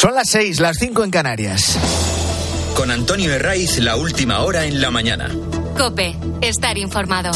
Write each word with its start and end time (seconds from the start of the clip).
Son 0.00 0.14
las 0.14 0.30
seis, 0.30 0.60
las 0.60 0.78
cinco 0.78 1.04
en 1.04 1.10
Canarias. 1.10 1.78
Con 2.74 2.90
Antonio 2.90 3.34
Herraiz, 3.34 3.76
la 3.80 3.96
última 3.96 4.38
hora 4.40 4.64
en 4.64 4.80
la 4.80 4.90
mañana. 4.90 5.28
Cope, 5.76 6.16
estar 6.40 6.78
informado. 6.78 7.30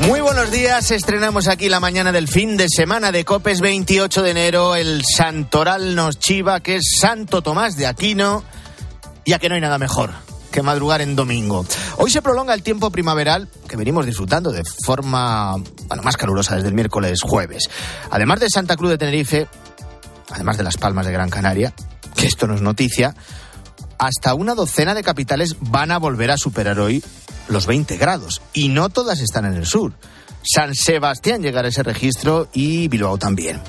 Muy 0.00 0.20
buenos 0.20 0.50
días, 0.50 0.90
estrenamos 0.90 1.48
aquí 1.48 1.70
la 1.70 1.80
mañana 1.80 2.12
del 2.12 2.28
fin 2.28 2.58
de 2.58 2.68
semana 2.68 3.12
de 3.12 3.24
Copes 3.24 3.62
28 3.62 4.22
de 4.22 4.30
enero. 4.32 4.76
El 4.76 5.02
Santoral 5.02 5.94
nos 5.94 6.18
chiva 6.18 6.60
que 6.60 6.76
es 6.76 6.98
Santo 7.00 7.40
Tomás 7.40 7.78
de 7.78 7.86
Aquino, 7.86 8.44
ya 9.24 9.38
que 9.38 9.48
no 9.48 9.54
hay 9.54 9.62
nada 9.62 9.78
mejor 9.78 10.10
que 10.50 10.62
madrugar 10.62 11.00
en 11.00 11.16
domingo. 11.16 11.64
Hoy 11.96 12.10
se 12.10 12.22
prolonga 12.22 12.54
el 12.54 12.62
tiempo 12.62 12.90
primaveral 12.90 13.48
que 13.68 13.76
venimos 13.76 14.06
disfrutando 14.06 14.52
de 14.52 14.62
forma 14.84 15.56
bueno, 15.86 16.02
más 16.02 16.16
calurosa 16.16 16.56
desde 16.56 16.68
el 16.68 16.74
miércoles 16.74 17.20
jueves. 17.22 17.70
Además 18.10 18.40
de 18.40 18.48
Santa 18.50 18.76
Cruz 18.76 18.90
de 18.90 18.98
Tenerife, 18.98 19.48
además 20.30 20.56
de 20.56 20.64
Las 20.64 20.76
Palmas 20.76 21.06
de 21.06 21.12
Gran 21.12 21.30
Canaria, 21.30 21.72
que 22.16 22.26
esto 22.26 22.46
no 22.46 22.54
es 22.54 22.62
noticia, 22.62 23.14
hasta 23.98 24.34
una 24.34 24.54
docena 24.54 24.94
de 24.94 25.02
capitales 25.02 25.56
van 25.60 25.90
a 25.90 25.98
volver 25.98 26.30
a 26.30 26.36
superar 26.36 26.80
hoy 26.80 27.04
los 27.48 27.66
20 27.66 27.96
grados. 27.96 28.40
Y 28.52 28.68
no 28.68 28.88
todas 28.88 29.20
están 29.20 29.44
en 29.44 29.54
el 29.54 29.66
sur. 29.66 29.92
San 30.42 30.74
Sebastián 30.74 31.42
llegará 31.42 31.66
a 31.66 31.68
ese 31.68 31.82
registro 31.82 32.48
y 32.52 32.88
Bilbao 32.88 33.18
también. 33.18 33.60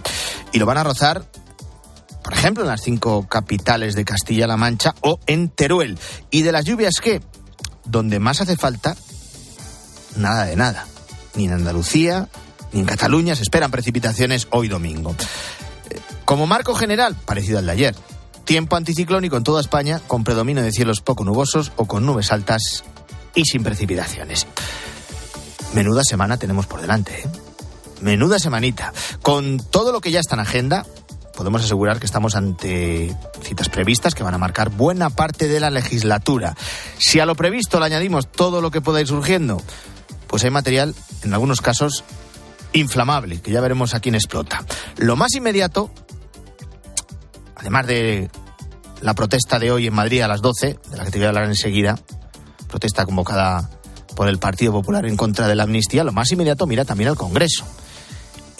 Y 0.53 0.59
lo 0.59 0.65
van 0.65 0.77
a 0.77 0.83
rozar 0.83 1.25
por 2.23 2.33
ejemplo, 2.33 2.63
en 2.63 2.69
las 2.69 2.81
cinco 2.81 3.27
capitales 3.27 3.95
de 3.95 4.05
Castilla-La 4.05 4.57
Mancha 4.57 4.95
o 5.01 5.19
en 5.25 5.49
Teruel. 5.49 5.97
¿Y 6.29 6.43
de 6.43 6.51
las 6.51 6.65
lluvias 6.65 6.95
qué? 7.01 7.21
Donde 7.85 8.19
más 8.19 8.41
hace 8.41 8.57
falta, 8.57 8.95
nada 10.15 10.45
de 10.45 10.55
nada. 10.55 10.85
Ni 11.35 11.45
en 11.45 11.53
Andalucía, 11.53 12.29
ni 12.71 12.81
en 12.81 12.85
Cataluña 12.85 13.35
se 13.35 13.43
esperan 13.43 13.71
precipitaciones 13.71 14.47
hoy 14.51 14.67
domingo. 14.67 15.15
Eh, 15.89 15.99
como 16.25 16.47
marco 16.47 16.75
general, 16.75 17.15
parecido 17.25 17.59
al 17.59 17.65
de 17.65 17.71
ayer. 17.71 17.95
Tiempo 18.45 18.75
anticiclónico 18.75 19.37
en 19.37 19.43
toda 19.43 19.61
España, 19.61 20.01
con 20.07 20.23
predominio 20.23 20.63
de 20.63 20.71
cielos 20.71 21.01
poco 21.01 21.23
nubosos 21.23 21.71
o 21.75 21.85
con 21.85 22.05
nubes 22.05 22.31
altas 22.31 22.83
y 23.35 23.45
sin 23.45 23.63
precipitaciones. 23.63 24.47
Menuda 25.73 26.03
semana 26.03 26.37
tenemos 26.37 26.67
por 26.67 26.81
delante, 26.81 27.21
¿eh? 27.21 27.29
Menuda 28.01 28.39
semanita. 28.39 28.93
Con 29.21 29.59
todo 29.59 29.91
lo 29.91 30.01
que 30.01 30.11
ya 30.11 30.19
está 30.19 30.35
en 30.35 30.41
agenda, 30.41 30.85
podemos 31.41 31.63
asegurar 31.63 31.99
que 31.99 32.05
estamos 32.05 32.35
ante 32.35 33.17
citas 33.41 33.67
previstas 33.67 34.13
que 34.13 34.21
van 34.21 34.35
a 34.35 34.37
marcar 34.37 34.69
buena 34.69 35.09
parte 35.09 35.47
de 35.47 35.59
la 35.59 35.71
legislatura. 35.71 36.55
Si 36.99 37.19
a 37.19 37.25
lo 37.25 37.33
previsto 37.33 37.79
le 37.79 37.87
añadimos 37.87 38.31
todo 38.31 38.61
lo 38.61 38.69
que 38.69 38.79
pueda 38.79 39.01
ir 39.01 39.07
surgiendo, 39.07 39.59
pues 40.27 40.43
hay 40.43 40.51
material, 40.51 40.93
en 41.23 41.33
algunos 41.33 41.59
casos, 41.59 42.03
inflamable, 42.73 43.41
que 43.41 43.49
ya 43.49 43.59
veremos 43.59 43.95
a 43.95 43.99
quién 43.99 44.13
explota. 44.13 44.63
Lo 44.97 45.15
más 45.15 45.33
inmediato, 45.33 45.89
además 47.55 47.87
de 47.87 48.29
la 49.01 49.15
protesta 49.15 49.57
de 49.57 49.71
hoy 49.71 49.87
en 49.87 49.95
Madrid 49.95 50.21
a 50.21 50.27
las 50.27 50.43
12, 50.43 50.77
de 50.91 50.95
la 50.95 51.05
que 51.05 51.09
te 51.09 51.17
voy 51.17 51.25
a 51.25 51.29
hablar 51.29 51.45
enseguida, 51.45 51.97
protesta 52.67 53.03
convocada 53.03 53.67
por 54.15 54.27
el 54.27 54.37
Partido 54.37 54.73
Popular 54.73 55.07
en 55.07 55.17
contra 55.17 55.47
de 55.47 55.55
la 55.55 55.63
amnistía, 55.63 56.03
lo 56.03 56.11
más 56.11 56.31
inmediato 56.31 56.67
mira 56.67 56.85
también 56.85 57.09
al 57.09 57.15
Congreso. 57.15 57.65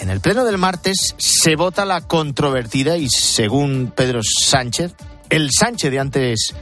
En 0.01 0.09
el 0.09 0.19
pleno 0.19 0.43
del 0.45 0.57
martes 0.57 1.13
se 1.17 1.55
vota 1.55 1.85
la 1.85 2.01
controvertida 2.01 2.97
y, 2.97 3.07
según 3.07 3.93
Pedro 3.95 4.21
Sánchez, 4.23 4.93
el 5.29 5.51
Sánchez 5.51 5.91
de 5.91 5.99
antes 5.99 6.55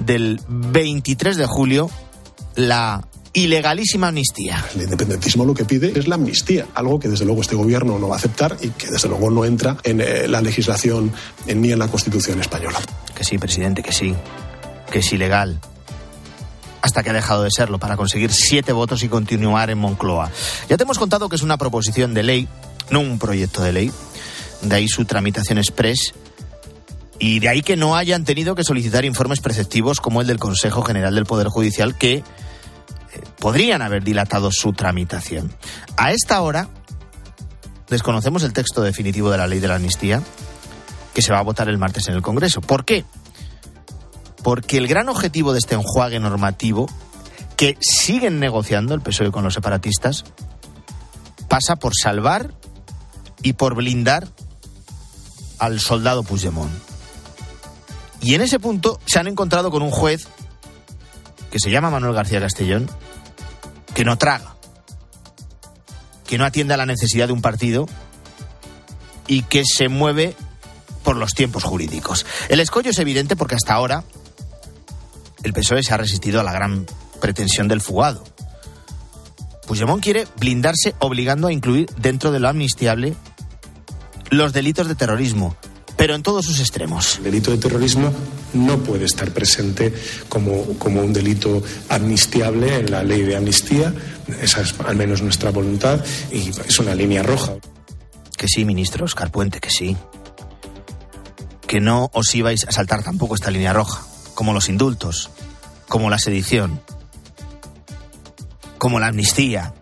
del 0.00 0.40
23 0.48 1.36
de 1.36 1.46
julio, 1.46 1.88
la 2.56 3.06
ilegalísima 3.32 4.08
amnistía. 4.08 4.64
El 4.74 4.82
independentismo 4.82 5.44
lo 5.44 5.54
que 5.54 5.64
pide 5.64 5.96
es 5.96 6.08
la 6.08 6.16
amnistía, 6.16 6.66
algo 6.74 6.98
que 6.98 7.08
desde 7.08 7.24
luego 7.24 7.42
este 7.42 7.54
gobierno 7.54 7.96
no 8.00 8.08
va 8.08 8.16
a 8.16 8.18
aceptar 8.18 8.56
y 8.60 8.70
que 8.70 8.88
desde 8.88 9.08
luego 9.08 9.30
no 9.30 9.44
entra 9.44 9.76
en 9.84 10.00
eh, 10.00 10.26
la 10.26 10.40
legislación 10.40 11.12
ni 11.46 11.70
en 11.70 11.78
la 11.78 11.86
Constitución 11.86 12.40
española. 12.40 12.80
Que 13.14 13.22
sí, 13.22 13.38
presidente, 13.38 13.84
que 13.84 13.92
sí, 13.92 14.16
que 14.90 14.98
es 14.98 15.12
ilegal. 15.12 15.60
Hasta 16.82 17.04
que 17.04 17.10
ha 17.10 17.12
dejado 17.12 17.44
de 17.44 17.52
serlo 17.52 17.78
para 17.78 17.96
conseguir 17.96 18.32
siete 18.32 18.72
votos 18.72 19.04
y 19.04 19.08
continuar 19.08 19.70
en 19.70 19.78
Moncloa. 19.78 20.28
Ya 20.68 20.76
te 20.76 20.82
hemos 20.82 20.98
contado 20.98 21.28
que 21.28 21.36
es 21.36 21.42
una 21.42 21.56
proposición 21.56 22.14
de 22.14 22.24
ley 22.24 22.48
no 22.90 23.00
un 23.00 23.18
proyecto 23.18 23.62
de 23.62 23.72
ley. 23.72 23.92
De 24.62 24.76
ahí 24.76 24.88
su 24.88 25.04
tramitación 25.04 25.58
express 25.58 26.12
y 27.18 27.38
de 27.38 27.48
ahí 27.48 27.62
que 27.62 27.76
no 27.76 27.96
hayan 27.96 28.24
tenido 28.24 28.54
que 28.54 28.64
solicitar 28.64 29.04
informes 29.04 29.40
preceptivos 29.40 30.00
como 30.00 30.20
el 30.20 30.26
del 30.26 30.38
Consejo 30.38 30.82
General 30.82 31.14
del 31.14 31.26
Poder 31.26 31.48
Judicial 31.48 31.96
que 31.96 32.14
eh, 32.14 32.22
podrían 33.38 33.82
haber 33.82 34.02
dilatado 34.02 34.50
su 34.50 34.72
tramitación. 34.72 35.52
A 35.96 36.12
esta 36.12 36.40
hora 36.40 36.68
desconocemos 37.88 38.42
el 38.42 38.52
texto 38.52 38.82
definitivo 38.82 39.30
de 39.30 39.38
la 39.38 39.46
ley 39.46 39.60
de 39.60 39.68
la 39.68 39.76
amnistía 39.76 40.22
que 41.12 41.22
se 41.22 41.32
va 41.32 41.40
a 41.40 41.42
votar 41.42 41.68
el 41.68 41.76
martes 41.76 42.08
en 42.08 42.14
el 42.14 42.22
Congreso. 42.22 42.62
¿Por 42.62 42.84
qué? 42.84 43.04
Porque 44.42 44.78
el 44.78 44.88
gran 44.88 45.08
objetivo 45.10 45.52
de 45.52 45.58
este 45.58 45.74
enjuague 45.74 46.20
normativo 46.20 46.88
que 47.56 47.76
siguen 47.80 48.40
negociando 48.40 48.94
el 48.94 49.02
PSOE 49.02 49.30
con 49.30 49.44
los 49.44 49.52
separatistas 49.52 50.24
pasa 51.48 51.76
por 51.76 51.92
salvar 51.94 52.54
y 53.42 53.54
por 53.54 53.74
blindar 53.74 54.28
al 55.58 55.80
soldado 55.80 56.22
Puigdemont. 56.22 56.72
Y 58.20 58.34
en 58.34 58.42
ese 58.42 58.58
punto 58.58 59.00
se 59.06 59.18
han 59.18 59.26
encontrado 59.26 59.70
con 59.70 59.82
un 59.82 59.90
juez 59.90 60.28
que 61.50 61.58
se 61.58 61.70
llama 61.70 61.90
Manuel 61.90 62.14
García 62.14 62.40
Castellón, 62.40 62.88
que 63.94 64.04
no 64.04 64.18
traga, 64.18 64.54
que 66.26 66.38
no 66.38 66.44
atiende 66.44 66.74
a 66.74 66.76
la 66.76 66.86
necesidad 66.86 67.26
de 67.26 67.32
un 67.32 67.42
partido 67.42 67.86
y 69.26 69.42
que 69.42 69.62
se 69.64 69.88
mueve 69.88 70.36
por 71.02 71.16
los 71.16 71.34
tiempos 71.34 71.64
jurídicos. 71.64 72.26
El 72.48 72.60
escollo 72.60 72.90
es 72.90 72.98
evidente 72.98 73.36
porque 73.36 73.54
hasta 73.54 73.74
ahora 73.74 74.04
el 75.42 75.52
PSOE 75.52 75.82
se 75.82 75.94
ha 75.94 75.96
resistido 75.96 76.40
a 76.40 76.44
la 76.44 76.52
gran 76.52 76.86
pretensión 77.20 77.68
del 77.68 77.80
fugado. 77.80 78.22
Puigdemont 79.66 80.02
quiere 80.02 80.26
blindarse 80.38 80.94
obligando 80.98 81.48
a 81.48 81.52
incluir 81.52 81.88
dentro 81.96 82.32
de 82.32 82.40
lo 82.40 82.48
amnistiable 82.48 83.14
los 84.30 84.52
delitos 84.52 84.88
de 84.88 84.94
terrorismo, 84.94 85.56
pero 85.96 86.14
en 86.14 86.22
todos 86.22 86.46
sus 86.46 86.60
extremos. 86.60 87.16
El 87.18 87.24
delito 87.24 87.50
de 87.50 87.58
terrorismo 87.58 88.12
no 88.54 88.78
puede 88.78 89.04
estar 89.04 89.30
presente 89.32 89.92
como, 90.28 90.64
como 90.78 91.02
un 91.02 91.12
delito 91.12 91.62
amnistiable 91.88 92.76
en 92.76 92.90
la 92.90 93.02
ley 93.02 93.22
de 93.22 93.36
amnistía. 93.36 93.92
Esa 94.40 94.62
es 94.62 94.74
al 94.86 94.96
menos 94.96 95.20
nuestra 95.20 95.50
voluntad 95.50 96.02
y 96.32 96.48
es 96.48 96.78
una 96.78 96.94
línea 96.94 97.22
roja. 97.22 97.54
Que 98.36 98.46
sí, 98.48 98.64
ministro 98.64 99.04
Oscar 99.04 99.30
Puente, 99.30 99.60
que 99.60 99.70
sí. 99.70 99.96
Que 101.66 101.80
no 101.80 102.08
os 102.14 102.34
ibais 102.34 102.64
a 102.66 102.72
saltar 102.72 103.02
tampoco 103.02 103.34
esta 103.34 103.50
línea 103.50 103.72
roja, 103.72 104.02
como 104.34 104.54
los 104.54 104.68
indultos, 104.68 105.30
como 105.88 106.08
la 106.08 106.18
sedición, 106.18 106.80
como 108.78 108.98
la 108.98 109.08
amnistía. 109.08 109.74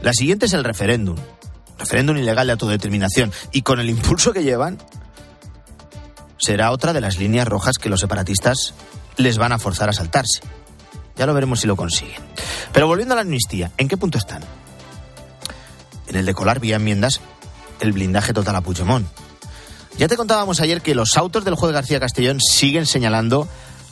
La 0.00 0.12
siguiente 0.12 0.46
es 0.46 0.52
el 0.52 0.64
referéndum 0.64 1.16
referéndum 1.84 2.16
ilegal 2.16 2.46
de 2.46 2.52
autodeterminación 2.52 3.30
y 3.52 3.62
con 3.62 3.78
el 3.78 3.90
impulso 3.90 4.32
que 4.32 4.42
llevan, 4.42 4.78
será 6.38 6.70
otra 6.70 6.92
de 6.94 7.02
las 7.02 7.18
líneas 7.18 7.46
rojas 7.46 7.76
que 7.76 7.90
los 7.90 8.00
separatistas 8.00 8.74
les 9.16 9.36
van 9.36 9.52
a 9.52 9.58
forzar 9.58 9.90
a 9.90 9.92
saltarse. 9.92 10.40
Ya 11.16 11.26
lo 11.26 11.34
veremos 11.34 11.60
si 11.60 11.66
lo 11.66 11.76
consiguen. 11.76 12.22
Pero 12.72 12.86
volviendo 12.86 13.14
a 13.14 13.16
la 13.16 13.20
amnistía, 13.20 13.70
¿en 13.76 13.86
qué 13.86 13.96
punto 13.96 14.18
están? 14.18 14.42
En 16.08 16.16
el 16.16 16.26
de 16.26 16.34
colar 16.34 16.58
vía 16.58 16.76
enmiendas 16.76 17.20
el 17.80 17.92
blindaje 17.92 18.32
total 18.32 18.56
a 18.56 18.60
Puigdemont. 18.62 19.06
Ya 19.98 20.08
te 20.08 20.16
contábamos 20.16 20.60
ayer 20.60 20.80
que 20.80 20.94
los 20.94 21.16
autos 21.16 21.44
del 21.44 21.54
juez 21.54 21.72
García 21.72 22.00
Castellón 22.00 22.40
siguen 22.40 22.86
señalando 22.86 23.46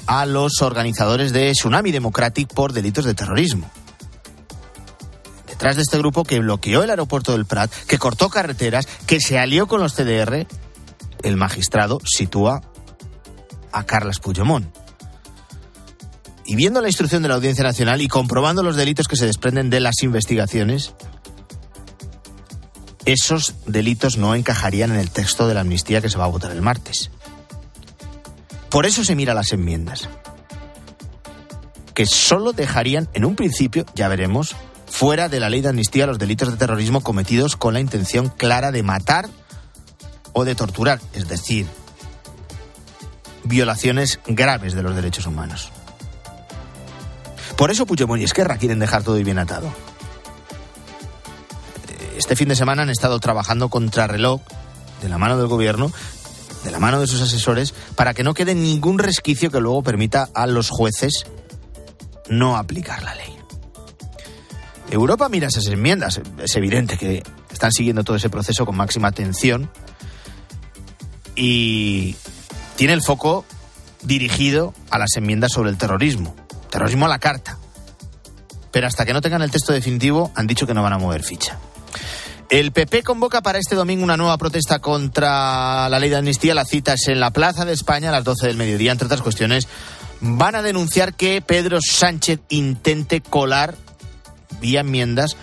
a 0.06 0.26
los 0.26 0.62
organizadores 0.62 1.32
de 1.32 1.52
Tsunami 1.52 1.92
Democratic 1.92 2.52
por 2.52 2.72
delitos 2.72 3.04
de 3.04 3.14
terrorismo 3.14 3.70
detrás 5.62 5.76
de 5.76 5.82
este 5.82 5.98
grupo 5.98 6.24
que 6.24 6.40
bloqueó 6.40 6.82
el 6.82 6.90
aeropuerto 6.90 7.30
del 7.30 7.46
Prat, 7.46 7.72
que 7.86 7.96
cortó 7.96 8.28
carreteras, 8.28 8.88
que 9.06 9.20
se 9.20 9.38
alió 9.38 9.68
con 9.68 9.80
los 9.80 9.94
CDR, 9.94 10.44
el 11.22 11.36
magistrado 11.36 12.00
sitúa 12.04 12.62
a 13.70 13.84
Carlas 13.84 14.18
Puigdemont. 14.18 14.66
Y 16.44 16.56
viendo 16.56 16.80
la 16.80 16.88
instrucción 16.88 17.22
de 17.22 17.28
la 17.28 17.36
Audiencia 17.36 17.62
Nacional 17.62 18.02
y 18.02 18.08
comprobando 18.08 18.64
los 18.64 18.74
delitos 18.74 19.06
que 19.06 19.14
se 19.14 19.26
desprenden 19.26 19.70
de 19.70 19.78
las 19.78 20.02
investigaciones, 20.02 20.94
esos 23.04 23.54
delitos 23.64 24.16
no 24.16 24.34
encajarían 24.34 24.90
en 24.90 24.98
el 24.98 25.12
texto 25.12 25.46
de 25.46 25.54
la 25.54 25.60
amnistía 25.60 26.00
que 26.00 26.10
se 26.10 26.18
va 26.18 26.24
a 26.24 26.26
votar 26.26 26.50
el 26.50 26.60
martes. 26.60 27.12
Por 28.68 28.84
eso 28.84 29.04
se 29.04 29.14
mira 29.14 29.32
las 29.32 29.52
enmiendas, 29.52 30.08
que 31.94 32.04
solo 32.04 32.52
dejarían 32.52 33.08
en 33.14 33.24
un 33.24 33.36
principio, 33.36 33.86
ya 33.94 34.08
veremos, 34.08 34.56
fuera 34.92 35.30
de 35.30 35.40
la 35.40 35.48
ley 35.48 35.62
de 35.62 35.70
amnistía 35.70 36.06
los 36.06 36.18
delitos 36.18 36.50
de 36.50 36.58
terrorismo 36.58 37.00
cometidos 37.00 37.56
con 37.56 37.72
la 37.72 37.80
intención 37.80 38.28
clara 38.28 38.70
de 38.70 38.82
matar 38.82 39.28
o 40.34 40.44
de 40.44 40.54
torturar, 40.54 41.00
es 41.14 41.28
decir, 41.28 41.66
violaciones 43.42 44.20
graves 44.26 44.74
de 44.74 44.82
los 44.82 44.94
derechos 44.94 45.26
humanos. 45.26 45.70
Por 47.56 47.70
eso 47.70 47.86
Puigdemont 47.86 48.20
y 48.20 48.24
Esquerra 48.24 48.58
quieren 48.58 48.78
dejar 48.78 49.02
todo 49.02 49.16
bien 49.16 49.38
atado. 49.38 49.72
Este 52.16 52.36
fin 52.36 52.48
de 52.48 52.54
semana 52.54 52.82
han 52.82 52.90
estado 52.90 53.18
trabajando 53.18 53.70
contra 53.70 54.06
reloj, 54.06 54.42
de 55.00 55.08
la 55.08 55.16
mano 55.16 55.38
del 55.38 55.48
gobierno, 55.48 55.90
de 56.64 56.70
la 56.70 56.78
mano 56.78 57.00
de 57.00 57.06
sus 57.06 57.22
asesores, 57.22 57.72
para 57.96 58.12
que 58.12 58.22
no 58.22 58.34
quede 58.34 58.54
ningún 58.54 58.98
resquicio 58.98 59.50
que 59.50 59.60
luego 59.60 59.82
permita 59.82 60.28
a 60.34 60.46
los 60.46 60.68
jueces 60.68 61.24
no 62.28 62.56
aplicar 62.56 63.02
la 63.02 63.14
ley. 63.14 63.41
Europa 64.94 65.28
mira 65.28 65.48
esas 65.48 65.66
enmiendas. 65.66 66.20
Es 66.38 66.56
evidente 66.56 66.98
que 66.98 67.22
están 67.50 67.72
siguiendo 67.72 68.04
todo 68.04 68.16
ese 68.16 68.30
proceso 68.30 68.66
con 68.66 68.76
máxima 68.76 69.08
atención 69.08 69.70
y 71.34 72.16
tiene 72.76 72.92
el 72.92 73.02
foco 73.02 73.44
dirigido 74.02 74.74
a 74.90 74.98
las 74.98 75.16
enmiendas 75.16 75.52
sobre 75.52 75.70
el 75.70 75.78
terrorismo. 75.78 76.34
Terrorismo 76.70 77.06
a 77.06 77.08
la 77.08 77.18
carta. 77.18 77.58
Pero 78.70 78.86
hasta 78.86 79.04
que 79.04 79.12
no 79.12 79.20
tengan 79.20 79.42
el 79.42 79.50
texto 79.50 79.72
definitivo 79.72 80.32
han 80.34 80.46
dicho 80.46 80.66
que 80.66 80.74
no 80.74 80.82
van 80.82 80.92
a 80.92 80.98
mover 80.98 81.22
ficha. 81.22 81.58
El 82.48 82.72
PP 82.72 83.02
convoca 83.02 83.40
para 83.40 83.58
este 83.58 83.74
domingo 83.74 84.04
una 84.04 84.18
nueva 84.18 84.36
protesta 84.36 84.78
contra 84.78 85.88
la 85.88 85.98
ley 85.98 86.10
de 86.10 86.16
amnistía. 86.16 86.54
La 86.54 86.66
cita 86.66 86.94
es 86.94 87.08
en 87.08 87.18
la 87.18 87.30
Plaza 87.30 87.64
de 87.64 87.72
España 87.72 88.10
a 88.10 88.12
las 88.12 88.24
12 88.24 88.46
del 88.46 88.56
mediodía. 88.58 88.92
Entre 88.92 89.06
otras 89.06 89.22
cuestiones, 89.22 89.68
van 90.20 90.54
a 90.54 90.60
denunciar 90.60 91.14
que 91.14 91.40
Pedro 91.40 91.78
Sánchez 91.80 92.40
intente 92.50 93.22
colar 93.22 93.76
vía 94.60 94.80
enmiendas 94.80 95.36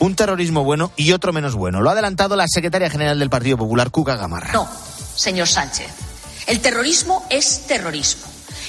un 0.00 0.16
terrorismo 0.16 0.64
bueno 0.64 0.92
y 0.96 1.12
otro 1.12 1.32
menos 1.32 1.54
bueno. 1.54 1.80
Lo 1.80 1.90
ha 1.90 1.92
adelantado 1.92 2.34
la 2.34 2.48
secretaria 2.48 2.90
general 2.90 3.18
del 3.18 3.30
Partido 3.30 3.56
Popular, 3.58 3.90
Cuca 3.90 4.16
Gamarra. 4.16 4.52
No, 4.52 4.68
señor 5.14 5.46
Sánchez. 5.46 5.88
El 6.46 6.60
terrorismo 6.60 7.26
es 7.30 7.66
terrorismo. 7.66 8.24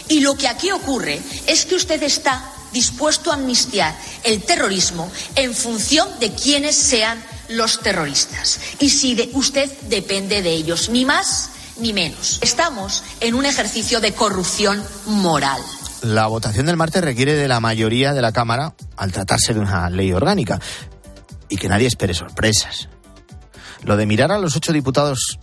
Y 0.10 0.20
lo 0.20 0.36
que 0.36 0.48
aquí 0.48 0.72
ocurre 0.72 1.20
es 1.48 1.66
que 1.66 1.76
usted 1.76 2.04
está 2.04 2.44
dispuesto 2.74 3.32
a 3.32 3.36
amnistiar 3.36 3.96
el 4.24 4.44
terrorismo 4.44 5.10
en 5.36 5.54
función 5.54 6.08
de 6.20 6.32
quiénes 6.34 6.76
sean 6.76 7.22
los 7.50 7.80
terroristas. 7.80 8.60
Y 8.80 8.90
si 8.90 9.16
de 9.16 9.30
usted 9.34 9.72
depende 9.84 10.42
de 10.42 10.52
ellos, 10.52 10.90
ni 10.90 11.06
más 11.06 11.50
ni 11.78 11.94
menos. 11.94 12.40
Estamos 12.42 13.04
en 13.20 13.36
un 13.36 13.46
ejercicio 13.46 14.00
de 14.02 14.14
corrupción 14.14 14.84
moral. 15.06 15.62
La 16.02 16.28
votación 16.28 16.66
del 16.66 16.78
martes 16.78 17.04
requiere 17.04 17.34
de 17.34 17.48
la 17.48 17.60
mayoría 17.60 18.14
de 18.14 18.22
la 18.22 18.32
Cámara 18.32 18.74
al 18.98 19.12
tratarse 19.12 19.54
de 19.54 19.60
una 19.60 19.90
ley 19.90 20.12
orgánica 20.14 20.60
y 21.50 21.58
que 21.58 21.70
nadie 21.70 21.88
espere 21.88 22.14
sorpresas. 22.14 22.90
Lo 23.84 23.98
de 23.98 24.06
mirar 24.06 24.32
a 24.32 24.40
los 24.40 24.56
ocho 24.56 24.74
diputados 24.74 25.40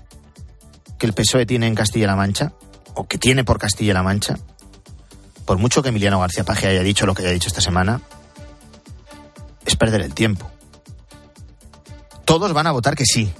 que 0.99 1.06
el 1.06 1.12
PSOE 1.12 1.46
tiene 1.46 1.66
en 1.66 1.75
Castilla-La 1.75 2.16
Mancha, 2.16 2.52
o 2.94 3.06
que 3.06 3.19
tiene 3.19 3.44
por 3.44 3.58
Castilla-La 3.58 4.02
Mancha, 4.02 4.37
por 5.44 5.58
mucho 5.58 5.82
que 5.82 5.90
Emiliano 5.90 6.19
García 6.19 6.44
Paje 6.44 6.66
haya 6.66 6.82
dicho 6.82 7.06
lo 7.06 7.14
que 7.14 7.22
haya 7.22 7.31
dicho 7.31 7.49
esta 7.49 7.60
semana, 7.60 8.00
es 9.64 9.76
perder 9.76 10.00
el 10.00 10.14
tiempo 10.14 10.50
todos 12.28 12.52
van 12.52 12.66
a 12.66 12.72
votar 12.72 12.94
que 12.94 13.06
sí. 13.06 13.32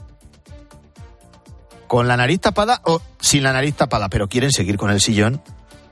Con 1.87 2.09
la 2.09 2.17
nariz 2.17 2.41
tapada 2.41 2.81
o 2.87 3.03
sin 3.21 3.43
la 3.43 3.53
nariz 3.53 3.75
tapada, 3.75 4.09
pero 4.09 4.31
quieren 4.31 4.51
seguir 4.51 4.79
con 4.79 4.91
el 4.91 5.03
sillón 5.03 5.43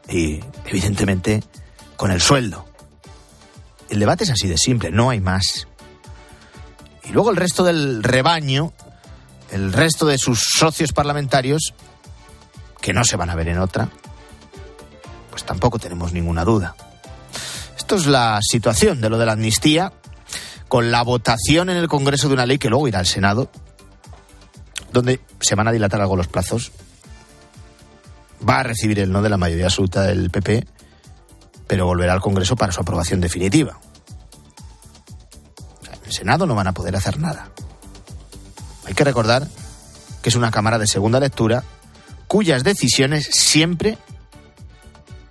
y, 0.08 0.40
evidentemente, 0.66 1.42
con 1.96 2.10
el 2.10 2.20
sueldo. 2.20 2.66
El 3.88 4.00
debate 4.00 4.24
es 4.24 4.30
así 4.30 4.48
de 4.48 4.58
simple, 4.58 4.90
no 4.90 5.10
hay 5.10 5.20
más. 5.20 5.68
Y 7.04 7.12
luego 7.12 7.30
el 7.30 7.36
resto 7.36 7.64
del 7.64 8.02
rebaño, 8.02 8.72
el 9.50 9.72
resto 9.72 10.06
de 10.06 10.18
sus 10.18 10.40
socios 10.40 10.92
parlamentarios, 10.92 11.74
que 12.80 12.92
no 12.92 13.04
se 13.04 13.16
van 13.16 13.30
a 13.30 13.34
ver 13.34 13.48
en 13.48 13.58
otra, 13.58 13.88
pues 15.30 15.44
tampoco 15.44 15.78
tenemos 15.78 16.12
ninguna 16.12 16.44
duda. 16.44 16.74
Esto 17.76 17.96
es 17.96 18.06
la 18.06 18.40
situación 18.42 19.00
de 19.00 19.08
lo 19.08 19.18
de 19.18 19.26
la 19.26 19.32
amnistía 19.32 19.92
con 20.68 20.90
la 20.90 21.02
votación 21.02 21.70
en 21.70 21.76
el 21.76 21.88
Congreso 21.88 22.28
de 22.28 22.34
una 22.34 22.46
ley 22.46 22.58
que 22.58 22.68
luego 22.68 22.88
irá 22.88 22.98
al 22.98 23.06
Senado, 23.06 23.50
donde 24.92 25.20
se 25.40 25.54
van 25.54 25.68
a 25.68 25.72
dilatar 25.72 26.00
algo 26.00 26.16
los 26.16 26.26
plazos. 26.26 26.72
Va 28.46 28.60
a 28.60 28.62
recibir 28.62 28.98
el 29.00 29.12
no 29.12 29.22
de 29.22 29.28
la 29.28 29.36
mayoría 29.36 29.66
absoluta 29.66 30.02
del 30.02 30.30
PP, 30.30 30.66
pero 31.66 31.86
volverá 31.86 32.12
al 32.12 32.20
Congreso 32.20 32.56
para 32.56 32.72
su 32.72 32.80
aprobación 32.80 33.20
definitiva. 33.20 33.78
En 35.92 36.04
el 36.04 36.12
Senado 36.12 36.46
no 36.46 36.54
van 36.54 36.68
a 36.68 36.72
poder 36.72 36.96
hacer 36.96 37.18
nada. 37.18 37.50
Hay 38.86 38.94
que 38.94 39.04
recordar 39.04 39.46
que 40.22 40.28
es 40.28 40.36
una 40.36 40.50
Cámara 40.50 40.78
de 40.78 40.86
segunda 40.86 41.20
lectura 41.20 41.64
cuyas 42.26 42.64
decisiones 42.64 43.28
siempre 43.32 43.98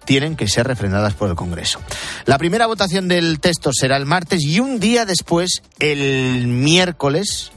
tienen 0.05 0.35
que 0.35 0.47
ser 0.47 0.67
refrendadas 0.67 1.13
por 1.13 1.29
el 1.29 1.35
Congreso. 1.35 1.79
La 2.25 2.37
primera 2.37 2.67
votación 2.67 3.07
del 3.07 3.39
texto 3.39 3.71
será 3.73 3.97
el 3.97 4.05
martes 4.05 4.43
y 4.43 4.59
un 4.59 4.79
día 4.79 5.05
después, 5.05 5.63
el 5.79 6.47
miércoles, 6.47 7.51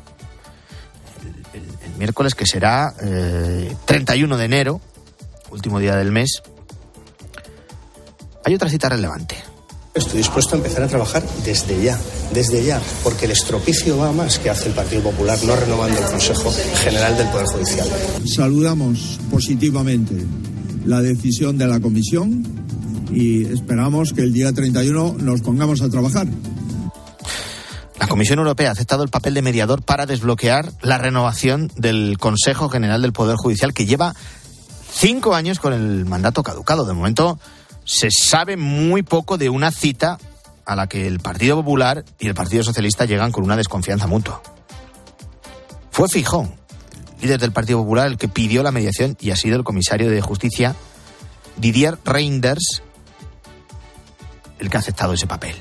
el, 1.52 1.92
miércoles 1.98 2.34
que 2.34 2.46
será 2.46 2.92
31 3.84 4.34
eh, 4.34 4.38
de 4.38 4.44
enero, 4.44 4.80
último 5.50 5.78
día 5.78 5.96
del 5.96 6.12
mes, 6.12 6.42
hay 8.44 8.54
otra 8.54 8.68
cita 8.68 8.88
relevante. 8.88 9.36
Estoy 9.94 10.18
dispuesto 10.18 10.54
a 10.54 10.58
empezar 10.58 10.84
a 10.84 10.86
trabajar 10.86 11.24
desde 11.44 11.82
ya, 11.82 11.98
desde 12.32 12.64
ya, 12.64 12.80
porque 13.02 13.24
el 13.24 13.32
estropicio 13.32 13.98
va 13.98 14.12
más 14.12 14.38
que 14.38 14.48
hace 14.48 14.68
el 14.68 14.74
Partido 14.74 15.02
Popular 15.02 15.38
no 15.44 15.56
renovando 15.56 15.98
el 15.98 16.04
Consejo 16.04 16.52
General 16.84 17.16
del 17.16 17.28
Poder 17.28 17.46
Judicial. 17.46 17.88
Saludamos 18.24 19.18
positivamente 19.30 20.14
la 20.86 21.00
decisión 21.00 21.58
de 21.58 21.66
la 21.66 21.80
Comisión 21.80 22.44
y 23.12 23.44
esperamos 23.46 24.12
que 24.12 24.22
el 24.22 24.32
día 24.32 24.52
31 24.52 25.16
nos 25.18 25.40
pongamos 25.40 25.82
a 25.82 25.88
trabajar. 25.88 26.28
La 27.98 28.06
Comisión 28.06 28.38
Europea 28.38 28.68
ha 28.68 28.72
aceptado 28.72 29.02
el 29.02 29.10
papel 29.10 29.34
de 29.34 29.42
mediador 29.42 29.82
para 29.82 30.06
desbloquear 30.06 30.72
la 30.80 30.98
renovación 30.98 31.72
del 31.76 32.18
Consejo 32.18 32.68
General 32.68 33.02
del 33.02 33.12
Poder 33.12 33.36
Judicial 33.36 33.74
que 33.74 33.86
lleva 33.86 34.14
cinco 34.90 35.34
años 35.34 35.58
con 35.58 35.72
el 35.72 36.04
mandato 36.06 36.42
caducado. 36.42 36.84
De 36.84 36.94
momento 36.94 37.38
se 37.84 38.08
sabe 38.10 38.56
muy 38.56 39.02
poco 39.02 39.38
de 39.38 39.48
una 39.48 39.70
cita 39.70 40.18
a 40.64 40.76
la 40.76 40.86
que 40.86 41.06
el 41.06 41.20
Partido 41.20 41.56
Popular 41.56 42.04
y 42.18 42.28
el 42.28 42.34
Partido 42.34 42.62
Socialista 42.62 43.06
llegan 43.06 43.32
con 43.32 43.44
una 43.44 43.56
desconfianza 43.56 44.06
mutua. 44.06 44.42
Fue 45.90 46.08
Fijón, 46.08 46.54
líder 47.20 47.40
del 47.40 47.52
Partido 47.52 47.78
Popular, 47.78 48.06
el 48.06 48.18
que 48.18 48.28
pidió 48.28 48.62
la 48.62 48.70
mediación 48.70 49.16
y 49.20 49.30
ha 49.30 49.36
sido 49.36 49.56
el 49.56 49.64
comisario 49.64 50.10
de 50.10 50.20
Justicia, 50.20 50.76
Didier 51.56 51.98
Reinders, 52.04 52.82
el 54.58 54.70
que 54.70 54.76
ha 54.76 54.80
aceptado 54.80 55.14
ese 55.14 55.26
papel. 55.26 55.56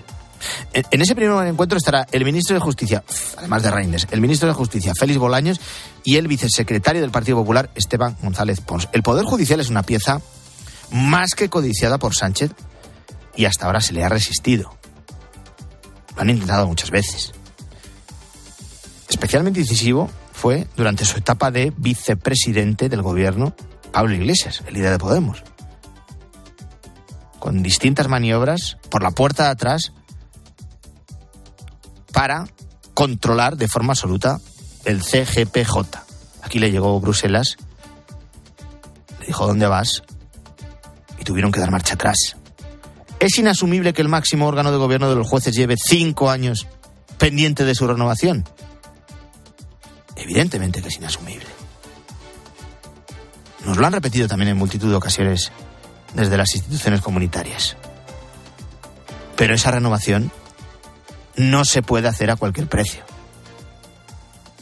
En, 0.74 1.02
ese 1.02 1.16
primer 1.16 1.48
encuentro 1.48 1.78
estará 1.78 2.08
el 2.12 2.26
ministro 2.26 2.54
de 2.54 2.60
Justicia, 2.60 3.04
además 3.38 3.64
de 3.64 3.72
Reinders, 3.72 4.08
el 4.12 4.22
ministro 4.22 4.48
de 4.48 4.54
Justicia, 4.54 4.94
Félix 4.98 5.20
Bolaños, 5.20 5.60
y 6.04 6.18
el 6.18 6.28
vicesecretario 6.28 7.02
del 7.02 7.12
Partido 7.12 7.38
Popular, 7.38 7.70
Esteban 7.76 8.16
González 8.22 8.62
Pons. 8.62 8.90
El 8.92 9.04
Poder 9.04 9.26
Judicial 9.26 9.60
es 9.60 9.70
una 9.70 9.84
pieza 9.84 10.22
más 10.92 11.32
que 11.36 11.50
codiciada 11.50 11.98
por 11.98 12.16
Sánchez 12.16 12.52
y 13.36 13.46
hasta 13.46 13.66
ahora 13.66 13.82
se 13.82 13.94
le 13.94 14.04
ha 14.04 14.10
resistido. 14.10 14.78
Lo 16.16 16.22
han 16.22 16.30
intentado 16.30 16.68
muchas 16.68 16.92
veces. 16.92 17.34
Especialmente 19.10 19.60
decisivo 19.60 20.10
fue 20.34 20.68
durante 20.76 21.06
su 21.06 21.18
etapa 21.18 21.52
de 21.52 21.74
vicepresidente 21.78 22.90
del 22.90 23.02
gobierno 23.02 23.56
Pablo 23.92 24.14
Iglesias, 24.14 24.64
el 24.68 24.76
líder 24.76 24.92
de 24.92 24.98
Podemos. 25.00 25.44
Con 27.40 27.64
distintas 27.64 28.08
maniobras 28.08 28.78
por 28.90 29.04
la 29.04 29.12
puerta 29.12 29.46
de 29.46 29.50
atrás 29.50 29.94
para 32.18 32.48
controlar 32.96 33.58
de 33.58 33.68
forma 33.68 33.94
absoluta 33.94 34.40
el 34.86 35.04
CGPJ. 35.04 35.78
Aquí 36.42 36.58
le 36.58 36.72
llegó 36.72 37.00
Bruselas, 37.00 37.58
le 39.20 39.28
dijo 39.28 39.46
dónde 39.46 39.68
vas 39.68 40.02
y 41.20 41.24
tuvieron 41.24 41.52
que 41.52 41.60
dar 41.60 41.70
marcha 41.70 41.94
atrás. 41.94 42.36
Es 43.20 43.38
inasumible 43.38 43.94
que 43.94 44.02
el 44.02 44.10
máximo 44.10 44.48
órgano 44.48 44.72
de 44.72 44.80
gobierno 44.80 45.12
de 45.12 45.16
los 45.16 45.28
jueces 45.28 45.56
lleve 45.56 45.76
cinco 45.78 46.32
años 46.32 46.66
pendiente 47.20 47.66
de 47.66 47.76
su 47.76 47.86
renovación. 47.86 48.46
Evidentemente 50.16 50.82
que 50.82 50.88
es 50.88 50.98
inasumible. 50.98 51.46
Nos 53.64 53.78
lo 53.78 53.86
han 53.86 53.94
repetido 53.94 54.28
también 54.28 54.50
en 54.50 54.58
multitud 54.58 54.90
de 54.90 54.96
ocasiones 54.96 55.52
desde 56.16 56.36
las 56.36 56.56
instituciones 56.56 57.02
comunitarias. 57.02 57.78
Pero 59.36 59.54
esa 59.54 59.70
renovación 59.70 60.32
no 61.38 61.64
se 61.64 61.82
puede 61.82 62.08
hacer 62.08 62.30
a 62.32 62.36
cualquier 62.36 62.68
precio. 62.68 63.04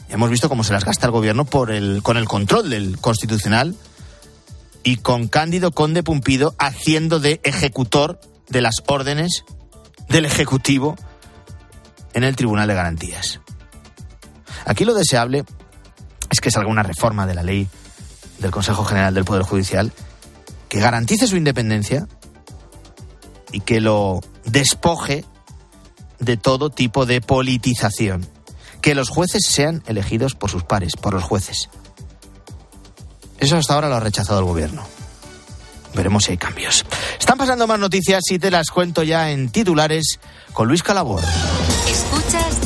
hemos 0.08 0.30
visto 0.30 0.48
cómo 0.48 0.62
se 0.62 0.72
las 0.72 0.84
gasta 0.84 1.06
el 1.06 1.12
gobierno 1.12 1.44
por 1.44 1.72
el, 1.72 2.02
con 2.02 2.16
el 2.16 2.26
control 2.26 2.70
del 2.70 2.98
constitucional 2.98 3.74
y 4.84 4.98
con 4.98 5.26
Cándido 5.26 5.72
Conde 5.72 6.04
Pumpido 6.04 6.54
haciendo 6.58 7.18
de 7.18 7.40
ejecutor 7.42 8.20
de 8.48 8.60
las 8.60 8.76
órdenes 8.86 9.44
del 10.08 10.24
Ejecutivo 10.24 10.94
en 12.14 12.22
el 12.22 12.36
Tribunal 12.36 12.68
de 12.68 12.74
Garantías. 12.74 13.40
Aquí 14.64 14.84
lo 14.84 14.94
deseable 14.94 15.44
es 16.30 16.40
que 16.40 16.50
salga 16.50 16.70
una 16.70 16.84
reforma 16.84 17.26
de 17.26 17.34
la 17.34 17.42
ley 17.42 17.68
del 18.38 18.50
Consejo 18.50 18.84
General 18.84 19.12
del 19.14 19.24
Poder 19.24 19.42
Judicial 19.42 19.92
que 20.68 20.78
garantice 20.78 21.26
su 21.26 21.36
independencia 21.36 22.06
y 23.50 23.60
que 23.60 23.80
lo 23.80 24.20
despoje 24.44 25.24
de 26.18 26.36
todo 26.36 26.70
tipo 26.70 27.06
de 27.06 27.20
politización. 27.20 28.26
Que 28.80 28.94
los 28.94 29.08
jueces 29.08 29.44
sean 29.46 29.82
elegidos 29.86 30.34
por 30.34 30.50
sus 30.50 30.62
pares, 30.62 30.96
por 30.96 31.14
los 31.14 31.24
jueces. 31.24 31.68
Eso 33.38 33.56
hasta 33.56 33.74
ahora 33.74 33.88
lo 33.88 33.96
ha 33.96 34.00
rechazado 34.00 34.38
el 34.38 34.44
gobierno. 34.44 34.82
Veremos 35.94 36.24
si 36.24 36.32
hay 36.32 36.38
cambios. 36.38 36.84
Están 37.18 37.38
pasando 37.38 37.66
más 37.66 37.78
noticias 37.78 38.22
y 38.30 38.38
te 38.38 38.50
las 38.50 38.68
cuento 38.70 39.02
ya 39.02 39.30
en 39.30 39.48
titulares 39.48 40.18
con 40.52 40.68
Luis 40.68 40.82
Calabor. 40.82 41.22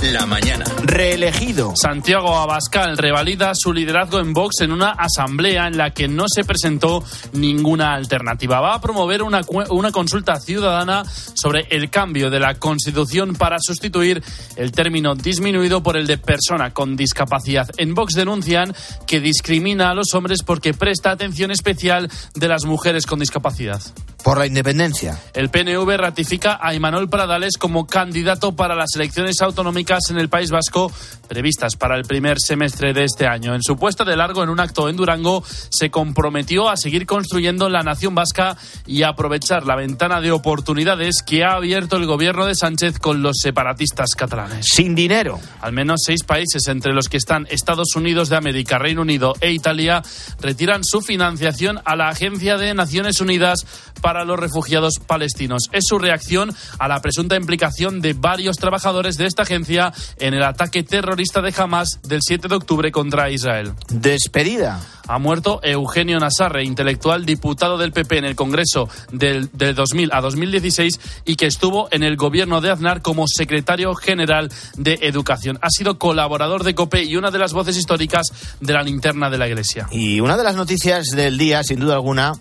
La 0.02 0.24
mañana. 0.24 0.64
Reelegido. 0.82 1.74
Santiago 1.76 2.34
Abascal 2.34 2.96
revalida 2.96 3.52
su 3.54 3.70
liderazgo 3.70 4.18
en 4.18 4.32
Vox 4.32 4.62
en 4.62 4.72
una 4.72 4.92
asamblea 4.92 5.66
en 5.66 5.76
la 5.76 5.90
que 5.90 6.08
no 6.08 6.24
se 6.26 6.42
presentó 6.42 7.04
ninguna 7.34 7.92
alternativa. 7.92 8.60
Va 8.60 8.74
a 8.74 8.80
promover 8.80 9.22
una, 9.22 9.42
una 9.68 9.92
consulta 9.92 10.40
ciudadana 10.40 11.04
sobre 11.04 11.66
el 11.68 11.90
cambio 11.90 12.30
de 12.30 12.40
la 12.40 12.54
Constitución 12.54 13.34
para 13.34 13.58
sustituir 13.60 14.22
el 14.56 14.72
término 14.72 15.14
disminuido 15.14 15.82
por 15.82 15.98
el 15.98 16.06
de 16.06 16.16
persona 16.16 16.72
con 16.72 16.96
discapacidad. 16.96 17.68
En 17.76 17.94
Vox 17.94 18.14
denuncian 18.14 18.74
que 19.06 19.20
discrimina 19.20 19.90
a 19.90 19.94
los 19.94 20.14
hombres 20.14 20.42
porque 20.42 20.72
presta 20.72 21.10
atención 21.10 21.50
especial 21.50 22.10
de 22.34 22.48
las 22.48 22.64
mujeres 22.64 23.04
con 23.04 23.18
discapacidad. 23.18 23.82
Por 24.22 24.38
la 24.38 24.46
independencia. 24.46 25.18
El 25.34 25.50
PNV 25.50 25.96
ratifica 25.96 26.58
a 26.60 26.74
Imanol 26.74 27.08
Pradales 27.08 27.56
como 27.56 27.86
candidato 27.86 28.52
para 28.52 28.74
las 28.74 28.94
elecciones 28.94 29.40
autonómicas 29.40 30.10
en 30.10 30.18
el 30.18 30.28
País 30.28 30.50
Vasco 30.50 30.92
previstas 31.30 31.76
para 31.76 31.96
el 31.96 32.02
primer 32.02 32.38
semestre 32.40 32.92
de 32.92 33.04
este 33.04 33.28
año. 33.28 33.54
En 33.54 33.62
su 33.62 33.76
puesto 33.76 34.04
de 34.04 34.16
largo 34.16 34.42
en 34.42 34.48
un 34.48 34.58
acto 34.58 34.88
en 34.88 34.96
Durango, 34.96 35.44
se 35.46 35.88
comprometió 35.88 36.68
a 36.68 36.76
seguir 36.76 37.06
construyendo 37.06 37.68
la 37.68 37.84
nación 37.84 38.16
vasca 38.16 38.56
y 38.84 39.04
a 39.04 39.10
aprovechar 39.10 39.64
la 39.64 39.76
ventana 39.76 40.20
de 40.20 40.32
oportunidades 40.32 41.22
que 41.24 41.44
ha 41.44 41.52
abierto 41.52 41.96
el 41.96 42.06
gobierno 42.06 42.46
de 42.46 42.56
Sánchez 42.56 42.98
con 42.98 43.22
los 43.22 43.36
separatistas 43.40 44.10
catalanes. 44.16 44.66
Sin 44.72 44.96
dinero. 44.96 45.38
Al 45.60 45.72
menos 45.72 46.00
seis 46.04 46.24
países, 46.24 46.66
entre 46.66 46.92
los 46.92 47.08
que 47.08 47.16
están 47.16 47.46
Estados 47.48 47.94
Unidos 47.94 48.28
de 48.28 48.36
América, 48.36 48.78
Reino 48.78 49.02
Unido 49.02 49.34
e 49.40 49.52
Italia, 49.52 50.02
retiran 50.40 50.82
su 50.82 51.00
financiación 51.00 51.80
a 51.84 51.94
la 51.94 52.08
Agencia 52.08 52.56
de 52.58 52.74
Naciones 52.74 53.20
Unidas 53.20 53.66
para 54.00 54.24
los 54.24 54.38
Refugiados 54.38 54.98
Palestinos. 54.98 55.68
Es 55.72 55.84
su 55.86 55.98
reacción 55.98 56.54
a 56.78 56.88
la 56.88 57.00
presunta 57.00 57.36
implicación 57.36 58.00
de 58.00 58.14
varios 58.14 58.56
trabajadores 58.56 59.16
de 59.16 59.26
esta 59.26 59.42
agencia 59.42 59.92
en 60.18 60.34
el 60.34 60.42
ataque 60.42 60.82
terrorista 60.82 61.42
de 61.42 61.54
Hamas 61.56 62.00
del 62.02 62.20
7 62.22 62.48
de 62.48 62.54
octubre 62.54 62.92
contra 62.92 63.30
Israel. 63.30 63.72
Despedida. 63.88 64.80
Ha 65.08 65.18
muerto 65.18 65.60
Eugenio 65.64 66.20
Nasarre, 66.20 66.62
intelectual 66.62 67.26
diputado 67.26 67.78
del 67.78 67.90
PP 67.90 68.18
en 68.18 68.24
el 68.24 68.36
Congreso 68.36 68.88
del, 69.10 69.50
del 69.52 69.74
2000 69.74 70.10
a 70.12 70.20
2016 70.20 71.00
y 71.24 71.34
que 71.34 71.46
estuvo 71.46 71.88
en 71.90 72.04
el 72.04 72.16
gobierno 72.16 72.60
de 72.60 72.70
Aznar 72.70 73.02
como 73.02 73.24
secretario 73.26 73.92
general 73.96 74.52
de 74.76 75.00
Educación. 75.02 75.58
Ha 75.62 75.70
sido 75.70 75.98
colaborador 75.98 76.62
de 76.62 76.76
COPE 76.76 77.04
y 77.04 77.16
una 77.16 77.32
de 77.32 77.38
las 77.38 77.52
voces 77.52 77.76
históricas 77.76 78.28
de 78.60 78.72
la 78.72 78.82
linterna 78.82 79.30
de 79.30 79.38
la 79.38 79.48
Iglesia. 79.48 79.88
Y 79.90 80.20
una 80.20 80.36
de 80.36 80.44
las 80.44 80.54
noticias 80.54 81.06
del 81.06 81.38
día, 81.38 81.64
sin 81.64 81.80
duda 81.80 81.94
alguna, 81.94 82.34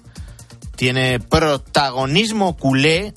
tiene 0.79 1.19
protagonismo 1.19 2.55
culé. 2.55 3.13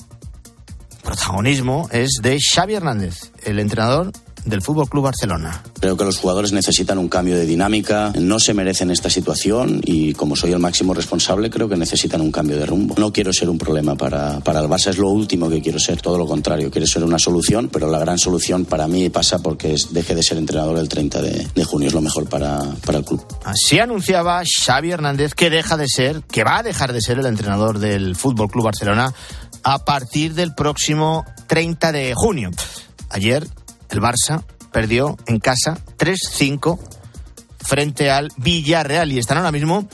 Protagonismo 1.05 1.89
es 1.93 2.19
de 2.21 2.37
Xavi 2.41 2.75
Hernández, 2.75 3.31
el 3.45 3.61
entrenador 3.61 4.11
del 4.45 4.63
Fútbol 4.63 4.89
Club 4.89 5.05
Barcelona. 5.05 5.63
Creo 5.81 5.97
que 5.97 6.05
los 6.05 6.19
jugadores 6.19 6.53
necesitan 6.53 6.99
un 6.99 7.09
cambio 7.09 7.37
de 7.37 7.47
dinámica, 7.47 8.13
no 8.19 8.39
se 8.41 8.55
merecen 8.55 8.91
esta 8.91 9.09
situación 9.11 9.81
y 9.85 10.15
como 10.15 10.37
soy 10.37 10.53
el 10.53 10.59
máximo 10.59 10.95
responsable 10.95 11.51
creo 11.51 11.69
que 11.69 11.77
necesitan 11.77 12.21
un 12.21 12.33
cambio 12.33 12.57
de 12.59 12.67
rumbo. 12.67 12.95
No 12.99 13.13
quiero 13.13 13.33
ser 13.33 13.49
un 13.49 13.59
problema 13.59 13.95
para, 13.97 14.41
para 14.41 14.61
el 14.61 14.67
Barça, 14.69 14.89
es 14.89 14.99
lo 14.99 15.09
último 15.11 15.49
que 15.49 15.61
quiero 15.63 15.79
ser, 15.79 16.01
todo 16.01 16.19
lo 16.19 16.27
contrario, 16.27 16.71
quiero 16.71 16.87
ser 16.87 17.05
una 17.05 17.19
solución, 17.19 17.69
pero 17.73 17.89
la 17.91 17.99
gran 17.99 18.19
solución 18.19 18.65
para 18.65 18.89
mí 18.89 19.11
pasa 19.11 19.39
porque 19.41 19.75
es- 19.75 19.93
deje 19.93 20.15
de 20.15 20.23
ser 20.23 20.39
entrenador 20.39 20.79
el 20.79 20.89
30 20.89 21.21
de, 21.23 21.47
de 21.55 21.65
junio, 21.65 21.89
es 21.89 21.95
lo 21.95 22.01
mejor 22.01 22.29
para, 22.29 22.61
para 22.85 22.99
el 22.99 23.05
club. 23.05 23.25
Así 23.45 23.79
anunciaba 23.79 24.43
Xavi 24.45 24.91
Hernández 24.91 25.35
que 25.35 25.51
deja 25.51 25.77
de 25.77 25.87
ser, 25.89 26.23
que 26.23 26.45
va 26.45 26.59
a 26.59 26.63
dejar 26.63 26.93
de 26.93 27.01
ser 27.01 27.19
el 27.19 27.27
entrenador 27.27 27.79
del 27.79 28.17
Fútbol 28.17 28.49
Club 28.49 28.65
Barcelona 28.65 29.13
a 29.63 29.85
partir 29.85 30.35
del 30.35 30.55
próximo 30.55 31.25
30 31.47 31.93
de 31.93 32.13
junio. 32.17 32.51
Ayer 33.11 33.47
el 33.93 34.01
Barça 34.01 34.43
perdió 34.73 35.17
en 35.27 35.39
casa 35.39 35.79
3-5 35.99 36.79
frente 37.61 38.11
al 38.11 38.31
Villarreal 38.37 39.13
y 39.13 39.19
están 39.19 39.39
ahora 39.39 39.53
mismo 39.53 39.89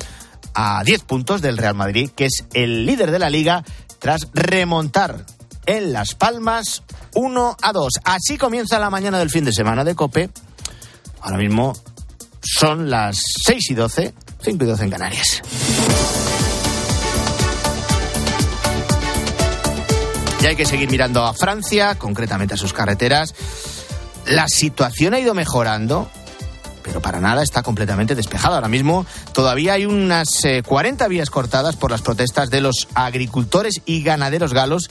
a 0.55 0.83
10 0.85 1.03
puntos 1.03 1.43
del 1.43 1.59
Real 1.59 1.75
Madrid, 1.75 2.11
que 2.15 2.27
es 2.27 2.45
el 2.55 2.87
líder 2.87 3.11
de 3.11 3.19
la 3.19 3.31
liga 3.31 3.65
tras 3.99 4.29
remontar 4.33 5.25
en 5.67 5.93
Las 5.93 6.15
Palmas 6.15 6.83
1 7.15 7.57
a 7.61 7.73
2. 7.73 7.93
Así 8.05 8.39
comienza 8.39 8.79
la 8.79 8.91
mañana 8.91 9.19
del 9.19 9.31
fin 9.31 9.45
de 9.45 9.53
semana 9.53 9.85
de 9.85 9.95
Cope. 9.95 10.31
Ahora 11.21 11.37
mismo 11.37 11.75
son 12.41 12.89
las 12.89 13.21
6 13.45 13.71
y 13.71 13.75
12, 13.75 14.15
5 14.43 14.65
y 14.65 14.67
12 14.67 14.85
en 14.85 14.91
Canarias. 14.91 15.43
Y 20.41 20.47
hay 20.47 20.55
que 20.55 20.65
seguir 20.65 20.89
mirando 20.89 21.25
a 21.25 21.35
Francia, 21.35 21.97
concretamente 21.97 22.55
a 22.55 22.57
sus 22.57 22.73
carreteras. 22.73 23.35
La 24.29 24.47
situación 24.47 25.15
ha 25.15 25.21
ido 25.21 25.33
mejorando, 25.33 26.11
pero 26.83 27.01
para 27.01 27.19
nada 27.19 27.43
está 27.43 27.63
completamente 27.63 28.15
despejada. 28.15 28.57
Ahora 28.57 28.69
mismo 28.69 29.07
todavía 29.33 29.73
hay 29.73 29.87
unas 29.87 30.45
eh, 30.45 30.63
40 30.67 31.09
vías 31.09 31.31
cortadas 31.31 31.77
por 31.77 31.91
las 31.91 32.03
protestas 32.03 32.51
de 32.51 32.61
los 32.61 32.89
agricultores 32.95 33.81
y 33.87 34.03
ganaderos 34.03 34.53
galos 34.53 34.91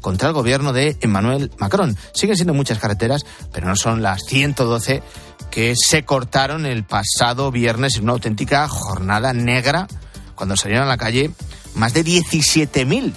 contra 0.00 0.28
el 0.28 0.34
gobierno 0.34 0.72
de 0.72 0.96
Emmanuel 1.00 1.50
Macron. 1.58 1.96
Siguen 2.14 2.36
siendo 2.36 2.54
muchas 2.54 2.78
carreteras, 2.78 3.26
pero 3.52 3.66
no 3.66 3.74
son 3.74 4.00
las 4.00 4.22
112 4.26 5.02
que 5.50 5.74
se 5.76 6.04
cortaron 6.04 6.64
el 6.64 6.84
pasado 6.84 7.50
viernes 7.50 7.96
en 7.96 8.04
una 8.04 8.12
auténtica 8.12 8.68
jornada 8.68 9.32
negra 9.32 9.88
cuando 10.36 10.56
salieron 10.56 10.84
a 10.84 10.88
la 10.88 10.98
calle 10.98 11.32
más 11.74 11.94
de 11.94 12.04
17.000 12.04 13.12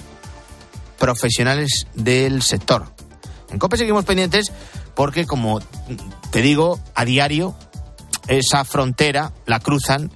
profesionales 0.98 1.86
del 1.94 2.42
sector. 2.42 2.86
En 3.52 3.58
COPE 3.58 3.76
seguimos 3.76 4.04
pendientes 4.04 4.50
porque, 4.94 5.26
como 5.26 5.60
te 6.30 6.42
digo, 6.42 6.80
a 6.94 7.04
diario 7.04 7.54
esa 8.28 8.64
frontera 8.64 9.32
la 9.46 9.60
cruzan, 9.60 10.10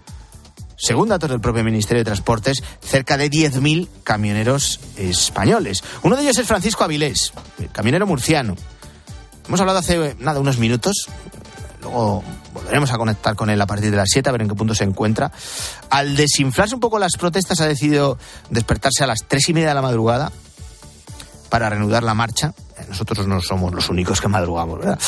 según 0.77 1.09
datos 1.09 1.31
del 1.31 1.41
propio 1.41 1.65
Ministerio 1.65 2.01
de 2.01 2.05
Transportes, 2.05 2.63
cerca 2.81 3.17
de 3.17 3.31
10.000 3.31 3.89
camioneros 4.05 4.81
españoles. 4.97 5.83
Uno 6.03 6.17
de 6.17 6.23
ellos 6.23 6.39
es 6.39 6.47
Francisco 6.47 6.85
Avilés, 6.85 7.33
camionero 7.73 8.07
murciano. 8.07 8.57
Hemos 9.47 9.61
hablado 9.61 9.79
hace 9.79 10.17
nada, 10.19 10.41
unos 10.41 10.59
minutos. 10.59 11.09
Luego 11.81 12.23
volveremos 12.53 12.91
a 12.93 12.99
conectar 12.99 13.37
con 13.37 13.49
él 13.49 13.61
a 13.61 13.67
partir 13.67 13.91
de 13.91 13.97
las 13.97 14.09
7 14.11 14.29
a 14.29 14.33
ver 14.33 14.43
en 14.43 14.49
qué 14.49 14.55
punto 14.55 14.75
se 14.75 14.85
encuentra. 14.85 15.31
Al 15.89 16.17
desinflarse 16.17 16.75
un 16.75 16.81
poco 16.81 16.99
las 16.99 17.13
protestas 17.17 17.61
ha 17.61 17.67
decidido 17.67 18.19
despertarse 18.51 19.05
a 19.05 19.07
las 19.07 19.21
3 19.27 19.51
y 19.51 19.55
media 19.55 19.69
de 19.69 19.75
la 19.75 19.83
madrugada 19.83 20.33
para 21.49 21.69
reanudar 21.71 22.03
la 22.03 22.15
marcha. 22.15 22.53
Nosotros 22.89 23.27
no 23.27 23.41
somos 23.41 23.73
los 23.73 23.89
únicos 23.89 24.21
que 24.21 24.29
madrugamos, 24.29 24.79
¿verdad? 24.79 24.99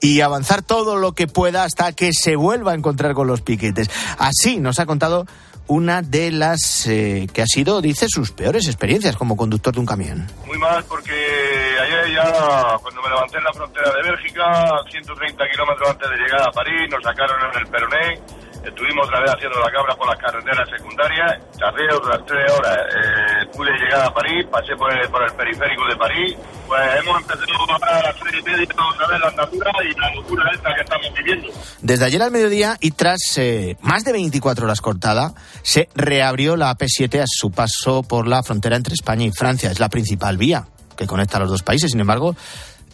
Y 0.00 0.20
avanzar 0.20 0.62
todo 0.62 0.96
lo 0.96 1.12
que 1.12 1.28
pueda 1.28 1.64
hasta 1.64 1.92
que 1.92 2.10
se 2.12 2.36
vuelva 2.36 2.72
a 2.72 2.74
encontrar 2.74 3.14
con 3.14 3.26
los 3.26 3.40
piquetes. 3.40 3.90
Así 4.18 4.58
nos 4.58 4.78
ha 4.80 4.86
contado 4.86 5.26
una 5.68 6.02
de 6.02 6.30
las 6.32 6.86
eh, 6.86 7.26
que 7.32 7.42
ha 7.42 7.46
sido, 7.46 7.80
dice, 7.80 8.06
sus 8.08 8.32
peores 8.32 8.66
experiencias 8.66 9.16
como 9.16 9.36
conductor 9.36 9.72
de 9.72 9.80
un 9.80 9.86
camión. 9.86 10.26
Muy 10.46 10.58
mal 10.58 10.84
porque 10.84 11.12
ayer 11.12 12.14
ya, 12.14 12.76
cuando 12.82 13.00
me 13.02 13.08
levanté 13.08 13.38
en 13.38 13.44
la 13.44 13.52
frontera 13.52 13.90
de 13.94 14.10
Bélgica, 14.10 14.68
130 14.90 15.44
kilómetros 15.50 15.90
antes 15.90 16.10
de 16.10 16.16
llegar 16.16 16.42
a 16.42 16.50
París, 16.50 16.90
nos 16.90 17.02
sacaron 17.02 17.38
en 17.50 17.60
el 17.60 17.66
Peroné, 17.68 18.20
estuvimos 18.64 19.06
otra 19.06 19.20
vez 19.20 19.30
haciendo 19.34 19.58
la 19.60 19.70
cabra 19.70 19.94
por 19.96 20.06
las 20.08 20.18
carreteras 20.18 20.68
secundarias, 20.70 21.38
tardé 21.58 21.94
otras 21.94 22.18
tres 22.26 22.52
horas, 22.52 22.78
eh, 22.94 23.46
pude 23.54 23.70
llegar 23.72 24.06
a 24.06 24.14
París, 24.14 24.46
pasé 24.50 24.76
por 24.76 24.92
el, 24.92 25.08
por 25.08 25.22
el 25.22 25.32
periférico 25.34 25.86
de 25.88 25.96
París, 25.96 26.36
pues 26.66 26.80
hemos 27.00 27.20
empezado 27.20 27.42
a 27.82 28.02
las 28.02 28.16
tres 28.16 28.34
y 28.38 28.42
media 28.42 28.66
otra 28.92 29.06
vez 29.08 29.20
la 29.20 29.28
andadura 29.28 29.72
y 29.84 30.00
la 30.00 30.14
locura 30.14 30.50
esta 30.54 30.74
que 30.74 30.80
estamos 30.80 31.12
viviendo. 31.14 31.48
Desde 31.80 32.04
ayer 32.04 32.22
al 32.22 32.30
mediodía 32.30 32.76
y 32.80 32.92
tras 32.92 33.20
eh, 33.36 33.76
más 33.80 34.04
de 34.04 34.12
24 34.12 34.64
horas 34.64 34.80
cortada, 34.80 35.34
se 35.62 35.88
reabrió 35.94 36.56
la 36.56 36.76
AP7 36.76 37.20
a 37.20 37.26
su 37.26 37.50
paso 37.50 38.02
por 38.02 38.26
la 38.26 38.42
frontera 38.42 38.76
entre 38.76 38.94
España 38.94 39.24
y 39.24 39.32
Francia. 39.32 39.70
Es 39.70 39.80
la 39.80 39.88
principal 39.88 40.36
vía 40.36 40.66
que 40.96 41.06
conecta 41.06 41.38
a 41.38 41.40
los 41.40 41.50
dos 41.50 41.62
países. 41.62 41.90
Sin 41.90 42.00
embargo, 42.00 42.36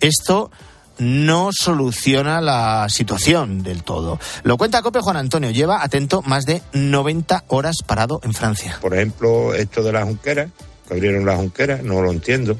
esto 0.00 0.50
no 0.98 1.50
soluciona 1.52 2.40
la 2.40 2.86
situación 2.88 3.62
del 3.62 3.82
todo. 3.82 4.18
Lo 4.42 4.56
cuenta 4.56 4.82
Cope 4.82 5.00
Juan 5.00 5.16
Antonio. 5.16 5.50
Lleva, 5.50 5.82
atento, 5.82 6.22
más 6.22 6.44
de 6.44 6.62
90 6.72 7.44
horas 7.48 7.76
parado 7.86 8.20
en 8.24 8.34
Francia. 8.34 8.78
Por 8.80 8.94
ejemplo, 8.94 9.54
esto 9.54 9.82
de 9.82 9.92
las 9.92 10.04
junqueras, 10.04 10.50
que 10.86 10.94
abrieron 10.94 11.24
las 11.24 11.36
junqueras, 11.36 11.82
no 11.82 12.02
lo 12.02 12.10
entiendo, 12.10 12.56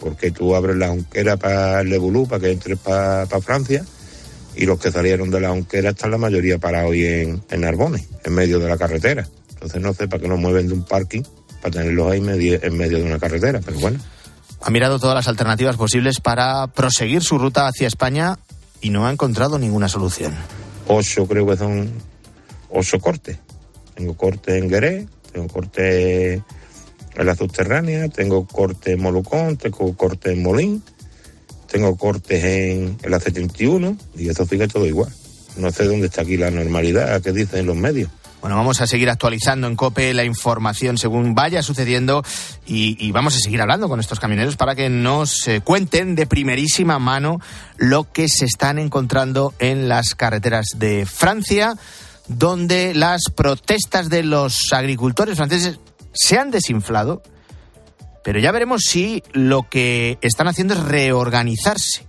porque 0.00 0.30
tú 0.30 0.54
abres 0.54 0.76
la 0.76 0.88
junquera 0.88 1.36
para 1.36 1.80
el 1.80 1.90
Lebulú, 1.90 2.26
para 2.26 2.40
que 2.40 2.52
entres 2.52 2.78
para 2.78 3.26
Francia, 3.40 3.84
y 4.54 4.66
los 4.66 4.78
que 4.78 4.90
salieron 4.90 5.30
de 5.30 5.40
la 5.40 5.50
junquera 5.50 5.90
están 5.90 6.10
la 6.10 6.18
mayoría 6.18 6.58
parados 6.58 6.90
hoy 6.90 7.06
en, 7.06 7.42
en 7.50 7.64
en 7.64 8.32
medio 8.32 8.58
de 8.58 8.68
la 8.68 8.76
carretera. 8.76 9.26
Entonces 9.50 9.80
no 9.80 9.92
sé 9.92 10.08
para 10.08 10.22
qué 10.22 10.28
nos 10.28 10.38
mueven 10.38 10.68
de 10.68 10.74
un 10.74 10.84
parking 10.84 11.22
para 11.60 11.72
tenerlos 11.72 12.12
ahí 12.12 12.18
en 12.18 12.76
medio 12.76 12.98
de 12.98 13.04
una 13.04 13.18
carretera, 13.18 13.60
pero 13.64 13.78
bueno. 13.78 13.98
Ha 14.60 14.70
mirado 14.70 14.98
todas 14.98 15.14
las 15.14 15.28
alternativas 15.28 15.76
posibles 15.76 16.20
para 16.20 16.66
proseguir 16.68 17.22
su 17.22 17.38
ruta 17.38 17.66
hacia 17.66 17.86
España 17.86 18.38
y 18.80 18.90
no 18.90 19.06
ha 19.06 19.12
encontrado 19.12 19.58
ninguna 19.58 19.88
solución. 19.88 20.34
Ocho 20.86 21.26
creo 21.26 21.46
que 21.46 21.56
son 21.56 21.90
ocho 22.70 22.98
cortes. 23.00 23.38
Tengo 23.94 24.16
corte 24.16 24.58
en 24.58 24.68
Gueré, 24.68 25.06
tengo 25.32 25.48
corte 25.48 26.34
en 26.34 27.26
la 27.26 27.34
subterránea, 27.34 28.08
tengo 28.08 28.46
corte 28.46 28.92
en 28.92 29.02
Molucón, 29.02 29.56
tengo 29.56 29.96
corte 29.96 30.32
en 30.32 30.42
Molín, 30.42 30.82
tengo 31.70 31.96
cortes 31.96 32.44
en, 32.44 32.96
en 33.02 33.10
la 33.10 33.20
71 33.20 33.96
y 34.16 34.28
eso 34.28 34.46
sigue 34.46 34.68
todo 34.68 34.86
igual. 34.86 35.12
No 35.56 35.70
sé 35.72 35.84
dónde 35.84 36.06
está 36.06 36.22
aquí 36.22 36.36
la 36.36 36.50
normalidad 36.50 37.20
que 37.20 37.32
dicen 37.32 37.66
los 37.66 37.76
medios. 37.76 38.10
Bueno, 38.40 38.54
vamos 38.54 38.80
a 38.80 38.86
seguir 38.86 39.10
actualizando 39.10 39.66
en 39.66 39.74
COPE 39.74 40.14
la 40.14 40.22
información 40.22 40.96
según 40.96 41.34
vaya 41.34 41.60
sucediendo 41.62 42.22
y, 42.66 42.96
y 43.04 43.10
vamos 43.10 43.34
a 43.34 43.40
seguir 43.40 43.60
hablando 43.60 43.88
con 43.88 43.98
estos 43.98 44.20
camioneros 44.20 44.56
para 44.56 44.76
que 44.76 44.88
nos 44.88 45.48
eh, 45.48 45.60
cuenten 45.60 46.14
de 46.14 46.26
primerísima 46.26 47.00
mano 47.00 47.40
lo 47.76 48.12
que 48.12 48.28
se 48.28 48.44
están 48.44 48.78
encontrando 48.78 49.54
en 49.58 49.88
las 49.88 50.14
carreteras 50.14 50.66
de 50.76 51.04
Francia, 51.04 51.74
donde 52.28 52.94
las 52.94 53.22
protestas 53.34 54.08
de 54.08 54.22
los 54.22 54.72
agricultores 54.72 55.36
franceses 55.36 55.80
se 56.12 56.38
han 56.38 56.52
desinflado, 56.52 57.22
pero 58.22 58.38
ya 58.38 58.52
veremos 58.52 58.82
si 58.84 59.22
lo 59.32 59.68
que 59.68 60.18
están 60.20 60.46
haciendo 60.46 60.74
es 60.74 60.80
reorganizarse. 60.80 62.06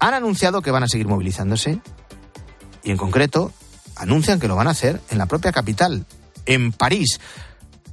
Han 0.00 0.12
anunciado 0.12 0.60
que 0.60 0.70
van 0.70 0.82
a 0.82 0.88
seguir 0.88 1.06
movilizándose 1.06 1.80
y 2.82 2.90
en 2.90 2.98
concreto 2.98 3.52
anuncian 3.96 4.40
que 4.40 4.48
lo 4.48 4.56
van 4.56 4.66
a 4.66 4.70
hacer 4.70 5.00
en 5.10 5.18
la 5.18 5.26
propia 5.26 5.52
capital, 5.52 6.04
en 6.46 6.72
París. 6.72 7.20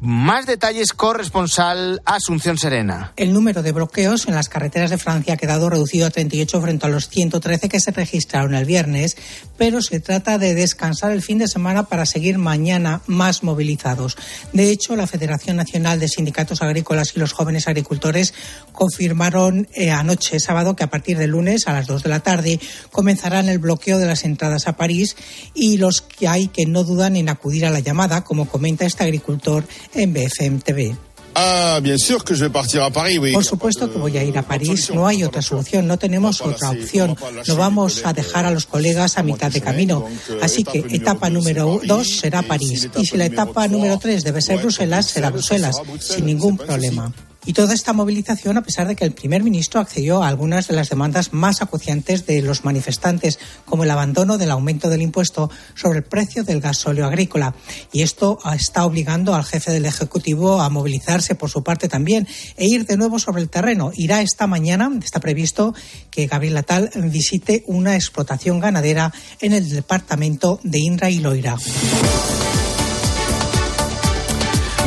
Más 0.04 0.48
detalles, 0.48 0.94
corresponsal 0.94 2.02
Asunción 2.06 2.58
Serena. 2.58 3.14
El 3.18 3.34
número 3.34 3.62
de 3.62 3.72
bloqueos 3.72 4.28
en 4.28 4.34
las 4.34 4.50
carreteras 4.50 4.90
de 4.90 4.98
Francia 4.98 5.36
ha 5.36 5.38
quedado 5.38 5.70
reducido 5.70 6.08
a 6.08 6.10
38 6.10 6.60
frente 6.60 6.88
a 6.88 6.90
los 6.90 7.08
113 7.08 7.70
que 7.70 7.80
se 7.80 7.92
registraron 7.92 8.56
el 8.56 8.66
viernes, 8.66 9.16
pero 9.60 9.80
se 9.84 10.00
trata 10.00 10.40
de 10.40 10.56
descansar 10.56 11.12
el 11.12 11.22
fin 11.22 11.38
de 11.38 11.48
semana 11.48 11.84
para 11.84 12.08
seguir 12.08 12.40
mañana 12.40 13.04
más 13.06 13.44
movilizados. 13.44 14.18
De 14.54 14.72
hecho, 14.72 14.96
la 14.96 15.06
Federación 15.06 15.58
Nacional 15.58 16.00
de 16.00 16.08
Sindicatos 16.08 16.64
Agrícolas 16.64 17.16
y 17.16 17.20
los 17.20 17.34
Jóvenes 17.34 17.68
Agricultores 17.68 18.34
confirmaron 18.72 19.68
eh, 19.76 19.92
anoche, 19.92 20.40
sábado, 20.40 20.76
que 20.76 20.84
a 20.84 20.90
partir 20.90 21.20
del 21.20 21.30
lunes 21.30 21.68
a 21.68 21.74
las 21.74 21.86
2 21.86 22.02
de 22.02 22.10
la 22.10 22.22
tarde 22.22 22.60
comenzarán 22.90 23.50
el 23.50 23.60
bloqueo 23.60 24.00
de 24.00 24.08
las 24.08 24.24
entradas 24.24 24.68
a 24.68 24.76
París 24.76 25.16
y 25.54 25.78
los 25.78 26.02
que 26.02 26.28
hay 26.28 26.48
que 26.48 26.66
no 26.66 26.84
dudan 26.84 27.18
en 27.18 27.30
acudir 27.30 27.68
a 27.68 27.70
la 27.70 27.82
llamada, 27.82 28.24
como 28.24 28.48
comenta 28.48 28.84
este 28.84 29.04
agricultor 29.04 29.64
en 29.94 30.14
BFM 30.14 30.60
TV. 30.62 30.96
Ah, 31.34 31.80
bien 31.82 31.98
sûr 31.98 32.24
que 32.24 32.36
je 32.36 32.42
vais 32.42 32.52
partir 32.52 32.82
a 32.82 32.90
Paris, 32.92 33.18
oui. 33.18 33.32
Por 33.32 33.46
supuesto 33.46 33.92
que 33.92 33.98
voy 33.98 34.18
a 34.18 34.24
ir 34.24 34.38
a 34.38 34.44
París. 34.44 34.92
No 34.94 35.08
hay 35.08 35.24
otra 35.24 35.42
solución, 35.42 35.88
no 35.88 35.98
tenemos 35.98 36.42
otra 36.42 36.72
opción. 36.72 37.16
No 37.48 37.56
vamos 37.56 38.02
a 38.06 38.14
dejar 38.14 38.46
a 38.46 38.52
los 38.52 38.66
colegas 38.66 39.18
a 39.18 39.24
mitad 39.24 39.52
de 39.52 39.62
camino. 39.62 40.06
Así 40.42 40.64
que 40.64 40.80
etapa 40.90 41.30
número 41.30 41.80
dos 41.86 42.20
será 42.20 42.42
París. 42.42 42.90
Y 42.98 43.06
si 43.06 43.18
la 43.18 43.26
etapa 43.26 43.68
número 43.68 43.98
tres 43.98 44.24
debe 44.24 44.42
ser 44.42 44.60
Bruselas, 44.60 45.08
será 45.08 45.30
Bruselas, 45.30 45.78
sin 46.00 46.26
ningún 46.26 46.58
problema. 46.58 47.14
Y 47.46 47.54
toda 47.54 47.74
esta 47.74 47.94
movilización 47.94 48.58
a 48.58 48.62
pesar 48.62 48.88
de 48.88 48.96
que 48.96 49.04
el 49.04 49.14
primer 49.14 49.44
ministro 49.44 49.80
accedió 49.80 50.22
a 50.22 50.28
algunas 50.28 50.68
de 50.68 50.76
las 50.76 50.90
demandas 50.90 51.34
más 51.34 51.62
acuciantes 51.62 52.28
de 52.28 52.42
los 52.44 52.66
manifestantes, 52.66 53.40
como 53.66 53.84
el 53.84 53.90
abandono 53.90 54.38
del 54.38 54.52
aumento 54.52 54.90
del 54.90 55.02
impuesto 55.02 55.50
sobre 55.74 56.00
el 56.00 56.04
precio 56.04 56.44
del 56.44 56.62
gasóleo 56.62 57.08
agrícola. 57.08 57.56
Y 57.92 58.04
esto 58.04 58.38
está 58.54 58.86
obligando 58.86 59.34
al 59.34 59.44
jefe 59.44 59.72
del 59.72 59.86
Ejecutivo 59.86 60.62
a 60.62 60.70
movilizarse 60.70 61.34
por 61.34 61.50
su 61.50 61.64
parte 61.64 61.88
también 61.88 62.28
e 62.58 62.68
ir 62.68 62.86
de 62.86 62.98
nuevo 62.98 63.18
sobre 63.18 63.42
el 63.42 63.50
terreno. 63.50 63.92
Irá 63.96 64.22
esta 64.22 64.46
mañana, 64.46 64.92
está 65.04 65.20
previsto 65.20 65.74
que 66.12 66.28
Gabriel 66.28 66.58
Atal 66.58 66.92
visite 66.96 67.64
una 67.66 67.96
explotación 67.96 68.60
ganadera 68.60 69.12
en 69.40 69.54
el 69.54 69.68
departamento 69.70 70.60
de 70.64 70.80
Indra 70.80 71.10
y 71.10 71.20
Loira. 71.20 71.58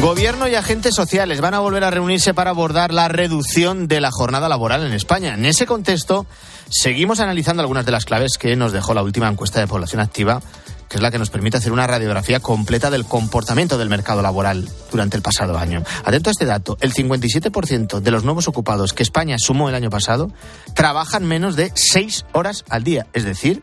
Gobierno 0.05 0.49
y 0.49 0.55
agentes 0.55 0.95
sociales 0.95 1.41
van 1.41 1.55
a 1.55 1.61
volver 1.61 1.83
a 1.83 1.91
reunirse 1.91 2.35
para 2.35 2.51
abordar 2.51 2.93
la 2.93 3.09
reducción 3.09 3.89
de 3.89 4.03
la 4.03 4.11
jornada 4.11 4.51
laboral 4.51 4.87
en 4.87 4.93
España. 4.93 5.33
En 5.33 5.47
ese 5.47 5.65
contexto, 5.65 6.27
seguimos 6.69 7.21
analizando 7.21 7.63
algunas 7.63 7.87
de 7.87 7.93
las 7.93 8.05
claves 8.05 8.37
que 8.37 8.55
nos 8.55 8.73
dejó 8.73 8.93
la 8.93 9.03
última 9.03 9.29
encuesta 9.29 9.61
de 9.61 9.67
población 9.67 10.03
activa, 10.03 10.43
que 10.91 10.99
es 10.99 11.03
la 11.03 11.11
que 11.11 11.19
nos 11.19 11.31
permite 11.31 11.57
hacer 11.57 11.73
una 11.73 11.87
radiografía 11.87 12.41
completa 12.41 12.91
del 12.91 13.07
comportamiento 13.07 13.79
del 13.79 13.89
mercado 13.89 14.21
laboral 14.21 14.69
durante 14.91 15.17
el 15.17 15.23
pasado 15.23 15.57
año. 15.57 15.83
Atento 16.05 16.29
a 16.29 16.33
este 16.33 16.45
dato, 16.45 16.77
el 16.83 16.93
57% 16.93 18.01
de 18.01 18.11
los 18.11 18.25
nuevos 18.25 18.47
ocupados 18.47 18.93
que 18.93 19.03
España 19.03 19.37
sumó 19.39 19.71
el 19.71 19.75
año 19.75 19.89
pasado 19.89 20.31
trabajan 20.75 21.25
menos 21.25 21.57
de 21.57 21.73
seis 21.75 22.27
horas 22.33 22.67
al 22.69 22.85
día, 22.85 23.07
es 23.15 23.25
decir, 23.25 23.63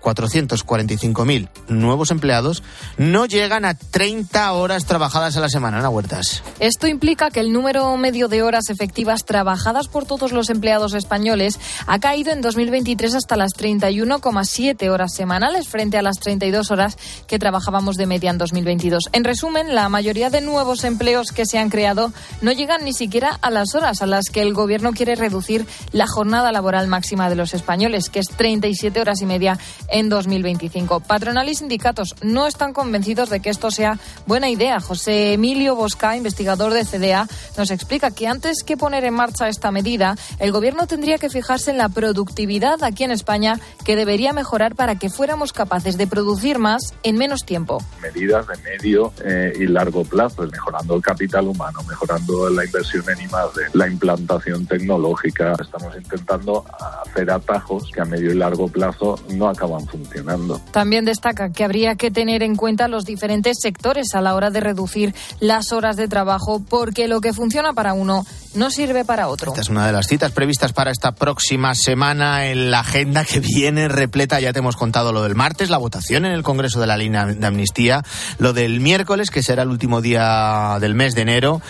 445.000 0.00 1.48
nuevos 1.68 2.10
empleados 2.10 2.62
no 2.96 3.26
llegan 3.26 3.64
a 3.64 3.74
30 3.74 4.52
horas 4.52 4.86
trabajadas 4.86 5.36
a 5.36 5.40
la 5.40 5.48
semana, 5.48 5.78
Ana 5.78 5.88
Huertas. 5.88 6.42
Esto 6.60 6.86
implica 6.86 7.30
que 7.30 7.40
el 7.40 7.52
número 7.52 7.96
medio 7.96 8.28
de 8.28 8.42
horas 8.42 8.70
efectivas 8.70 9.24
trabajadas 9.24 9.88
por 9.88 10.06
todos 10.06 10.32
los 10.32 10.50
empleados 10.50 10.94
españoles 10.94 11.58
ha 11.86 11.98
caído 11.98 12.32
en 12.32 12.40
2023 12.40 13.14
hasta 13.14 13.36
las 13.36 13.52
31,7 13.52 14.88
horas 14.90 15.14
semanales 15.14 15.68
frente 15.68 15.98
a 15.98 16.02
las 16.02 16.18
32 16.18 16.70
horas 16.70 16.96
que 17.26 17.38
trabajábamos 17.38 17.96
de 17.96 18.06
media 18.06 18.30
en 18.30 18.38
2022. 18.38 19.04
En 19.12 19.24
resumen, 19.24 19.74
la 19.74 19.88
mayoría 19.88 20.30
de 20.30 20.40
nuevos 20.40 20.84
empleos 20.84 21.32
que 21.32 21.46
se 21.46 21.58
han 21.58 21.70
creado 21.70 22.12
no 22.42 22.52
llegan 22.52 22.84
ni 22.84 22.92
siquiera 22.92 23.38
a 23.40 23.50
las 23.50 23.74
horas 23.74 24.02
a 24.02 24.06
las 24.06 24.26
que 24.30 24.42
el 24.42 24.54
Gobierno 24.54 24.92
quiere 24.92 25.14
reducir 25.14 25.66
la 25.92 26.06
jornada 26.06 26.52
laboral 26.52 26.88
máxima 26.88 27.28
de 27.28 27.36
los 27.36 27.54
españoles, 27.54 28.10
que 28.10 28.20
es 28.20 28.28
37 28.28 29.00
horas 29.00 29.20
y 29.20 29.26
media 29.26 29.58
en 29.88 30.08
2025. 30.08 31.00
Patronal 31.00 31.48
y 31.48 31.54
sindicatos 31.54 32.14
no 32.22 32.46
están 32.46 32.72
convencidos 32.72 33.30
de 33.30 33.40
que 33.40 33.50
esto 33.50 33.70
sea 33.70 33.98
buena 34.26 34.48
idea. 34.48 34.80
José 34.80 35.32
Emilio 35.32 35.74
Bosca, 35.76 36.16
investigador 36.16 36.72
de 36.72 36.84
CDA, 36.84 37.26
nos 37.56 37.70
explica 37.70 38.10
que 38.10 38.26
antes 38.26 38.62
que 38.64 38.76
poner 38.76 39.04
en 39.04 39.14
marcha 39.14 39.48
esta 39.48 39.70
medida, 39.70 40.16
el 40.38 40.52
Gobierno 40.52 40.86
tendría 40.86 41.18
que 41.18 41.30
fijarse 41.30 41.70
en 41.70 41.78
la 41.78 41.88
productividad 41.88 42.82
aquí 42.82 43.04
en 43.04 43.10
España, 43.10 43.58
que 43.84 43.96
debería 43.96 44.32
mejorar 44.32 44.74
para 44.74 44.96
que 44.96 45.10
fuéramos 45.10 45.52
capaces 45.52 45.96
de 45.96 46.06
producir 46.06 46.58
más 46.58 46.94
en 47.02 47.16
menos 47.16 47.44
tiempo. 47.44 47.82
Medidas 48.02 48.46
de 48.46 48.56
medio 48.58 49.12
eh, 49.24 49.52
y 49.58 49.66
largo 49.66 50.04
plazo, 50.04 50.42
mejorando 50.42 50.96
el 50.96 51.02
capital 51.02 51.48
humano, 51.48 51.82
mejorando 51.88 52.50
la 52.50 52.64
inversión 52.64 53.04
en 53.08 53.20
I+D, 53.22 53.70
la 53.72 53.88
implantación 53.88 54.66
tecnológica. 54.66 55.54
Estamos 55.60 55.94
intentando 55.96 56.64
hacer 57.06 57.30
atajos 57.30 57.90
que 57.92 58.00
a 58.00 58.04
medio 58.04 58.32
y 58.32 58.36
largo 58.36 58.68
plazo 58.68 59.18
no 59.30 59.48
acaban 59.48 59.77
funcionando. 59.86 60.60
También 60.72 61.04
destaca 61.04 61.50
que 61.50 61.64
habría 61.64 61.96
que 61.96 62.10
tener 62.10 62.42
en 62.42 62.56
cuenta 62.56 62.88
los 62.88 63.04
diferentes 63.04 63.58
sectores 63.60 64.14
a 64.14 64.20
la 64.20 64.34
hora 64.34 64.50
de 64.50 64.60
reducir 64.60 65.14
las 65.40 65.72
horas 65.72 65.96
de 65.96 66.08
trabajo, 66.08 66.62
porque 66.68 67.08
lo 67.08 67.20
que 67.20 67.32
funciona 67.32 67.72
para 67.72 67.92
uno 67.94 68.24
no 68.54 68.70
sirve 68.70 69.04
para 69.04 69.28
otro. 69.28 69.52
Esta 69.52 69.60
es 69.60 69.68
una 69.68 69.86
de 69.86 69.92
las 69.92 70.06
citas 70.06 70.32
previstas 70.32 70.72
para 70.72 70.90
esta 70.90 71.12
próxima 71.12 71.74
semana 71.74 72.46
en 72.46 72.70
la 72.70 72.80
agenda 72.80 73.24
que 73.24 73.40
viene 73.40 73.88
repleta. 73.88 74.40
Ya 74.40 74.52
te 74.52 74.58
hemos 74.60 74.76
contado 74.76 75.12
lo 75.12 75.22
del 75.22 75.34
martes, 75.34 75.70
la 75.70 75.78
votación 75.78 76.24
en 76.24 76.32
el 76.32 76.42
Congreso 76.42 76.80
de 76.80 76.86
la 76.86 76.96
línea 76.96 77.26
de 77.26 77.46
amnistía, 77.46 78.02
lo 78.38 78.52
del 78.52 78.80
miércoles, 78.80 79.30
que 79.30 79.42
será 79.42 79.62
el 79.62 79.68
último 79.68 80.00
día 80.00 80.78
del 80.80 80.94
mes 80.94 81.14
de 81.14 81.22
enero 81.22 81.60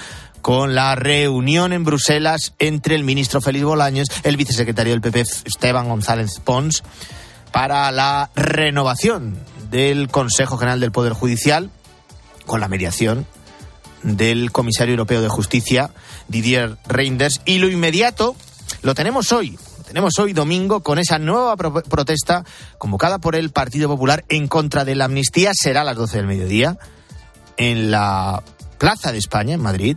con 0.40 0.74
la 0.74 0.94
reunión 0.94 1.72
en 1.72 1.84
Bruselas 1.84 2.54
entre 2.58 2.94
el 2.94 3.04
ministro 3.04 3.40
Félix 3.40 3.64
Bolaños, 3.64 4.08
el 4.22 4.36
vicesecretario 4.36 4.92
del 4.92 5.00
PP 5.00 5.20
Esteban 5.20 5.88
González 5.88 6.40
Pons, 6.42 6.82
para 7.52 7.90
la 7.92 8.30
renovación 8.34 9.38
del 9.70 10.08
Consejo 10.08 10.56
General 10.56 10.80
del 10.80 10.92
Poder 10.92 11.12
Judicial 11.12 11.70
con 12.46 12.60
la 12.60 12.68
mediación 12.68 13.26
del 14.02 14.52
comisario 14.52 14.92
europeo 14.92 15.20
de 15.20 15.28
justicia 15.28 15.90
Didier 16.28 16.76
Reinders. 16.86 17.40
Y 17.44 17.58
lo 17.58 17.68
inmediato 17.68 18.36
lo 18.82 18.94
tenemos 18.94 19.32
hoy 19.32 19.58
tenemos 19.88 20.18
hoy 20.18 20.34
domingo 20.34 20.82
con 20.82 20.98
esa 20.98 21.18
nueva 21.18 21.56
pro 21.56 21.72
protesta 21.72 22.44
convocada 22.76 23.18
por 23.18 23.34
el 23.34 23.48
Partido 23.48 23.88
Popular 23.88 24.22
en 24.28 24.46
contra 24.46 24.84
de 24.84 24.94
la 24.94 25.06
amnistía. 25.06 25.52
Será 25.54 25.80
a 25.80 25.84
las 25.84 25.96
12 25.96 26.18
del 26.18 26.26
mediodía 26.26 26.76
en 27.56 27.90
la 27.90 28.42
Plaza 28.76 29.12
de 29.12 29.18
España 29.18 29.54
en 29.54 29.62
Madrid 29.62 29.96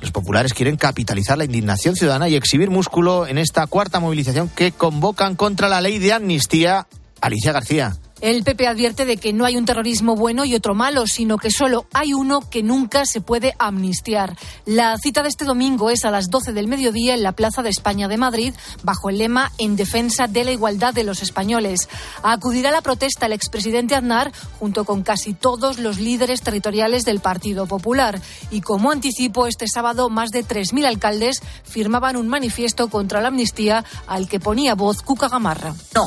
los 0.00 0.12
populares 0.12 0.54
quieren 0.54 0.76
capitalizar 0.76 1.36
la 1.38 1.44
indignación 1.44 1.96
ciudadana 1.96 2.28
y 2.28 2.36
exhibir 2.36 2.70
músculo 2.70 3.26
en 3.26 3.38
esta 3.38 3.66
cuarta 3.66 4.00
movilización 4.00 4.48
que 4.48 4.72
convocan 4.72 5.36
contra 5.36 5.68
la 5.68 5.80
ley 5.80 5.98
de 5.98 6.12
amnistía. 6.12 6.86
Alicia 7.20 7.52
García. 7.52 7.96
El 8.20 8.44
PP 8.44 8.66
advierte 8.66 9.06
de 9.06 9.16
que 9.16 9.32
no 9.32 9.46
hay 9.46 9.56
un 9.56 9.64
terrorismo 9.64 10.14
bueno 10.14 10.44
y 10.44 10.54
otro 10.54 10.74
malo, 10.74 11.06
sino 11.06 11.38
que 11.38 11.50
solo 11.50 11.86
hay 11.94 12.12
uno 12.12 12.42
que 12.50 12.62
nunca 12.62 13.06
se 13.06 13.22
puede 13.22 13.54
amnistiar. 13.58 14.36
La 14.66 14.98
cita 14.98 15.22
de 15.22 15.30
este 15.30 15.46
domingo 15.46 15.88
es 15.88 16.04
a 16.04 16.10
las 16.10 16.28
12 16.28 16.52
del 16.52 16.68
mediodía 16.68 17.14
en 17.14 17.22
la 17.22 17.32
Plaza 17.32 17.62
de 17.62 17.70
España 17.70 18.08
de 18.08 18.18
Madrid, 18.18 18.54
bajo 18.82 19.08
el 19.08 19.16
lema 19.18 19.52
En 19.56 19.74
defensa 19.74 20.26
de 20.26 20.44
la 20.44 20.50
igualdad 20.50 20.92
de 20.92 21.04
los 21.04 21.22
españoles. 21.22 21.88
Acudirá 22.22 22.68
a 22.68 22.72
la 22.72 22.82
protesta 22.82 23.24
el 23.24 23.32
expresidente 23.32 23.94
Aznar 23.94 24.32
junto 24.58 24.84
con 24.84 25.02
casi 25.02 25.32
todos 25.32 25.78
los 25.78 25.98
líderes 25.98 26.42
territoriales 26.42 27.06
del 27.06 27.20
Partido 27.20 27.66
Popular. 27.66 28.20
Y 28.50 28.60
como 28.60 28.90
anticipo, 28.90 29.46
este 29.46 29.66
sábado 29.66 30.10
más 30.10 30.30
de 30.30 30.44
3.000 30.44 30.86
alcaldes 30.86 31.40
firmaban 31.64 32.16
un 32.16 32.28
manifiesto 32.28 32.88
contra 32.88 33.22
la 33.22 33.28
amnistía 33.28 33.84
al 34.06 34.28
que 34.28 34.40
ponía 34.40 34.74
voz 34.74 35.00
Cuca 35.00 35.28
Gamarra. 35.28 35.74
No, 35.94 36.04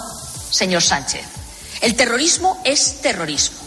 señor 0.52 0.84
Sánchez. 0.84 1.43
El 1.84 1.96
terrorismo 1.96 2.62
es 2.64 3.02
terrorismo. 3.02 3.58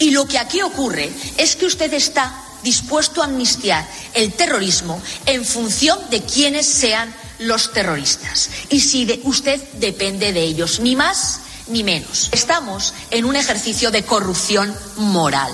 Y 0.00 0.10
lo 0.10 0.26
que 0.26 0.38
aquí 0.38 0.60
ocurre 0.60 1.08
es 1.38 1.54
que 1.54 1.66
usted 1.66 1.94
está 1.94 2.34
dispuesto 2.64 3.22
a 3.22 3.26
amnistiar 3.26 3.86
el 4.12 4.32
terrorismo 4.32 5.00
en 5.24 5.44
función 5.44 5.96
de 6.10 6.20
quiénes 6.20 6.66
sean 6.66 7.14
los 7.38 7.72
terroristas. 7.72 8.50
Y 8.70 8.80
si 8.80 9.04
de 9.04 9.20
usted 9.22 9.60
depende 9.74 10.32
de 10.32 10.42
ellos, 10.42 10.80
ni 10.80 10.96
más 10.96 11.42
ni 11.68 11.84
menos. 11.84 12.28
Estamos 12.32 12.92
en 13.12 13.24
un 13.24 13.36
ejercicio 13.36 13.92
de 13.92 14.02
corrupción 14.02 14.74
moral. 14.96 15.52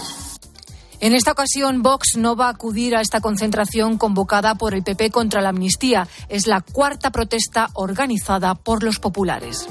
En 1.01 1.15
esta 1.15 1.33
ocasión, 1.33 1.83
Vox 1.83 2.17
no 2.17 2.35
va 2.35 2.47
a 2.47 2.53
acudir 2.53 2.97
a 2.97 3.03
esta 3.03 3.21
concentración 3.21 3.99
convocada 3.99 4.55
por 4.55 4.73
el 4.73 4.83
PP 4.83 5.11
contra 5.11 5.43
la 5.43 5.51
amnistía. 5.51 6.09
Es 6.31 6.47
la 6.47 6.63
cuarta 6.63 7.11
protesta 7.11 7.69
organizada 7.75 8.55
por 8.55 8.83
los 8.83 8.99
populares. 9.01 9.69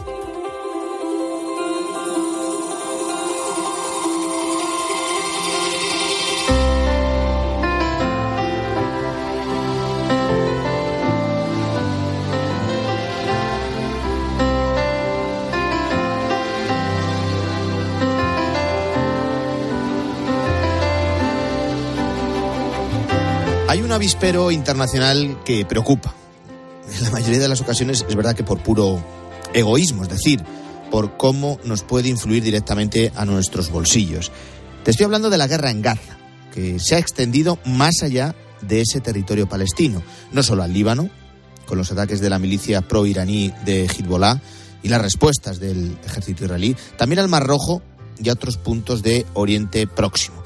Avispero 23.95 24.51
internacional 24.51 25.41
que 25.45 25.65
preocupa. 25.65 26.13
En 26.97 27.03
la 27.03 27.11
mayoría 27.11 27.39
de 27.39 27.47
las 27.47 27.61
ocasiones 27.61 28.05
es 28.07 28.15
verdad 28.15 28.35
que 28.35 28.43
por 28.43 28.61
puro 28.61 29.01
egoísmo, 29.53 30.03
es 30.03 30.09
decir, 30.09 30.43
por 30.91 31.15
cómo 31.15 31.59
nos 31.63 31.83
puede 31.83 32.09
influir 32.09 32.43
directamente 32.43 33.13
a 33.15 33.23
nuestros 33.23 33.71
bolsillos. 33.71 34.33
Te 34.83 34.91
estoy 34.91 35.05
hablando 35.05 35.29
de 35.29 35.37
la 35.37 35.47
guerra 35.47 35.71
en 35.71 35.81
Gaza, 35.81 36.17
que 36.53 36.77
se 36.77 36.95
ha 36.95 36.99
extendido 36.99 37.57
más 37.63 38.03
allá 38.03 38.35
de 38.61 38.81
ese 38.81 38.99
territorio 38.99 39.47
palestino, 39.47 40.03
no 40.33 40.43
solo 40.43 40.63
al 40.63 40.73
Líbano, 40.73 41.09
con 41.65 41.77
los 41.77 41.89
ataques 41.89 42.19
de 42.19 42.29
la 42.29 42.37
milicia 42.37 42.81
pro-iraní 42.81 43.53
de 43.63 43.85
Hezbollah 43.85 44.41
y 44.83 44.89
las 44.89 45.01
respuestas 45.01 45.59
del 45.59 45.97
ejército 46.05 46.43
israelí, 46.43 46.75
también 46.97 47.19
al 47.19 47.29
Mar 47.29 47.47
Rojo 47.47 47.81
y 48.21 48.27
a 48.27 48.33
otros 48.33 48.57
puntos 48.57 49.01
de 49.03 49.25
Oriente 49.33 49.87
Próximo. 49.87 50.43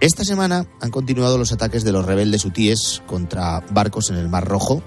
Esta 0.00 0.24
semana 0.24 0.66
han 0.80 0.90
continuado 0.90 1.36
los 1.36 1.52
ataques 1.52 1.84
de 1.84 1.92
los 1.92 2.06
rebeldes 2.06 2.46
hutíes 2.46 3.02
contra 3.06 3.60
barcos 3.70 4.08
en 4.08 4.16
el 4.16 4.30
Mar 4.30 4.46
Rojo, 4.48 4.82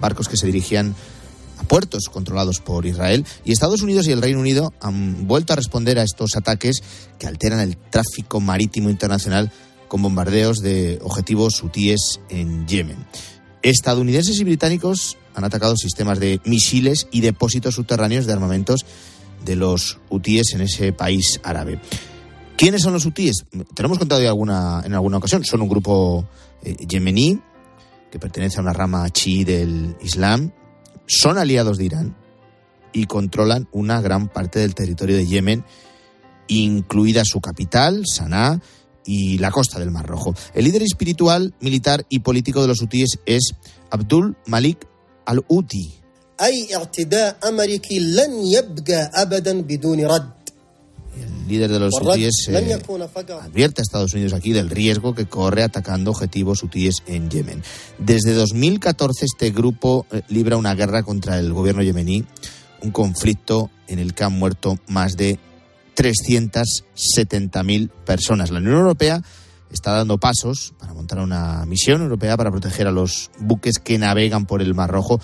barcos 0.00 0.26
que 0.26 0.38
se 0.38 0.46
dirigían 0.46 0.94
a 1.58 1.64
puertos 1.64 2.08
controlados 2.08 2.60
por 2.60 2.86
Israel, 2.86 3.26
y 3.44 3.52
Estados 3.52 3.82
Unidos 3.82 4.06
y 4.06 4.12
el 4.12 4.22
Reino 4.22 4.40
Unido 4.40 4.72
han 4.80 5.28
vuelto 5.28 5.52
a 5.52 5.56
responder 5.56 5.98
a 5.98 6.02
estos 6.02 6.34
ataques 6.34 6.82
que 7.18 7.26
alteran 7.26 7.60
el 7.60 7.76
tráfico 7.76 8.40
marítimo 8.40 8.88
internacional 8.88 9.52
con 9.86 10.00
bombardeos 10.00 10.60
de 10.60 10.98
objetivos 11.02 11.62
hutíes 11.62 12.20
en 12.30 12.66
Yemen. 12.66 13.04
Estadounidenses 13.60 14.40
y 14.40 14.44
británicos 14.44 15.18
han 15.34 15.44
atacado 15.44 15.76
sistemas 15.76 16.20
de 16.20 16.40
misiles 16.46 17.06
y 17.10 17.20
depósitos 17.20 17.74
subterráneos 17.74 18.24
de 18.24 18.32
armamentos 18.32 18.86
de 19.44 19.56
los 19.56 19.98
hutíes 20.08 20.54
en 20.54 20.62
ese 20.62 20.94
país 20.94 21.38
árabe. 21.42 21.78
¿Quiénes 22.58 22.82
son 22.82 22.92
los 22.92 23.06
hutíes? 23.06 23.44
Te 23.72 23.82
lo 23.82 23.86
hemos 23.86 24.00
contado 24.00 24.20
en 24.20 24.92
alguna 24.92 25.16
ocasión. 25.16 25.44
Son 25.44 25.62
un 25.62 25.68
grupo 25.68 26.26
eh, 26.64 26.74
yemení 26.88 27.40
que 28.10 28.18
pertenece 28.18 28.58
a 28.58 28.62
una 28.62 28.72
rama 28.72 29.08
chií 29.10 29.44
del 29.44 29.96
Islam. 30.02 30.50
Son 31.06 31.38
aliados 31.38 31.78
de 31.78 31.84
Irán 31.84 32.16
y 32.92 33.06
controlan 33.06 33.68
una 33.70 34.00
gran 34.00 34.26
parte 34.26 34.58
del 34.58 34.74
territorio 34.74 35.16
de 35.16 35.28
Yemen, 35.28 35.64
incluida 36.48 37.22
su 37.24 37.40
capital, 37.40 38.02
Sanaa, 38.12 38.60
y 39.06 39.38
la 39.38 39.52
costa 39.52 39.78
del 39.78 39.92
Mar 39.92 40.06
Rojo. 40.06 40.34
El 40.52 40.64
líder 40.64 40.82
espiritual, 40.82 41.54
militar 41.60 42.06
y 42.08 42.18
político 42.18 42.60
de 42.60 42.66
los 42.66 42.82
hutíes 42.82 43.20
es 43.24 43.54
Abdul 43.90 44.36
Malik 44.46 44.84
al-Houthi. 45.26 45.94
El 51.22 51.48
líder 51.48 51.70
de 51.70 51.80
los 51.80 51.94
hutíes 52.00 52.48
eh, 52.48 52.78
advierte 53.40 53.80
a 53.80 53.82
Estados 53.82 54.14
Unidos 54.14 54.32
aquí 54.32 54.52
del 54.52 54.70
riesgo 54.70 55.14
que 55.14 55.26
corre 55.26 55.62
atacando 55.62 56.10
objetivos 56.10 56.62
hutíes 56.62 57.02
en 57.06 57.30
Yemen. 57.30 57.62
Desde 57.98 58.34
2014 58.34 59.24
este 59.24 59.50
grupo 59.50 60.06
eh, 60.12 60.22
libra 60.28 60.56
una 60.56 60.74
guerra 60.74 61.02
contra 61.02 61.38
el 61.38 61.52
gobierno 61.52 61.82
yemení, 61.82 62.24
un 62.82 62.90
conflicto 62.90 63.70
en 63.86 63.98
el 63.98 64.14
que 64.14 64.24
han 64.24 64.38
muerto 64.38 64.78
más 64.88 65.16
de 65.16 65.38
370.000 65.96 67.90
personas. 68.04 68.50
La 68.50 68.58
Unión 68.58 68.74
Europea 68.74 69.22
está 69.72 69.92
dando 69.92 70.18
pasos 70.18 70.74
para 70.78 70.94
montar 70.94 71.18
una 71.18 71.64
misión 71.66 72.02
europea 72.02 72.36
para 72.36 72.50
proteger 72.50 72.86
a 72.86 72.92
los 72.92 73.30
buques 73.38 73.78
que 73.78 73.98
navegan 73.98 74.46
por 74.46 74.62
el 74.62 74.74
Mar 74.74 74.90
Rojo, 74.90 75.20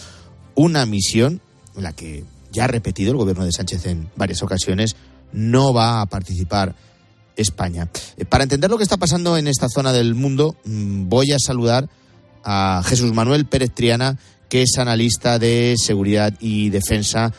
una 0.54 0.84
misión 0.86 1.40
en 1.76 1.82
la 1.82 1.92
que 1.92 2.24
ya 2.52 2.64
ha 2.64 2.68
repetido 2.68 3.10
el 3.12 3.16
gobierno 3.18 3.44
de 3.44 3.52
Sánchez 3.52 3.86
en 3.86 4.10
varias 4.16 4.42
ocasiones 4.42 4.96
no 5.34 5.74
va 5.74 6.00
a 6.00 6.06
participar 6.06 6.74
España. 7.36 7.88
Eh, 8.16 8.24
para 8.24 8.44
entender 8.44 8.70
lo 8.70 8.76
que 8.76 8.84
está 8.84 8.96
pasando 8.96 9.36
en 9.36 9.48
esta 9.48 9.68
zona 9.68 9.92
del 9.92 10.14
mundo, 10.14 10.56
mm, 10.64 11.08
voy 11.08 11.32
a 11.32 11.38
saludar 11.38 11.88
a 12.44 12.82
Jesús 12.84 13.12
Manuel 13.12 13.46
Pérez 13.46 13.72
Triana, 13.74 14.18
que 14.48 14.62
es 14.62 14.78
analista 14.78 15.38
de 15.38 15.74
seguridad 15.76 16.34
y 16.40 16.70
defensa, 16.70 17.32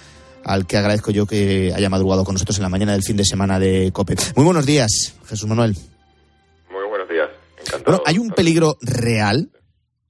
al 0.43 0.67
que 0.67 0.77
agradezco 0.77 1.11
yo 1.11 1.25
que 1.25 1.73
haya 1.75 1.89
madrugado 1.89 2.23
con 2.23 2.35
nosotros 2.35 2.57
en 2.57 2.63
la 2.63 2.69
mañana 2.69 2.91
del 2.91 3.03
fin 3.03 3.17
de 3.17 3.25
semana 3.25 3.59
de 3.59 3.91
COPE. 3.91 4.15
Muy 4.35 4.45
buenos 4.45 4.65
días, 4.65 5.13
Jesús 5.27 5.47
Manuel. 5.47 5.75
Muy 6.69 6.87
buenos 6.89 7.07
días, 7.07 7.29
encantado. 7.59 7.97
Bueno, 7.97 8.03
¿hay 8.05 8.17
un 8.17 8.31
peligro 8.31 8.77
real 8.81 9.49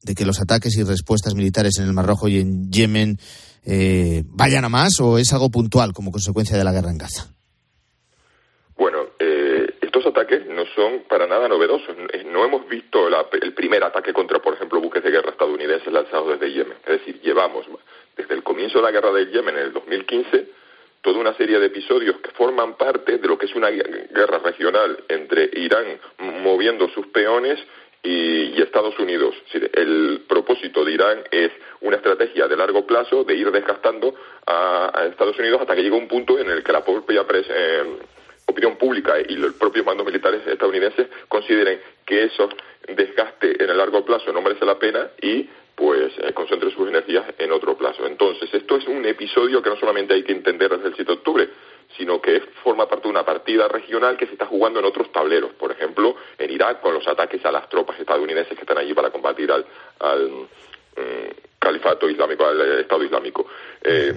de 0.01 0.15
que 0.15 0.25
los 0.25 0.41
ataques 0.41 0.75
y 0.77 0.83
respuestas 0.83 1.35
militares 1.35 1.77
en 1.77 1.85
el 1.85 1.93
Mar 1.93 2.05
Rojo 2.05 2.27
y 2.27 2.39
en 2.39 2.71
Yemen 2.71 3.19
eh, 3.63 4.23
vayan 4.27 4.65
a 4.65 4.69
más 4.69 4.99
o 4.99 5.17
es 5.17 5.31
algo 5.33 5.49
puntual 5.49 5.93
como 5.93 6.11
consecuencia 6.11 6.57
de 6.57 6.63
la 6.63 6.71
guerra 6.71 6.91
en 6.91 6.97
Gaza? 6.97 7.35
ataques 10.15 10.45
no 10.47 10.64
son 10.75 11.03
para 11.07 11.25
nada 11.27 11.47
novedosos. 11.47 11.95
No 12.25 12.43
hemos 12.43 12.67
visto 12.67 13.07
el 13.07 13.53
primer 13.53 13.83
ataque 13.83 14.13
contra, 14.13 14.39
por 14.39 14.53
ejemplo, 14.53 14.81
buques 14.81 15.03
de 15.03 15.11
guerra 15.11 15.31
estadounidenses 15.31 15.91
lanzados 15.91 16.39
desde 16.39 16.53
Yemen. 16.53 16.77
Es 16.85 16.99
decir, 16.99 17.21
llevamos 17.21 17.65
desde 18.15 18.35
el 18.35 18.43
comienzo 18.43 18.79
de 18.79 18.83
la 18.83 18.91
guerra 18.91 19.11
de 19.11 19.27
Yemen 19.27 19.55
en 19.55 19.63
el 19.63 19.73
2015 19.73 20.65
toda 21.05 21.19
una 21.19 21.35
serie 21.35 21.59
de 21.59 21.67
episodios 21.67 22.17
que 22.17 22.31
forman 22.31 22.77
parte 22.77 23.19
de 23.19 23.27
lo 23.27 23.38
que 23.38 23.45
es 23.45 23.53
una 23.53 23.69
guerra 23.69 24.39
regional 24.39 25.03
entre 25.07 25.51
Irán 25.53 25.85
moviendo 26.17 26.89
sus 26.89 27.05
peones 27.07 27.59
y, 28.01 28.59
Estados 28.59 28.97
Unidos. 28.97 29.35
el 29.53 30.23
propósito 30.27 30.83
de 30.83 30.91
Irán 30.91 31.23
es 31.29 31.51
una 31.81 31.97
estrategia 31.97 32.47
de 32.47 32.57
largo 32.57 32.85
plazo 32.85 33.23
de 33.23 33.35
ir 33.35 33.51
desgastando 33.51 34.15
a, 34.47 35.05
Estados 35.09 35.38
Unidos 35.38 35.61
hasta 35.61 35.75
que 35.75 35.83
llega 35.83 35.95
un 35.95 36.07
punto 36.07 36.39
en 36.39 36.49
el 36.49 36.63
que 36.63 36.71
la 36.71 36.83
propia 36.83 37.23
pres, 37.25 37.45
eh, 37.49 37.83
opinión 38.45 38.77
pública 38.77 39.15
y 39.19 39.36
los 39.36 39.53
propios 39.53 39.86
mandos 39.86 40.05
militares 40.05 40.45
estadounidenses 40.45 41.08
consideren 41.27 41.79
que 42.05 42.25
eso 42.25 42.49
desgaste 42.88 43.63
en 43.63 43.69
el 43.69 43.77
largo 43.77 44.05
plazo 44.05 44.31
no 44.31 44.41
merece 44.41 44.65
la 44.65 44.77
pena 44.77 45.10
y 45.21 45.49
pues 45.75 46.13
eh, 46.19 46.31
concentre 46.34 46.71
sus 46.71 46.88
energías 46.88 47.25
en 47.38 47.51
otro 47.51 47.77
plazo. 47.77 48.05
Entonces, 48.05 48.49
esto 48.53 48.77
es 48.77 48.88
un 48.88 49.05
episodio 49.05 49.62
que 49.62 49.69
no 49.69 49.75
solamente 49.75 50.13
hay 50.13 50.23
que 50.23 50.31
entender 50.31 50.69
desde 50.69 50.88
el 50.88 50.95
7 50.95 51.12
de 51.12 51.17
octubre, 51.17 51.49
sino 51.97 52.21
que 52.21 52.39
forma 52.63 52.88
parte 52.88 53.03
de 53.03 53.10
una 53.10 53.25
partida 53.25 53.67
regional 53.67 54.15
que 54.15 54.25
se 54.25 54.34
está 54.34 54.45
jugando 54.45 54.79
en 54.79 54.86
otros 54.86 55.12
tableros. 55.12 55.51
Por 55.53 55.71
ejemplo, 55.71 56.15
en 56.38 56.49
Irak, 56.49 56.79
con 56.79 56.93
los 56.93 57.05
ataques 57.08 57.45
a 57.45 57.51
las 57.51 57.67
tropas 57.67 57.99
estadounidenses 57.99 58.55
que 58.55 58.62
están 58.62 58.77
allí 58.77 58.93
para 58.93 59.10
combatir 59.10 59.51
al, 59.51 59.65
mm, 59.65 60.47
califato 61.60 62.10
islámico, 62.10 62.45
al 62.45 62.79
Estado 62.79 63.03
Islámico. 63.03 63.47
Eh, 63.84 64.13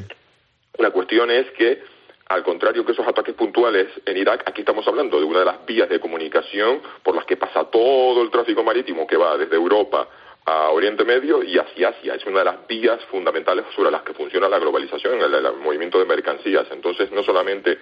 la 0.79 0.91
cuestión 0.91 1.31
es 1.31 1.51
que 1.53 1.83
al 2.29 2.43
contrario 2.43 2.85
que 2.85 2.93
esos 2.93 3.07
ataques 3.07 3.35
puntuales 3.35 3.89
en 4.05 4.17
Irak, 4.17 4.43
aquí 4.47 4.61
estamos 4.61 4.87
hablando 4.87 5.19
de 5.19 5.25
una 5.25 5.41
de 5.41 5.45
las 5.47 5.65
vías 5.65 5.89
de 5.89 5.99
comunicación 5.99 6.83
por 7.03 7.15
las 7.15 7.25
que 7.25 7.37
pasa 7.37 7.65
todo 7.65 8.23
el 8.23 8.31
tráfico 8.31 8.63
marítimo 8.63 9.07
que 9.07 9.17
va 9.17 9.39
desde 9.39 9.57
Europa 9.57 10.07
a 10.45 10.71
Oriente 10.71 11.05
Medio 11.05 11.43
y 11.43 11.59
hacia 11.59 11.89
Asia. 11.89 12.15
Es 12.15 12.27
una 12.27 12.41
de 12.41 12.45
las 12.45 12.67
vías 12.67 13.03
fundamentales 13.07 13.65
sobre 13.75 13.91
las 13.91 14.03
que 14.03 14.13
funciona 14.13 14.49
la 14.49 14.59
globalización, 14.59 15.21
el, 15.21 15.35
el 15.35 15.53
movimiento 15.55 15.99
de 15.99 16.05
mercancías. 16.05 16.67
Entonces, 16.71 17.11
no 17.13 17.23
solamente 17.23 17.79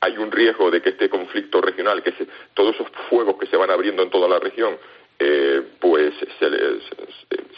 hay 0.00 0.16
un 0.18 0.30
riesgo 0.30 0.70
de 0.70 0.80
que 0.80 0.90
este 0.90 1.08
conflicto 1.08 1.60
regional, 1.60 2.02
que 2.02 2.14
todos 2.54 2.74
esos 2.74 2.88
fuegos 3.08 3.36
que 3.38 3.46
se 3.46 3.56
van 3.56 3.70
abriendo 3.70 4.02
en 4.02 4.10
toda 4.10 4.28
la 4.28 4.38
región, 4.38 4.78
eh, 5.18 5.62
pues 5.78 6.14
se, 6.38 6.48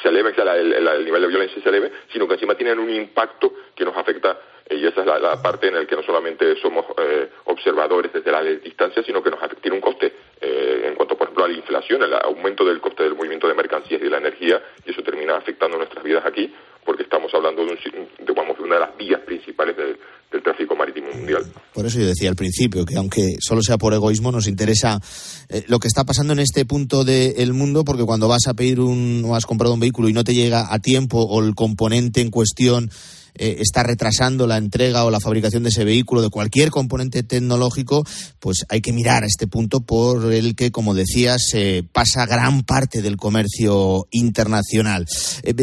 se, 0.02 0.08
eleve, 0.08 0.34
el, 0.36 1.04
nivel 1.04 1.22
de 1.22 1.28
violencia 1.28 1.62
se 1.62 1.68
eleve, 1.68 1.92
sino 2.12 2.26
que 2.26 2.34
encima 2.34 2.56
tienen 2.56 2.80
un 2.80 2.90
impacto 2.90 3.54
que 3.76 3.84
nos 3.84 3.96
afecta 3.96 4.36
y 4.70 4.86
esa 4.86 5.00
es 5.00 5.06
la, 5.06 5.42
parte 5.42 5.68
en 5.68 5.74
la 5.74 5.86
que 5.86 5.96
no 5.96 6.02
solamente 6.02 6.56
somos 6.60 6.86
eh, 6.98 7.30
observadores 7.44 8.12
desde 8.12 8.30
la 8.30 8.42
distancia, 8.42 9.02
sino 9.02 9.22
que 9.22 9.30
nos 9.30 9.40
tiene 9.60 9.76
un 9.76 9.82
coste 9.82 10.12
en 10.40 10.96
cuanto, 10.96 11.16
por 11.16 11.26
ejemplo, 11.28 11.44
a 11.44 11.48
la 11.48 11.54
inflación, 11.54 12.02
el 12.02 12.14
aumento 12.14 12.64
del 12.64 12.80
coste 12.80 13.04
del 13.04 13.14
movimiento 13.14 13.46
de 13.46 13.54
mercancías 13.54 14.00
y 14.00 14.04
de 14.04 14.10
la 14.10 14.18
energía, 14.18 14.60
y 14.84 14.90
eso 14.90 15.02
termina 15.02 15.36
afectando 15.36 15.76
nuestras 15.76 16.02
vidas 16.02 16.24
aquí, 16.26 16.52
porque 16.84 17.04
estamos 17.04 17.32
hablando 17.32 17.64
de, 17.64 17.78
de 18.18 18.32
una 18.62 18.74
de 18.74 18.80
las 18.80 18.96
vías 18.96 19.20
principales 19.20 19.76
del, 19.76 19.98
del 20.30 20.42
tráfico 20.42 20.74
marítimo 20.74 21.08
mundial. 21.12 21.44
Por 21.72 21.86
eso 21.86 21.98
yo 21.98 22.06
decía 22.06 22.30
al 22.30 22.36
principio 22.36 22.84
que 22.84 22.96
aunque 22.96 23.36
solo 23.40 23.62
sea 23.62 23.78
por 23.78 23.92
egoísmo 23.92 24.32
nos 24.32 24.46
interesa 24.46 25.00
eh, 25.48 25.64
lo 25.68 25.78
que 25.78 25.88
está 25.88 26.04
pasando 26.04 26.32
en 26.32 26.38
este 26.38 26.64
punto 26.64 27.04
del 27.04 27.52
mundo 27.52 27.84
porque 27.84 28.04
cuando 28.04 28.28
vas 28.28 28.46
a 28.48 28.54
pedir 28.54 28.80
un 28.80 29.24
o 29.26 29.36
has 29.36 29.46
comprado 29.46 29.74
un 29.74 29.80
vehículo 29.80 30.08
y 30.08 30.12
no 30.12 30.24
te 30.24 30.34
llega 30.34 30.72
a 30.72 30.78
tiempo 30.78 31.22
o 31.22 31.42
el 31.42 31.54
componente 31.54 32.20
en 32.20 32.30
cuestión 32.30 32.90
eh, 33.34 33.56
está 33.60 33.82
retrasando 33.82 34.46
la 34.46 34.56
entrega 34.56 35.04
o 35.04 35.10
la 35.10 35.20
fabricación 35.20 35.62
de 35.62 35.70
ese 35.70 35.84
vehículo, 35.84 36.22
de 36.22 36.30
cualquier 36.30 36.70
componente 36.70 37.22
tecnológico, 37.22 38.04
pues 38.40 38.64
hay 38.68 38.80
que 38.80 38.92
mirar 38.92 39.22
a 39.22 39.26
este 39.26 39.46
punto 39.46 39.80
por 39.80 40.32
el 40.32 40.54
que, 40.54 40.70
como 40.70 40.94
decías, 40.94 41.42
se 41.48 41.84
pasa 41.92 42.26
gran 42.26 42.62
parte 42.62 43.02
del 43.02 43.16
comercio 43.16 44.06
internacional. 44.10 45.06
Eh, 45.42 45.54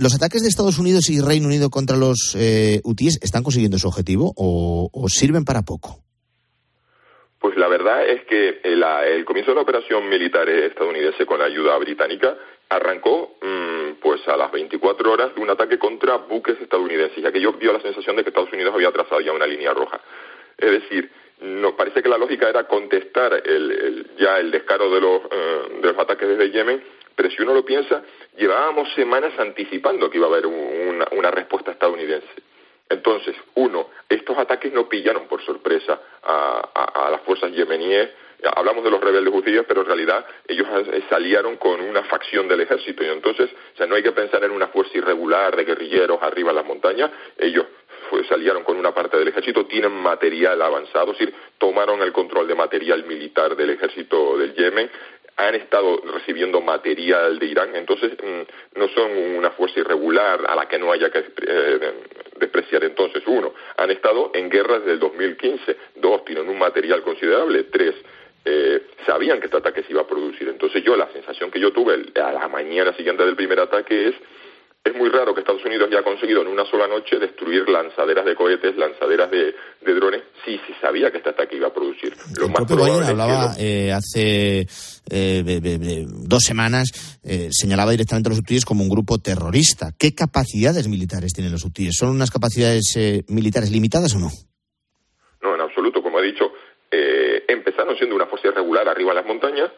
¿Los 0.00 0.14
ataques 0.14 0.42
de 0.42 0.48
Estados 0.48 0.78
Unidos 0.78 1.10
y 1.10 1.20
Reino 1.20 1.46
Unido 1.46 1.70
contra 1.70 1.96
los 1.96 2.36
eh, 2.38 2.80
UTIs 2.84 3.18
están 3.22 3.42
consiguiendo 3.42 3.78
su 3.78 3.88
objetivo 3.88 4.32
o, 4.36 4.90
sirven 5.08 5.44
para 5.44 5.62
poco? 5.62 5.98
Pues 7.38 7.56
la 7.56 7.68
verdad 7.68 8.08
es 8.08 8.24
que 8.24 8.60
el 8.64 9.24
comienzo 9.24 9.50
de 9.50 9.56
la 9.56 9.62
operación 9.62 10.08
militar 10.08 10.48
estadounidense 10.48 11.26
con 11.26 11.38
la 11.38 11.46
ayuda 11.46 11.76
británica 11.78 12.36
arrancó 12.74 13.36
mm, 13.40 14.00
pues 14.00 14.26
a 14.28 14.36
las 14.36 14.50
24 14.50 15.12
horas 15.12 15.34
de 15.34 15.40
un 15.40 15.50
ataque 15.50 15.78
contra 15.78 16.16
buques 16.16 16.60
estadounidenses, 16.60 17.22
ya 17.22 17.32
que 17.32 17.40
yo 17.40 17.52
dio 17.52 17.72
la 17.72 17.80
sensación 17.80 18.16
de 18.16 18.22
que 18.22 18.30
Estados 18.30 18.52
Unidos 18.52 18.74
había 18.74 18.90
trazado 18.90 19.20
ya 19.20 19.32
una 19.32 19.46
línea 19.46 19.74
roja. 19.74 20.00
Es 20.56 20.70
decir, 20.70 21.10
nos 21.40 21.72
parece 21.74 22.02
que 22.02 22.08
la 22.08 22.18
lógica 22.18 22.48
era 22.48 22.64
contestar 22.64 23.42
ya 24.18 24.38
el 24.38 24.50
descaro 24.50 24.90
de 24.90 25.00
los, 25.00 25.22
eh, 25.30 25.80
de 25.80 25.88
los 25.88 25.98
ataques 25.98 26.28
desde 26.28 26.50
Yemen, 26.50 26.82
pero 27.14 27.30
si 27.30 27.42
uno 27.42 27.52
lo 27.52 27.64
piensa, 27.64 28.02
llevábamos 28.36 28.92
semanas 28.94 29.32
anticipando 29.38 30.08
que 30.08 30.18
iba 30.18 30.26
a 30.26 30.30
haber 30.30 30.46
una, 30.46 31.30
respuesta 31.30 31.72
estadounidense. 31.72 32.28
Entonces, 32.88 33.34
uno, 33.54 33.88
estos 34.08 34.36
ataques 34.38 34.72
no 34.72 34.88
pillaron 34.88 35.26
por 35.26 35.42
sorpresa 35.42 36.00
a 36.22 37.08
las 37.10 37.20
fuerzas 37.22 37.50
yemeníes 37.52 38.10
hablamos 38.54 38.84
de 38.84 38.90
los 38.90 39.00
rebeldes 39.00 39.32
judíos, 39.32 39.64
pero 39.66 39.82
en 39.82 39.86
realidad 39.86 40.24
ellos 40.46 40.66
eh, 40.92 41.02
salieron 41.08 41.56
con 41.56 41.80
una 41.80 42.02
facción 42.04 42.48
del 42.48 42.60
ejército. 42.60 43.04
Y 43.04 43.08
entonces, 43.08 43.50
o 43.74 43.76
sea, 43.76 43.86
no 43.86 43.94
hay 43.94 44.02
que 44.02 44.12
pensar 44.12 44.42
en 44.44 44.50
una 44.50 44.68
fuerza 44.68 44.96
irregular 44.98 45.54
de 45.56 45.64
guerrilleros 45.64 46.22
arriba 46.22 46.50
en 46.50 46.56
las 46.56 46.66
montañas, 46.66 47.10
ellos 47.38 47.66
salieron 48.28 48.62
con 48.62 48.76
una 48.76 48.92
parte 48.92 49.18
del 49.18 49.28
ejército, 49.28 49.66
tienen 49.66 49.92
material 49.92 50.60
avanzado, 50.60 51.12
es 51.12 51.18
decir, 51.18 51.34
tomaron 51.58 52.02
el 52.02 52.12
control 52.12 52.46
de 52.46 52.54
material 52.54 53.04
militar 53.04 53.56
del 53.56 53.70
ejército 53.70 54.36
del 54.36 54.54
Yemen, 54.54 54.90
han 55.36 55.54
estado 55.54 56.02
recibiendo 56.12 56.60
material 56.60 57.38
de 57.38 57.46
Irán, 57.46 57.74
entonces 57.74 58.12
mm, 58.12 58.78
no 58.78 58.88
son 58.88 59.10
una 59.36 59.50
fuerza 59.52 59.80
irregular 59.80 60.44
a 60.46 60.54
la 60.54 60.68
que 60.68 60.78
no 60.78 60.92
haya 60.92 61.10
que 61.10 61.24
eh, 61.46 61.92
despreciar. 62.38 62.84
Entonces, 62.84 63.22
uno, 63.26 63.54
han 63.76 63.90
estado 63.90 64.30
en 64.34 64.50
guerra 64.50 64.78
desde 64.80 64.92
el 64.92 64.98
2015, 64.98 65.76
dos, 65.96 66.24
tienen 66.24 66.48
un 66.48 66.58
material 66.58 67.02
considerable, 67.02 67.64
tres, 67.64 67.94
eh, 68.44 68.82
sabían 69.06 69.38
que 69.38 69.46
este 69.46 69.58
ataque 69.58 69.82
se 69.82 69.92
iba 69.92 70.02
a 70.02 70.06
producir. 70.06 70.48
Entonces 70.48 70.82
yo 70.84 70.96
la 70.96 71.10
sensación 71.12 71.50
que 71.50 71.60
yo 71.60 71.72
tuve 71.72 72.12
a 72.20 72.32
la 72.32 72.48
mañana 72.48 72.92
siguiente 72.94 73.24
del 73.24 73.36
primer 73.36 73.60
ataque 73.60 74.08
es 74.08 74.14
es 74.84 74.96
muy 74.96 75.10
raro 75.10 75.32
que 75.32 75.42
Estados 75.42 75.64
Unidos 75.64 75.88
haya 75.92 76.02
conseguido 76.02 76.42
en 76.42 76.48
una 76.48 76.64
sola 76.64 76.88
noche 76.88 77.16
destruir 77.16 77.68
lanzaderas 77.68 78.24
de 78.24 78.34
cohetes, 78.34 78.76
lanzaderas 78.76 79.30
de, 79.30 79.54
drones, 79.94 80.22
sí, 80.44 80.58
sí 80.66 80.72
sabía 80.80 81.08
que 81.12 81.18
este 81.18 81.30
ataque 81.30 81.54
iba 81.54 81.68
a 81.68 81.72
producir. 81.72 82.12
Lo 82.36 82.48
más 82.48 82.64
probable 82.66 83.06
hablaba 83.06 83.54
eh, 83.60 83.92
hace 83.92 84.66
eh, 85.08 86.04
dos 86.08 86.42
semanas, 86.42 86.88
señalaba 87.52 87.92
directamente 87.92 88.28
a 88.28 88.30
los 88.30 88.40
hutíes 88.40 88.64
como 88.64 88.82
un 88.82 88.88
grupo 88.88 89.18
terrorista. 89.18 89.92
¿Qué 89.96 90.16
capacidades 90.16 90.88
militares 90.88 91.32
tienen 91.32 91.52
los 91.52 91.64
hutíes? 91.64 91.94
¿Son 91.96 92.08
unas 92.08 92.32
capacidades 92.32 92.98
militares 93.28 93.70
limitadas 93.70 94.16
o 94.16 94.18
no? 94.18 94.30
No, 95.42 95.54
en 95.54 95.60
absoluto. 95.60 96.02
Como 96.02 96.18
he 96.18 96.24
dicho, 96.24 96.52
eh, 96.90 97.44
empezaron 97.92 97.98
siendo 97.98 98.16
una 98.16 98.26
fuerza 98.26 98.48
irregular 98.48 98.88
arriba 98.88 99.10
en 99.10 99.16
las 99.16 99.26
montañas, 99.26 99.70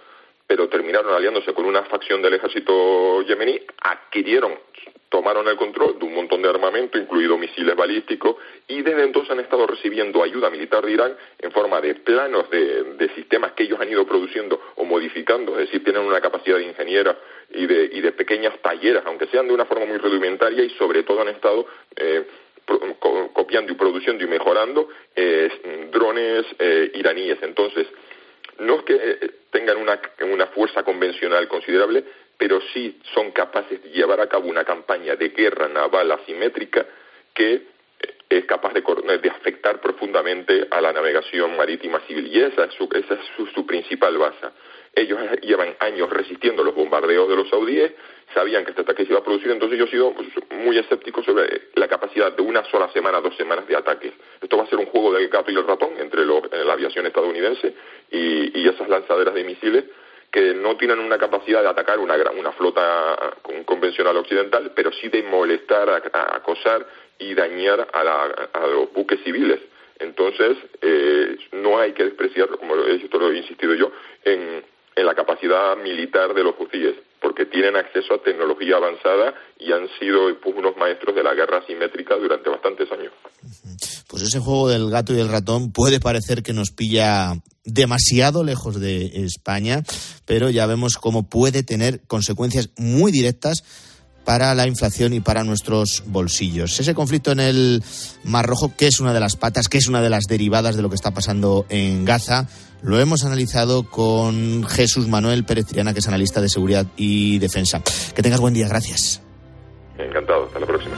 pero 0.47 0.69
terminaron 0.69 1.15
aliándose 1.15 1.53
con 1.55 1.65
una 1.65 1.83
facción 1.85 2.21
del 2.23 2.35
ejército 2.35 3.23
yemení, 3.23 3.61
adquirieron, 3.81 4.59
tomaron 5.09 5.49
el 5.49 5.57
control 5.57 5.99
de 5.99 6.05
un 6.05 6.15
montón 6.15 6.43
de 6.43 6.51
armamento, 6.51 6.99
incluido 6.99 7.39
misiles 7.39 7.75
balísticos, 7.75 8.37
y 8.69 8.83
desde 8.83 9.05
entonces 9.05 9.31
han 9.31 9.41
estado 9.41 9.67
recibiendo 9.67 10.23
ayuda 10.23 10.51
militar 10.51 10.85
de 10.85 10.93
Irán 10.93 11.17
en 11.39 11.51
forma 11.51 11.81
de 11.81 11.95
planos 11.95 12.51
de, 12.51 13.11
sistemas 13.15 13.53
que 13.53 13.63
ellos 13.63 13.81
han 13.81 13.89
ido 13.89 14.05
produciendo 14.07 14.61
o 14.77 14.85
modificando, 14.85 15.53
es 15.53 15.67
decir, 15.67 15.85
tienen 15.85 16.03
una 16.03 16.21
capacidad 16.21 16.59
de 16.59 16.65
ingeniera 16.65 17.17
y 17.51 17.67
de, 17.67 17.91
y 17.93 18.01
de 18.01 18.13
pequeñas 18.13 18.59
talleras, 18.61 19.05
aunque 19.07 19.27
sean 19.27 19.47
de 19.47 19.55
una 19.55 19.65
forma 19.65 19.87
muy 19.87 19.99
rudimentaria, 19.99 20.65
y 20.65 20.71
sobre 20.71 21.05
todo 21.05 21.23
han 21.23 21.29
estado 21.29 21.67
eh, 21.97 22.25
copiando 23.33 23.73
y 23.73 23.77
produciendo 23.77 24.25
y 24.25 24.27
mejorando 24.27 24.89
eh, 25.15 25.89
drones 25.93 26.47
eh, 26.59 26.91
iraníes. 26.95 27.39
Entonces, 27.43 27.87
no 28.59 28.77
es 28.77 28.83
que 28.85 28.95
eh, 28.95 29.31
tengan 29.51 29.79
una, 29.79 30.01
una 30.31 30.47
fuerza 30.49 30.83
convencional 30.83 31.49
considerable, 31.49 32.05
pero 32.37 32.61
sí 32.73 33.01
son 33.15 33.31
capaces 33.31 33.83
de 33.83 33.91
llevar 33.91 34.21
a 34.21 34.29
cabo 34.29 34.49
una 34.49 34.65
campaña 34.65 35.17
de 35.17 35.29
guerra 35.29 35.69
naval 35.69 36.11
asimétrica 36.13 36.85
que 37.33 37.75
es 38.29 38.45
capaz 38.47 38.73
de, 38.73 38.83
de 39.19 39.31
afectar 39.31 39.81
profundamente 39.81 40.67
a 40.71 40.81
la 40.81 40.93
navegación 40.93 41.57
marítima 41.57 42.01
civil. 42.01 42.27
Y 42.27 42.41
esa 42.41 42.65
es 42.65 42.75
su, 42.75 42.89
esa 42.93 43.15
es 43.15 43.21
su, 43.37 43.47
su 43.47 43.67
principal 43.67 44.17
base. 44.19 44.47
Ellos 44.95 45.19
llevan 45.43 45.75
años 45.81 46.11
resistiendo 46.11 46.63
los 46.63 46.75
bombardeos 46.75 47.29
de 47.29 47.37
los 47.37 47.49
saudíes, 47.49 47.93
sabían 48.33 48.65
que 48.65 48.71
este 48.71 48.83
ataque 48.83 49.05
se 49.05 49.11
iba 49.11 49.21
a 49.21 49.25
producir, 49.25 49.51
entonces 49.51 49.79
yo 49.79 49.85
he 49.85 49.91
sido 49.91 50.13
pues, 50.13 50.29
muy 50.51 50.79
escéptico 50.79 51.23
sobre 51.23 51.69
la 51.75 51.89
capacidad 51.89 52.33
de 52.33 52.43
una 52.43 52.65
sola 52.65 52.89
semana, 52.93 53.21
dos 53.21 53.37
semanas 53.37 53.67
de 53.67 53.77
ataques. 53.77 54.13
Esto 54.41 54.57
va 54.57 54.65
a 54.65 54.67
ser 54.67 54.79
un 54.79 54.87
juego 54.87 55.13
del 55.13 55.29
gato 55.29 55.51
y 55.51 55.55
el 55.55 55.67
ratón 55.67 55.91
entre 55.99 56.23
eh, 56.23 56.65
la 56.65 56.73
aviación 56.73 57.07
estadounidense 57.07 57.75
y, 58.11 58.65
esas 58.65 58.89
lanzaderas 58.89 59.35
de 59.35 59.45
misiles 59.45 59.85
que 60.33 60.55
no 60.55 60.77
tienen 60.77 60.99
una 60.99 61.19
capacidad 61.19 61.63
de 61.63 61.69
atacar 61.69 61.99
una, 61.99 62.17
una 62.37 62.51
flota 62.53 63.37
convencional 63.67 64.17
occidental, 64.17 64.73
pero 64.75 64.91
sí 64.91 65.09
de 65.09 65.23
molestar, 65.23 65.89
acosar 66.13 66.85
y 67.19 67.35
dañar 67.35 67.87
a, 67.93 68.67
los 68.67 68.93
buques 68.93 69.21
civiles. 69.23 69.61
Entonces, 70.01 70.57
eh, 70.81 71.37
no 71.53 71.79
hay 71.79 71.93
que 71.93 72.05
despreciar, 72.05 72.49
como 72.49 72.75
lo 72.75 72.89
he 72.89 73.37
insistido 73.37 73.75
yo, 73.75 73.93
en, 74.25 74.65
en 74.97 75.07
la 75.07 75.15
capacidad 75.15 75.77
militar 75.77 76.35
de 76.35 76.43
los 76.43 76.55
hutíes 76.59 76.95
porque 77.25 77.47
tienen 77.47 77.75
acceso 77.75 78.13
a 78.13 78.23
tecnología 78.23 78.77
avanzada 78.77 79.33
y 79.59 79.73
han 79.73 79.89
sido 79.99 80.39
pues, 80.43 80.55
unos 80.55 80.77
maestros 80.77 81.17
de 81.17 81.23
la 81.23 81.33
guerra 81.33 81.61
asimétrica 81.65 82.17
durante 82.17 82.51
bastantes 82.51 82.87
años. 82.93 83.15
Pues 84.07 84.23
ese 84.25 84.41
juego 84.41 84.69
del 84.69 84.91
gato 84.91 85.15
y 85.15 85.21
el 85.21 85.31
ratón 85.31 85.73
puede 85.73 86.01
parecer 86.01 86.43
que 86.43 86.53
nos 86.53 86.71
pilla 86.71 87.33
demasiado 87.65 88.45
lejos 88.45 88.79
de 88.79 89.07
España, 89.25 89.83
pero 90.27 90.51
ya 90.51 90.67
vemos 90.67 90.97
cómo 90.97 91.27
puede 91.27 91.63
tener 91.63 92.03
consecuencias 92.07 92.69
muy 92.77 93.11
directas 93.11 93.65
para 94.27 94.55
la 94.55 94.67
inflación 94.67 95.15
y 95.15 95.21
para 95.21 95.45
nuestros 95.45 96.03
bolsillos. 96.07 96.79
Ese 96.79 96.95
conflicto 96.95 97.33
en 97.33 97.41
el 97.41 97.83
Mar 98.25 98.45
Rojo, 98.45 98.75
que 98.77 98.87
es 98.87 99.01
una 99.01 99.15
de 99.15 99.21
las 99.21 99.37
patas, 99.37 99.69
que 99.69 99.79
es 99.79 99.89
una 99.89 100.03
de 100.03 100.11
las 100.11 100.25
derivadas 100.25 100.77
de 100.77 100.83
lo 100.83 100.91
que 100.91 100.97
está 100.97 101.13
pasando 101.13 101.65
en 101.71 102.05
Gaza, 102.05 102.49
lo 102.85 103.01
hemos 103.01 103.25
analizado 103.25 103.89
con 103.89 104.63
Jesús 104.65 105.09
Manuel 105.09 105.45
Pérez 105.45 105.67
Triana, 105.67 105.95
que 105.95 106.01
es 106.01 106.09
analista 106.09 106.41
de 106.41 106.51
seguridad 106.51 106.87
y 106.97 107.39
defensa. 107.39 107.83
Que 108.15 108.23
tengas 108.23 108.41
buen 108.41 108.53
día, 108.53 108.69
gracias. 108.69 109.23
Encantado, 109.99 110.47
hasta 110.47 110.61
la 110.61 110.67
próxima. 110.67 110.95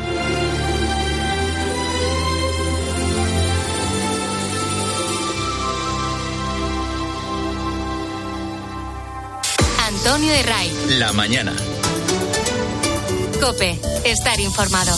Antonio 9.87 10.33
de 10.33 10.43
Ray. 10.43 10.73
La 10.99 11.13
mañana. 11.13 11.55
Cope, 13.41 13.79
estar 14.05 14.41
informado. 14.41 14.93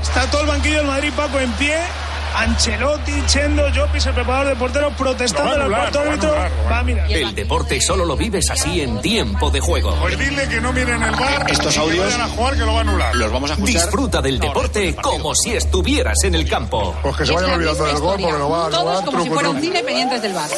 Está 0.00 0.30
todo 0.30 0.42
el 0.42 0.46
banquillo 0.46 0.78
del 0.78 0.86
Madrid, 0.86 1.12
Paco, 1.16 1.40
en 1.40 1.50
pie 1.52 1.78
Ancelotti, 2.34 3.22
Chendo, 3.26 3.64
Jopis, 3.74 4.06
el 4.06 4.14
preparador 4.14 4.48
de 4.48 4.56
porteros, 4.56 4.94
protestando 4.94 5.54
en 5.54 5.62
el 5.62 5.68
cuarto 5.68 6.00
árbitro. 6.00 6.34
Va 6.70 6.78
a 6.78 6.82
mirar. 6.82 7.10
El 7.10 7.34
deporte 7.34 7.80
solo 7.80 8.04
lo 8.04 8.16
vives 8.16 8.50
así 8.50 8.80
en 8.80 9.00
tiempo 9.00 9.50
de 9.50 9.60
juego. 9.60 9.94
Pues 10.00 10.18
dile 10.18 10.48
que 10.48 10.60
no 10.60 10.72
miren 10.72 11.02
el 11.02 11.12
bar. 11.12 11.50
Estos 11.50 11.74
que 11.74 11.80
audios 11.80 12.04
vayan 12.04 12.20
a 12.20 12.28
jugar 12.28 12.54
que 12.54 12.60
lo 12.60 12.72
va 12.72 12.78
a 12.78 12.80
anular. 12.82 13.16
Los 13.16 13.32
vamos 13.32 13.50
a 13.50 13.54
escuchar. 13.54 13.82
Disfruta 13.82 14.22
del 14.22 14.38
deporte 14.38 14.94
como 14.96 15.34
si 15.34 15.54
estuvieras 15.54 16.22
en 16.24 16.34
el 16.34 16.48
campo. 16.48 16.94
Pues 17.02 17.16
que 17.16 17.26
se 17.26 17.32
vayan 17.32 17.52
olvidando 17.52 17.84
del 17.84 17.98
gol 17.98 18.20
porque 18.20 18.38
lo 18.38 18.50
va 18.50 18.66
a 18.66 18.70
Todos 18.70 19.04
como 19.04 19.18
si 19.18 19.24
truco, 19.24 19.34
fuera 19.34 19.50
un 19.50 19.60
cine 19.60 19.82
pendientes 19.82 20.22
del 20.22 20.32
bar. 20.32 20.50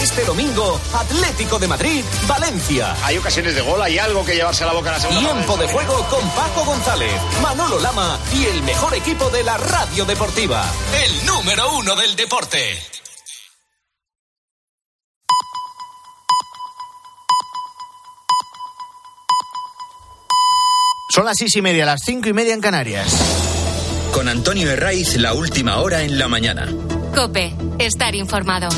Este 0.00 0.24
domingo, 0.24 0.80
Atlético 0.94 1.58
de 1.58 1.68
Madrid, 1.68 2.04
Valencia. 2.26 2.94
Hay 3.04 3.18
ocasiones 3.18 3.54
de 3.54 3.60
gol, 3.62 3.80
hay 3.82 3.98
algo 3.98 4.24
que 4.24 4.34
llevarse 4.34 4.64
a 4.64 4.68
la 4.68 4.72
boca 4.72 4.90
a 4.90 4.92
la 4.94 5.00
segunda 5.00 5.20
Tiempo 5.20 5.56
de 5.56 5.66
juego 5.68 6.06
con 6.08 6.28
Paco 6.30 6.64
González, 6.64 7.12
Manolo 7.42 7.78
Lama 7.80 8.18
y 8.34 8.44
el 8.46 8.62
mejor 8.62 8.94
equipo 8.94 9.28
de 9.30 9.42
la 9.42 9.56
radio 9.56 10.04
deportiva. 10.04 10.64
El 10.92 11.26
número 11.26 11.76
uno 11.76 11.94
del 11.96 12.16
deporte. 12.16 12.78
Son 21.14 21.24
las 21.24 21.38
seis 21.38 21.54
y 21.56 21.62
media, 21.62 21.86
las 21.86 22.02
cinco 22.04 22.28
y 22.28 22.32
media 22.32 22.54
en 22.54 22.60
Canarias. 22.60 23.06
Con 24.12 24.28
Antonio 24.28 24.70
Herraiz, 24.70 25.16
la 25.16 25.34
última 25.34 25.78
hora 25.80 26.02
en 26.02 26.18
la 26.18 26.28
mañana. 26.28 26.68
Cope, 27.14 27.54
estar 27.78 28.14
informado. 28.14 28.68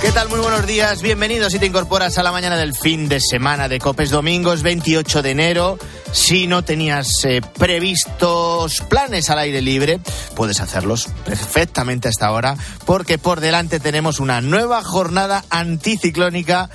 ¿Qué 0.00 0.12
tal? 0.12 0.28
Muy 0.30 0.40
buenos 0.40 0.66
días. 0.66 1.02
Bienvenidos 1.02 1.52
si 1.52 1.58
te 1.58 1.66
incorporas 1.66 2.16
a 2.16 2.22
la 2.22 2.32
mañana 2.32 2.56
del 2.56 2.74
fin 2.74 3.08
de 3.08 3.20
semana 3.20 3.68
de 3.68 3.78
Copes 3.78 4.10
Domingos, 4.10 4.62
28 4.62 5.22
de 5.22 5.30
enero. 5.30 5.78
Si 6.12 6.48
no 6.48 6.62
tenías 6.62 7.24
eh, 7.24 7.40
previstos 7.58 8.80
planes 8.88 9.30
al 9.30 9.38
aire 9.38 9.62
libre, 9.62 10.00
puedes 10.34 10.60
hacerlos 10.60 11.08
perfectamente 11.24 12.08
hasta 12.08 12.26
ahora, 12.26 12.56
porque 12.84 13.16
por 13.16 13.40
delante 13.40 13.78
tenemos 13.78 14.18
una 14.18 14.40
nueva 14.40 14.82
jornada 14.82 15.44
anticiclónica 15.50 16.68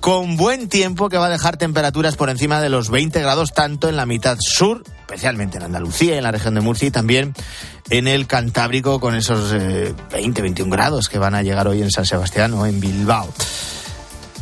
con 0.00 0.36
buen 0.36 0.68
tiempo 0.68 1.08
que 1.08 1.18
va 1.18 1.26
a 1.26 1.30
dejar 1.30 1.56
temperaturas 1.56 2.16
por 2.16 2.30
encima 2.30 2.60
de 2.60 2.68
los 2.68 2.90
20 2.90 3.20
grados 3.20 3.52
tanto 3.52 3.88
en 3.88 3.96
la 3.96 4.06
mitad 4.06 4.38
sur, 4.40 4.82
especialmente 5.00 5.58
en 5.58 5.64
Andalucía 5.64 6.16
en 6.16 6.24
la 6.24 6.32
región 6.32 6.54
de 6.54 6.60
Murcia 6.60 6.88
y 6.88 6.90
también 6.90 7.34
en 7.90 8.08
el 8.08 8.26
Cantábrico 8.26 8.98
con 8.98 9.14
esos 9.14 9.52
eh, 9.52 9.94
20-21 10.10 10.70
grados 10.70 11.08
que 11.08 11.18
van 11.18 11.34
a 11.34 11.42
llegar 11.42 11.68
hoy 11.68 11.82
en 11.82 11.90
San 11.90 12.06
Sebastián 12.06 12.54
o 12.54 12.66
en 12.66 12.80
Bilbao. 12.80 13.32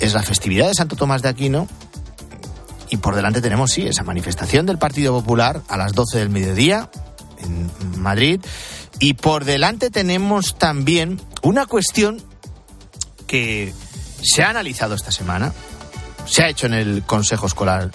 Es 0.00 0.14
la 0.14 0.22
festividad 0.22 0.68
de 0.68 0.74
Santo 0.74 0.96
Tomás 0.96 1.22
de 1.22 1.28
Aquino 1.28 1.68
y 2.90 2.96
por 2.98 3.14
delante 3.14 3.40
tenemos, 3.40 3.70
sí, 3.72 3.86
esa 3.86 4.02
manifestación 4.02 4.66
del 4.66 4.78
Partido 4.78 5.12
Popular 5.12 5.62
a 5.68 5.76
las 5.76 5.92
12 5.92 6.18
del 6.18 6.30
mediodía 6.30 6.90
en 7.38 8.00
Madrid 8.00 8.40
y 8.98 9.14
por 9.14 9.44
delante 9.44 9.90
tenemos 9.90 10.56
también 10.56 11.20
una 11.42 11.66
cuestión 11.66 12.22
que 13.26 13.72
se 14.22 14.42
ha 14.42 14.50
analizado 14.50 14.94
esta 14.94 15.12
semana, 15.12 15.52
se 16.26 16.42
ha 16.42 16.48
hecho 16.48 16.66
en 16.66 16.74
el 16.74 17.02
Consejo 17.04 17.46
Escolar 17.46 17.90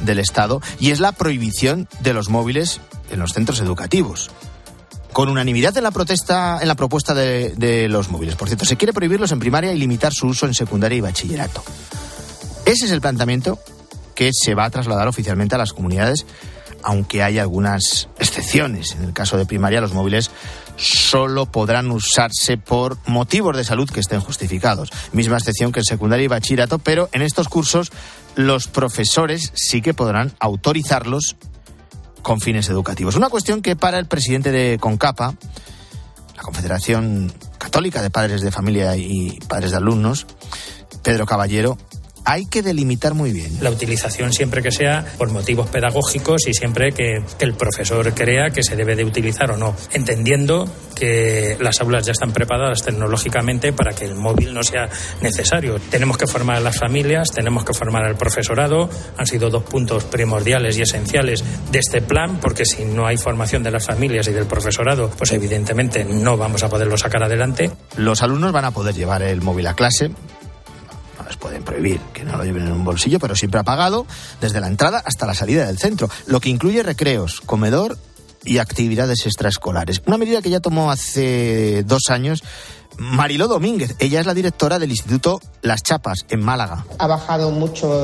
del 0.00 0.18
Estado 0.18 0.60
y 0.78 0.90
es 0.90 1.00
la 1.00 1.12
prohibición 1.12 1.88
de 2.00 2.12
los 2.12 2.28
móviles 2.28 2.80
en 3.10 3.18
los 3.18 3.32
centros 3.32 3.60
educativos. 3.60 4.30
Con 5.12 5.30
unanimidad 5.30 5.74
en 5.78 5.84
la 5.84 5.90
protesta, 5.90 6.58
en 6.60 6.68
la 6.68 6.74
propuesta 6.74 7.14
de, 7.14 7.54
de 7.56 7.88
los 7.88 8.10
móviles. 8.10 8.36
Por 8.36 8.48
cierto, 8.48 8.66
se 8.66 8.76
quiere 8.76 8.92
prohibirlos 8.92 9.32
en 9.32 9.38
primaria 9.38 9.72
y 9.72 9.78
limitar 9.78 10.12
su 10.12 10.26
uso 10.26 10.44
en 10.44 10.52
secundaria 10.52 10.98
y 10.98 11.00
bachillerato. 11.00 11.64
Ese 12.66 12.84
es 12.84 12.90
el 12.90 13.00
planteamiento 13.00 13.58
que 14.16 14.30
se 14.32 14.56
va 14.56 14.64
a 14.64 14.70
trasladar 14.70 15.06
oficialmente 15.06 15.54
a 15.54 15.58
las 15.58 15.72
comunidades, 15.72 16.26
aunque 16.82 17.22
hay 17.22 17.38
algunas 17.38 18.08
excepciones. 18.18 18.92
En 18.92 19.04
el 19.04 19.12
caso 19.12 19.36
de 19.36 19.46
primaria, 19.46 19.80
los 19.80 19.92
móviles 19.92 20.30
solo 20.76 21.46
podrán 21.46 21.90
usarse 21.90 22.58
por 22.58 22.98
motivos 23.06 23.56
de 23.56 23.64
salud 23.64 23.88
que 23.88 24.00
estén 24.00 24.20
justificados. 24.20 24.90
Misma 25.12 25.36
excepción 25.36 25.70
que 25.70 25.80
en 25.80 25.84
secundaria 25.84 26.24
y 26.24 26.28
bachillerato, 26.28 26.78
pero 26.78 27.08
en 27.12 27.22
estos 27.22 27.48
cursos 27.48 27.92
los 28.34 28.66
profesores 28.66 29.52
sí 29.54 29.80
que 29.80 29.94
podrán 29.94 30.32
autorizarlos 30.40 31.36
con 32.22 32.40
fines 32.40 32.68
educativos. 32.68 33.14
Una 33.14 33.30
cuestión 33.30 33.62
que 33.62 33.76
para 33.76 33.98
el 33.98 34.06
presidente 34.06 34.50
de 34.50 34.78
CONCAPA, 34.78 35.34
la 36.36 36.42
Confederación 36.42 37.32
Católica 37.58 38.02
de 38.02 38.10
Padres 38.10 38.42
de 38.42 38.50
Familia 38.50 38.96
y 38.96 39.38
Padres 39.48 39.70
de 39.70 39.76
Alumnos, 39.78 40.26
Pedro 41.02 41.24
Caballero, 41.24 41.78
hay 42.26 42.44
que 42.46 42.60
delimitar 42.60 43.14
muy 43.14 43.32
bien. 43.32 43.56
La 43.62 43.70
utilización 43.70 44.32
siempre 44.32 44.60
que 44.60 44.72
sea 44.72 45.06
por 45.16 45.30
motivos 45.30 45.68
pedagógicos 45.68 46.48
y 46.48 46.54
siempre 46.54 46.90
que, 46.90 47.22
que 47.38 47.44
el 47.44 47.54
profesor 47.54 48.12
crea 48.14 48.50
que 48.50 48.64
se 48.64 48.74
debe 48.74 48.96
de 48.96 49.04
utilizar 49.04 49.52
o 49.52 49.56
no, 49.56 49.76
entendiendo 49.92 50.68
que 50.96 51.56
las 51.60 51.80
aulas 51.80 52.04
ya 52.04 52.12
están 52.12 52.32
preparadas 52.32 52.82
tecnológicamente 52.82 53.72
para 53.72 53.92
que 53.92 54.06
el 54.06 54.16
móvil 54.16 54.52
no 54.52 54.64
sea 54.64 54.88
necesario. 55.20 55.78
Tenemos 55.78 56.18
que 56.18 56.26
formar 56.26 56.56
a 56.56 56.60
las 56.60 56.76
familias, 56.76 57.30
tenemos 57.30 57.64
que 57.64 57.72
formar 57.72 58.04
al 58.04 58.16
profesorado, 58.16 58.90
han 59.16 59.26
sido 59.26 59.48
dos 59.48 59.62
puntos 59.62 60.04
primordiales 60.04 60.76
y 60.78 60.82
esenciales 60.82 61.44
de 61.70 61.78
este 61.78 62.02
plan, 62.02 62.40
porque 62.40 62.64
si 62.64 62.84
no 62.84 63.06
hay 63.06 63.18
formación 63.18 63.62
de 63.62 63.70
las 63.70 63.86
familias 63.86 64.26
y 64.26 64.32
del 64.32 64.46
profesorado, 64.46 65.10
pues 65.10 65.30
evidentemente 65.30 66.04
no 66.04 66.36
vamos 66.36 66.64
a 66.64 66.68
poderlo 66.68 66.96
sacar 66.96 67.22
adelante. 67.22 67.70
Los 67.96 68.22
alumnos 68.22 68.50
van 68.50 68.64
a 68.64 68.72
poder 68.72 68.94
llevar 68.96 69.22
el 69.22 69.42
móvil 69.42 69.68
a 69.68 69.74
clase, 69.74 70.10
les 71.26 71.36
pueden 71.36 71.62
prohibir 71.62 72.00
que 72.12 72.24
no 72.24 72.36
lo 72.36 72.44
lleven 72.44 72.66
en 72.66 72.72
un 72.72 72.84
bolsillo, 72.84 73.18
pero 73.18 73.36
siempre 73.36 73.60
apagado, 73.60 74.06
desde 74.40 74.60
la 74.60 74.68
entrada 74.68 75.02
hasta 75.04 75.26
la 75.26 75.34
salida 75.34 75.66
del 75.66 75.78
centro, 75.78 76.08
lo 76.26 76.40
que 76.40 76.48
incluye 76.48 76.82
recreos, 76.82 77.40
comedor 77.40 77.98
y 78.44 78.58
actividades 78.58 79.26
extraescolares. 79.26 80.02
Una 80.06 80.18
medida 80.18 80.40
que 80.40 80.50
ya 80.50 80.60
tomó 80.60 80.90
hace 80.90 81.82
dos 81.84 82.10
años 82.10 82.42
Mariló 82.98 83.48
Domínguez. 83.48 83.94
Ella 83.98 84.20
es 84.20 84.26
la 84.26 84.34
directora 84.34 84.78
del 84.78 84.90
Instituto 84.90 85.40
Las 85.62 85.82
Chapas, 85.82 86.24
en 86.30 86.40
Málaga. 86.40 86.84
Ha 86.98 87.06
bajado 87.06 87.50
mucho 87.50 88.02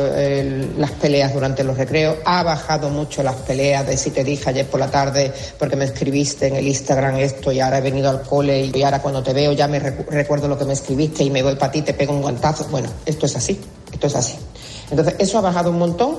las 0.76 0.90
peleas 0.92 1.32
durante 1.34 1.64
los 1.64 1.76
recreos, 1.76 2.16
ha 2.24 2.42
bajado 2.42 2.90
mucho 2.90 3.22
las 3.22 3.36
peleas 3.36 3.86
de 3.86 3.96
si 3.96 4.10
te 4.10 4.24
dije 4.24 4.50
ayer 4.50 4.66
por 4.66 4.80
la 4.80 4.90
tarde 4.90 5.32
porque 5.58 5.76
me 5.76 5.84
escribiste 5.84 6.48
en 6.48 6.56
el 6.56 6.66
Instagram 6.66 7.16
esto 7.16 7.52
y 7.52 7.60
ahora 7.60 7.78
he 7.78 7.82
venido 7.82 8.10
al 8.10 8.22
cole 8.22 8.70
y 8.74 8.82
ahora 8.82 9.00
cuando 9.00 9.22
te 9.22 9.32
veo 9.32 9.52
ya 9.52 9.68
me 9.68 9.80
recu- 9.80 10.06
recuerdo 10.08 10.48
lo 10.48 10.58
que 10.58 10.64
me 10.64 10.72
escribiste 10.74 11.24
y 11.24 11.30
me 11.30 11.42
voy 11.42 11.56
para 11.56 11.72
ti, 11.72 11.82
te 11.82 11.94
pego 11.94 12.12
un 12.12 12.22
guantazo. 12.22 12.66
Bueno, 12.70 12.88
esto 13.06 13.26
es 13.26 13.36
así, 13.36 13.58
esto 13.92 14.06
es 14.06 14.14
así. 14.16 14.34
Entonces, 14.90 15.14
eso 15.18 15.38
ha 15.38 15.40
bajado 15.40 15.70
un 15.70 15.78
montón. 15.78 16.18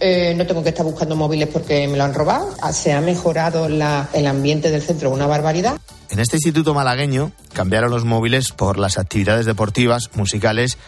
Eh, 0.00 0.34
no 0.36 0.46
tengo 0.46 0.62
que 0.62 0.68
estar 0.68 0.84
buscando 0.86 1.16
móviles 1.16 1.48
porque 1.52 1.88
me 1.88 1.96
lo 1.96 2.04
han 2.04 2.14
robado. 2.14 2.54
Ah, 2.62 2.72
Se 2.72 2.92
ha 2.92 3.00
mejorado 3.00 3.68
la- 3.68 4.08
el 4.12 4.26
ambiente 4.26 4.70
del 4.70 4.82
centro 4.82 5.10
una 5.10 5.26
barbaridad. 5.26 5.76
En 6.10 6.20
este 6.20 6.36
instituto 6.36 6.72
malagueño 6.72 7.32
cambiaron 7.52 7.90
los 7.90 8.04
móviles 8.04 8.52
por 8.52 8.78
las 8.78 8.96
actividades 8.98 9.44
deportivas, 9.44 10.10
musicales 10.14 10.78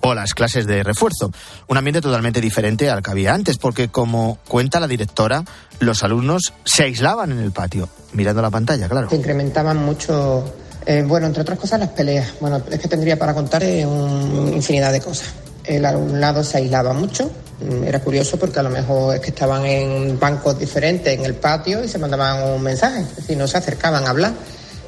o 0.00 0.14
las 0.14 0.34
clases 0.34 0.66
de 0.66 0.82
refuerzo. 0.82 1.30
Un 1.68 1.76
ambiente 1.76 2.00
totalmente 2.00 2.40
diferente 2.40 2.88
al 2.90 3.02
que 3.02 3.10
había 3.10 3.34
antes, 3.34 3.58
porque 3.58 3.88
como 3.88 4.38
cuenta 4.48 4.80
la 4.80 4.86
directora, 4.86 5.44
los 5.80 6.02
alumnos 6.02 6.52
se 6.64 6.84
aislaban 6.84 7.32
en 7.32 7.38
el 7.38 7.52
patio, 7.52 7.88
mirando 8.12 8.40
la 8.42 8.50
pantalla, 8.50 8.88
claro. 8.88 9.08
Se 9.10 9.16
incrementaban 9.16 9.76
mucho, 9.84 10.44
eh, 10.86 11.04
bueno, 11.06 11.26
entre 11.26 11.42
otras 11.42 11.58
cosas 11.58 11.80
las 11.80 11.90
peleas. 11.90 12.32
Bueno, 12.40 12.60
es 12.70 12.78
que 12.80 12.88
tendría 12.88 13.18
para 13.18 13.34
contar 13.34 13.62
eh, 13.64 13.84
un- 13.86 14.52
infinidad 14.54 14.92
de 14.92 15.00
cosas. 15.00 15.28
El 15.66 15.84
alumnado 15.84 16.44
se 16.44 16.58
aislaba 16.58 16.92
mucho. 16.92 17.30
Mm, 17.60 17.84
Era 17.84 18.00
curioso 18.00 18.38
porque 18.38 18.58
a 18.60 18.62
lo 18.62 18.70
mejor 18.70 19.14
es 19.16 19.20
que 19.20 19.30
estaban 19.30 19.64
en 19.66 20.18
bancos 20.18 20.58
diferentes 20.58 21.18
en 21.18 21.24
el 21.24 21.34
patio 21.34 21.82
y 21.82 21.88
se 21.88 21.98
mandaban 21.98 22.42
un 22.50 22.62
mensaje. 22.62 23.00
Es 23.00 23.16
decir, 23.16 23.36
no 23.36 23.46
se 23.46 23.58
acercaban 23.58 24.06
a 24.06 24.10
hablar. 24.10 24.32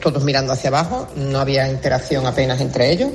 Todos 0.00 0.22
mirando 0.22 0.52
hacia 0.52 0.68
abajo, 0.68 1.08
no 1.16 1.40
había 1.40 1.68
interacción 1.68 2.26
apenas 2.26 2.60
entre 2.60 2.92
ellos. 2.92 3.10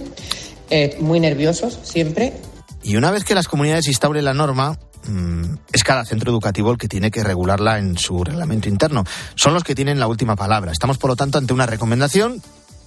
Eh, 0.70 0.98
muy 1.00 1.20
nerviosos 1.20 1.80
siempre. 1.84 2.34
Y 2.82 2.98
una 2.98 3.12
vez 3.12 3.24
que 3.24 3.36
las 3.36 3.48
comunidades 3.48 3.88
instauren 3.88 4.26
la 4.26 4.34
norma, 4.34 4.78
mm, 5.06 5.56
es 5.72 5.84
cada 5.84 6.04
centro 6.04 6.32
educativo 6.32 6.72
el 6.72 6.78
que 6.78 6.90
tiene 6.90 7.12
que 7.12 7.24
regularla 7.24 7.78
en 7.80 7.98
su 7.98 8.24
reglamento 8.24 8.68
interno. 8.68 9.06
Son 9.36 9.54
los 9.54 9.64
que 9.64 9.76
tienen 9.76 10.00
la 10.00 10.08
última 10.08 10.36
palabra. 10.36 10.72
Estamos, 10.74 10.98
por 10.98 11.12
lo 11.12 11.16
tanto, 11.16 11.38
ante 11.38 11.54
una 11.54 11.66
recomendación 11.66 12.42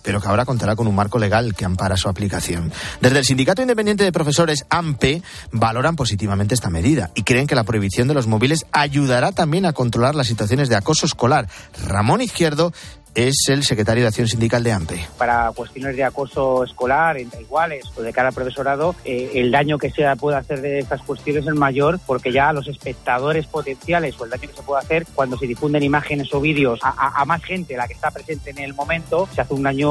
pero 0.06 0.20
que 0.20 0.28
ahora 0.28 0.44
contará 0.44 0.76
con 0.76 0.86
un 0.86 0.94
marco 0.94 1.18
legal 1.18 1.56
que 1.56 1.64
ampara 1.64 1.96
su 1.96 2.08
aplicación. 2.08 2.72
Desde 3.00 3.18
el 3.18 3.24
Sindicato 3.24 3.60
Independiente 3.60 4.04
de 4.04 4.12
Profesores, 4.12 4.64
AMPE, 4.70 5.20
valoran 5.50 5.96
positivamente 5.96 6.54
esta 6.54 6.70
medida 6.70 7.10
y 7.16 7.24
creen 7.24 7.48
que 7.48 7.56
la 7.56 7.64
prohibición 7.64 8.06
de 8.06 8.14
los 8.14 8.28
móviles 8.28 8.66
ayudará 8.70 9.32
también 9.32 9.66
a 9.66 9.72
controlar 9.72 10.14
las 10.14 10.28
situaciones 10.28 10.68
de 10.68 10.76
acoso 10.76 11.06
escolar. 11.06 11.48
Ramón 11.84 12.20
Izquierdo 12.20 12.72
es 13.16 13.48
el 13.48 13.64
secretario 13.64 14.02
de 14.04 14.08
Acción 14.08 14.28
Sindical 14.28 14.62
de 14.62 14.72
AMPE. 14.72 15.06
para 15.18 15.50
cuestiones 15.52 15.96
de 15.96 16.04
acoso 16.04 16.62
escolar 16.62 17.18
entre 17.18 17.40
iguales 17.40 17.84
o 17.96 18.02
de 18.02 18.12
cara 18.12 18.28
al 18.28 18.34
profesorado, 18.34 18.94
eh, 19.04 19.32
el 19.34 19.50
daño 19.50 19.78
que 19.78 19.90
se 19.90 20.04
puede 20.16 20.36
hacer 20.36 20.60
de 20.60 20.78
estas 20.78 21.00
cuestiones 21.02 21.46
es 21.46 21.54
mayor 21.54 21.98
porque 22.06 22.30
ya 22.30 22.52
los 22.52 22.68
espectadores 22.68 23.46
potenciales 23.46 24.14
o 24.20 24.24
el 24.24 24.30
daño 24.30 24.48
que 24.48 24.54
se 24.56 24.62
puede 24.62 24.82
hacer 24.82 25.06
cuando 25.14 25.36
se 25.38 25.46
difunden 25.46 25.82
imágenes 25.82 26.32
o 26.34 26.40
vídeos 26.40 26.78
a, 26.82 26.90
a- 26.90 27.22
a 27.22 27.24
más 27.24 27.42
gente, 27.42 27.76
la 27.76 27.88
que 27.88 27.94
está 27.94 28.10
presente 28.10 28.50
en 28.50 28.58
el 28.58 28.74
momento, 28.74 29.28
se 29.34 29.40
hace 29.40 29.54
un 29.54 29.62
daño 29.62 29.88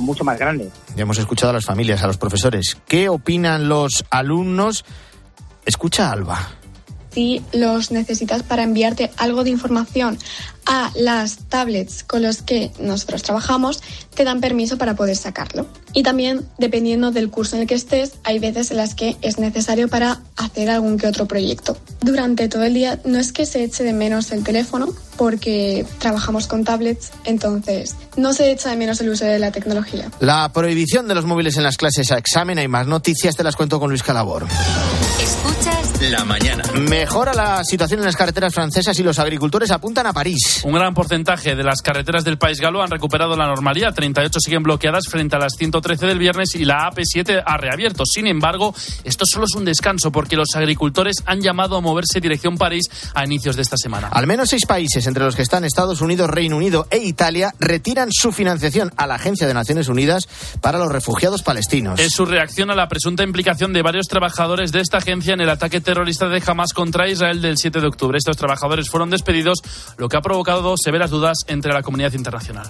mucho 0.00 0.24
más 0.24 0.38
grande. 0.38 0.70
Ya 0.96 1.02
hemos 1.02 1.18
escuchado 1.18 1.50
a 1.50 1.54
las 1.54 1.64
familias, 1.66 2.02
a 2.02 2.06
los 2.06 2.16
profesores. 2.16 2.78
¿Qué 2.88 3.08
opinan 3.10 3.68
los 3.68 4.04
alumnos? 4.10 4.84
Escucha 5.66 6.08
a 6.08 6.12
Alba. 6.12 6.48
Si 7.12 7.42
los 7.52 7.90
necesitas 7.90 8.42
para 8.42 8.62
enviarte 8.62 9.10
algo 9.16 9.44
de 9.44 9.50
información 9.50 10.18
a 10.64 10.92
las 10.94 11.38
tablets 11.48 12.04
con 12.04 12.22
los 12.22 12.42
que 12.42 12.70
nosotros 12.78 13.22
trabajamos, 13.22 13.82
te 14.14 14.24
dan 14.24 14.40
permiso 14.40 14.78
para 14.78 14.94
poder 14.94 15.16
sacarlo. 15.16 15.66
Y 15.92 16.02
también, 16.02 16.46
dependiendo 16.58 17.10
del 17.10 17.30
curso 17.30 17.56
en 17.56 17.62
el 17.62 17.68
que 17.68 17.74
estés, 17.74 18.12
hay 18.24 18.38
veces 18.38 18.70
en 18.70 18.76
las 18.76 18.94
que 18.94 19.16
es 19.22 19.38
necesario 19.38 19.88
para 19.88 20.20
hacer 20.36 20.70
algún 20.70 20.98
que 20.98 21.06
otro 21.06 21.26
proyecto. 21.26 21.76
Durante 22.00 22.48
todo 22.48 22.62
el 22.62 22.74
día 22.74 23.00
no 23.04 23.18
es 23.18 23.32
que 23.32 23.44
se 23.44 23.64
eche 23.64 23.84
de 23.84 23.92
menos 23.92 24.30
el 24.30 24.44
teléfono, 24.44 24.94
porque 25.16 25.84
trabajamos 25.98 26.46
con 26.46 26.64
tablets, 26.64 27.10
entonces 27.24 27.96
no 28.16 28.32
se 28.32 28.50
echa 28.50 28.70
de 28.70 28.76
menos 28.76 29.00
el 29.00 29.10
uso 29.10 29.24
de 29.24 29.38
la 29.38 29.50
tecnología. 29.52 30.10
La 30.20 30.52
prohibición 30.52 31.08
de 31.08 31.14
los 31.14 31.24
móviles 31.24 31.56
en 31.56 31.64
las 31.64 31.76
clases 31.76 32.10
a 32.12 32.18
examen, 32.18 32.58
hay 32.58 32.68
más 32.68 32.86
noticias, 32.86 33.36
te 33.36 33.44
las 33.44 33.56
cuento 33.56 33.78
con 33.80 33.90
Luis 33.90 34.02
Calabor. 34.02 34.46
Escuchas 35.20 35.81
la 36.10 36.24
mañana. 36.24 36.64
Mejora 36.74 37.32
la 37.32 37.62
situación 37.64 38.00
en 38.00 38.06
las 38.06 38.16
carreteras 38.16 38.52
francesas 38.52 38.98
y 38.98 39.02
los 39.02 39.18
agricultores 39.18 39.70
apuntan 39.70 40.06
a 40.06 40.12
París. 40.12 40.62
Un 40.64 40.72
gran 40.72 40.94
porcentaje 40.94 41.54
de 41.54 41.62
las 41.62 41.80
carreteras 41.80 42.24
del 42.24 42.38
país 42.38 42.60
galo 42.60 42.82
han 42.82 42.90
recuperado 42.90 43.36
la 43.36 43.46
normalidad. 43.46 43.94
38 43.94 44.40
siguen 44.40 44.62
bloqueadas 44.62 45.04
frente 45.08 45.36
a 45.36 45.38
las 45.38 45.52
113 45.56 46.06
del 46.06 46.18
viernes 46.18 46.54
y 46.56 46.64
la 46.64 46.90
AP7 46.90 47.42
ha 47.46 47.56
reabierto. 47.56 48.04
Sin 48.04 48.26
embargo, 48.26 48.74
esto 49.04 49.24
solo 49.26 49.44
es 49.44 49.54
un 49.54 49.64
descanso 49.64 50.10
porque 50.10 50.34
los 50.34 50.56
agricultores 50.56 51.16
han 51.24 51.40
llamado 51.40 51.76
a 51.76 51.80
moverse 51.80 52.20
dirección 52.20 52.58
París 52.58 52.84
a 53.14 53.24
inicios 53.24 53.54
de 53.56 53.62
esta 53.62 53.76
semana. 53.76 54.08
Al 54.08 54.26
menos 54.26 54.48
seis 54.50 54.66
países, 54.66 55.06
entre 55.06 55.24
los 55.24 55.36
que 55.36 55.42
están 55.42 55.64
Estados 55.64 56.00
Unidos, 56.00 56.28
Reino 56.30 56.56
Unido 56.56 56.88
e 56.90 56.98
Italia, 56.98 57.54
retiran 57.60 58.08
su 58.10 58.32
financiación 58.32 58.90
a 58.96 59.06
la 59.06 59.14
Agencia 59.14 59.46
de 59.46 59.54
Naciones 59.54 59.88
Unidas 59.88 60.28
para 60.60 60.78
los 60.78 60.90
refugiados 60.90 61.42
palestinos. 61.42 62.00
Es 62.00 62.12
su 62.12 62.24
reacción 62.24 62.70
a 62.70 62.74
la 62.74 62.88
presunta 62.88 63.22
implicación 63.22 63.72
de 63.72 63.82
varios 63.82 64.08
trabajadores 64.08 64.72
de 64.72 64.80
esta 64.80 64.98
agencia 64.98 65.34
en 65.34 65.40
el 65.40 65.50
ataque 65.50 65.80
terrorista 65.80 65.91
de 65.94 66.42
Hamas 66.46 66.72
contra 66.72 67.08
Israel 67.08 67.42
del 67.42 67.58
7 67.58 67.80
de 67.80 67.86
octubre. 67.86 68.16
Estos 68.16 68.36
trabajadores 68.36 68.88
fueron 68.88 69.10
despedidos, 69.10 69.58
lo 69.98 70.08
que 70.08 70.16
ha 70.16 70.22
provocado 70.22 70.74
severas 70.76 71.10
dudas 71.10 71.38
entre 71.48 71.72
la 71.72 71.82
comunidad 71.82 72.12
internacional. 72.14 72.66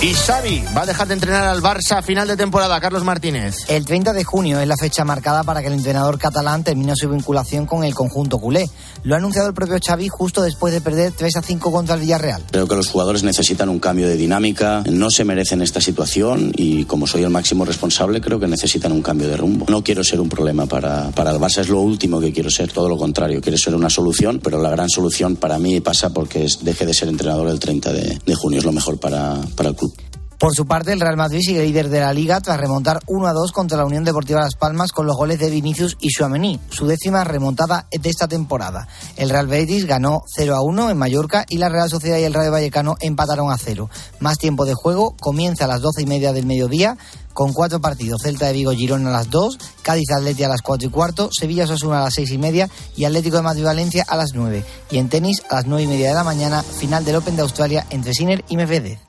Y 0.00 0.14
Xavi 0.14 0.62
va 0.76 0.82
a 0.82 0.86
dejar 0.86 1.08
de 1.08 1.14
entrenar 1.14 1.48
al 1.48 1.60
Barça 1.60 1.98
a 1.98 2.02
final 2.02 2.28
de 2.28 2.36
temporada, 2.36 2.80
Carlos 2.80 3.02
Martínez. 3.02 3.56
El 3.66 3.84
30 3.84 4.12
de 4.12 4.22
junio 4.22 4.60
es 4.60 4.68
la 4.68 4.76
fecha 4.76 5.04
marcada 5.04 5.42
para 5.42 5.60
que 5.60 5.66
el 5.66 5.72
entrenador 5.72 6.20
catalán 6.20 6.62
termine 6.62 6.92
su 6.94 7.08
vinculación 7.08 7.66
con 7.66 7.82
el 7.82 7.96
conjunto 7.96 8.38
culé. 8.38 8.70
Lo 9.02 9.16
ha 9.16 9.18
anunciado 9.18 9.48
el 9.48 9.54
propio 9.54 9.76
Xavi 9.84 10.06
justo 10.06 10.40
después 10.42 10.72
de 10.72 10.80
perder 10.80 11.10
3 11.16 11.38
a 11.38 11.42
5 11.42 11.72
contra 11.72 11.96
el 11.96 12.02
Villarreal. 12.02 12.44
Creo 12.48 12.68
que 12.68 12.76
los 12.76 12.86
jugadores 12.86 13.24
necesitan 13.24 13.68
un 13.68 13.80
cambio 13.80 14.06
de 14.06 14.16
dinámica, 14.16 14.84
no 14.88 15.10
se 15.10 15.24
merecen 15.24 15.62
esta 15.62 15.80
situación 15.80 16.52
y 16.54 16.84
como 16.84 17.08
soy 17.08 17.24
el 17.24 17.30
máximo 17.30 17.64
responsable 17.64 18.20
creo 18.20 18.38
que 18.38 18.46
necesitan 18.46 18.92
un 18.92 19.02
cambio 19.02 19.26
de 19.26 19.36
rumbo. 19.36 19.66
No 19.68 19.82
quiero 19.82 20.04
ser 20.04 20.20
un 20.20 20.28
problema 20.28 20.66
para, 20.66 21.10
para 21.10 21.32
el 21.32 21.38
Barça, 21.38 21.62
es 21.62 21.70
lo 21.70 21.80
último 21.80 22.20
que 22.20 22.32
quiero 22.32 22.50
ser, 22.50 22.70
todo 22.70 22.88
lo 22.88 22.96
contrario, 22.96 23.40
quiero 23.40 23.58
ser 23.58 23.74
una 23.74 23.90
solución, 23.90 24.38
pero 24.40 24.62
la 24.62 24.70
gran 24.70 24.88
solución 24.88 25.34
para 25.34 25.58
mí 25.58 25.80
pasa 25.80 26.10
porque 26.10 26.44
es, 26.44 26.64
deje 26.64 26.86
de 26.86 26.94
ser 26.94 27.08
entrenador 27.08 27.48
el 27.48 27.58
30 27.58 27.92
de, 27.92 28.20
de 28.24 28.34
junio, 28.36 28.60
es 28.60 28.64
lo 28.64 28.72
mejor 28.72 29.00
para, 29.00 29.40
para 29.56 29.70
el 29.70 29.74
club. 29.74 29.87
Por 30.38 30.54
su 30.54 30.66
parte, 30.66 30.92
el 30.92 31.00
Real 31.00 31.16
Madrid 31.16 31.40
sigue 31.42 31.64
líder 31.64 31.88
de 31.88 31.98
la 31.98 32.12
liga 32.12 32.40
tras 32.40 32.60
remontar 32.60 33.00
1 33.08 33.26
a 33.26 33.32
2 33.32 33.50
contra 33.50 33.76
la 33.76 33.84
Unión 33.84 34.04
Deportiva 34.04 34.40
Las 34.40 34.54
Palmas 34.54 34.92
con 34.92 35.04
los 35.04 35.16
goles 35.16 35.40
de 35.40 35.50
Vinicius 35.50 35.96
y 36.00 36.10
Suamení, 36.10 36.60
su 36.70 36.86
décima 36.86 37.24
remontada 37.24 37.88
de 37.90 38.08
esta 38.08 38.28
temporada. 38.28 38.86
El 39.16 39.30
Real 39.30 39.48
Betis 39.48 39.84
ganó 39.84 40.22
0 40.36 40.54
a 40.54 40.62
1 40.62 40.90
en 40.90 40.96
Mallorca 40.96 41.44
y 41.48 41.58
la 41.58 41.68
Real 41.68 41.90
Sociedad 41.90 42.18
y 42.18 42.22
el 42.22 42.34
Rayo 42.34 42.52
Vallecano 42.52 42.94
empataron 43.00 43.50
a 43.50 43.58
0. 43.58 43.90
Más 44.20 44.38
tiempo 44.38 44.64
de 44.64 44.74
juego 44.74 45.16
comienza 45.18 45.64
a 45.64 45.68
las 45.68 45.80
12 45.80 46.02
y 46.02 46.06
media 46.06 46.32
del 46.32 46.46
mediodía 46.46 46.96
con 47.32 47.52
cuatro 47.52 47.80
partidos. 47.80 48.22
Celta 48.22 48.46
de 48.46 48.52
Vigo 48.52 48.70
Girona 48.70 49.10
a 49.10 49.12
las 49.12 49.30
2, 49.30 49.58
Cádiz 49.82 50.08
Atleti 50.16 50.44
a 50.44 50.48
las 50.48 50.62
4 50.62 50.86
y 50.86 50.90
cuarto, 50.92 51.30
Sevilla 51.32 51.66
Sosuna 51.66 51.98
a 51.98 52.04
las 52.04 52.14
6 52.14 52.30
y 52.30 52.38
media 52.38 52.70
y 52.94 53.06
Atlético 53.06 53.38
de 53.38 53.42
Madrid 53.42 53.64
Valencia 53.64 54.04
a 54.06 54.16
las 54.16 54.34
9. 54.34 54.64
Y 54.92 54.98
en 54.98 55.08
tenis 55.08 55.42
a 55.50 55.56
las 55.56 55.66
9 55.66 55.82
y 55.82 55.86
media 55.88 56.10
de 56.10 56.14
la 56.14 56.22
mañana, 56.22 56.62
final 56.62 57.04
del 57.04 57.16
Open 57.16 57.34
de 57.34 57.42
Australia 57.42 57.86
entre 57.90 58.14
Sinner 58.14 58.44
y 58.48 58.56
Medvedev. 58.56 59.07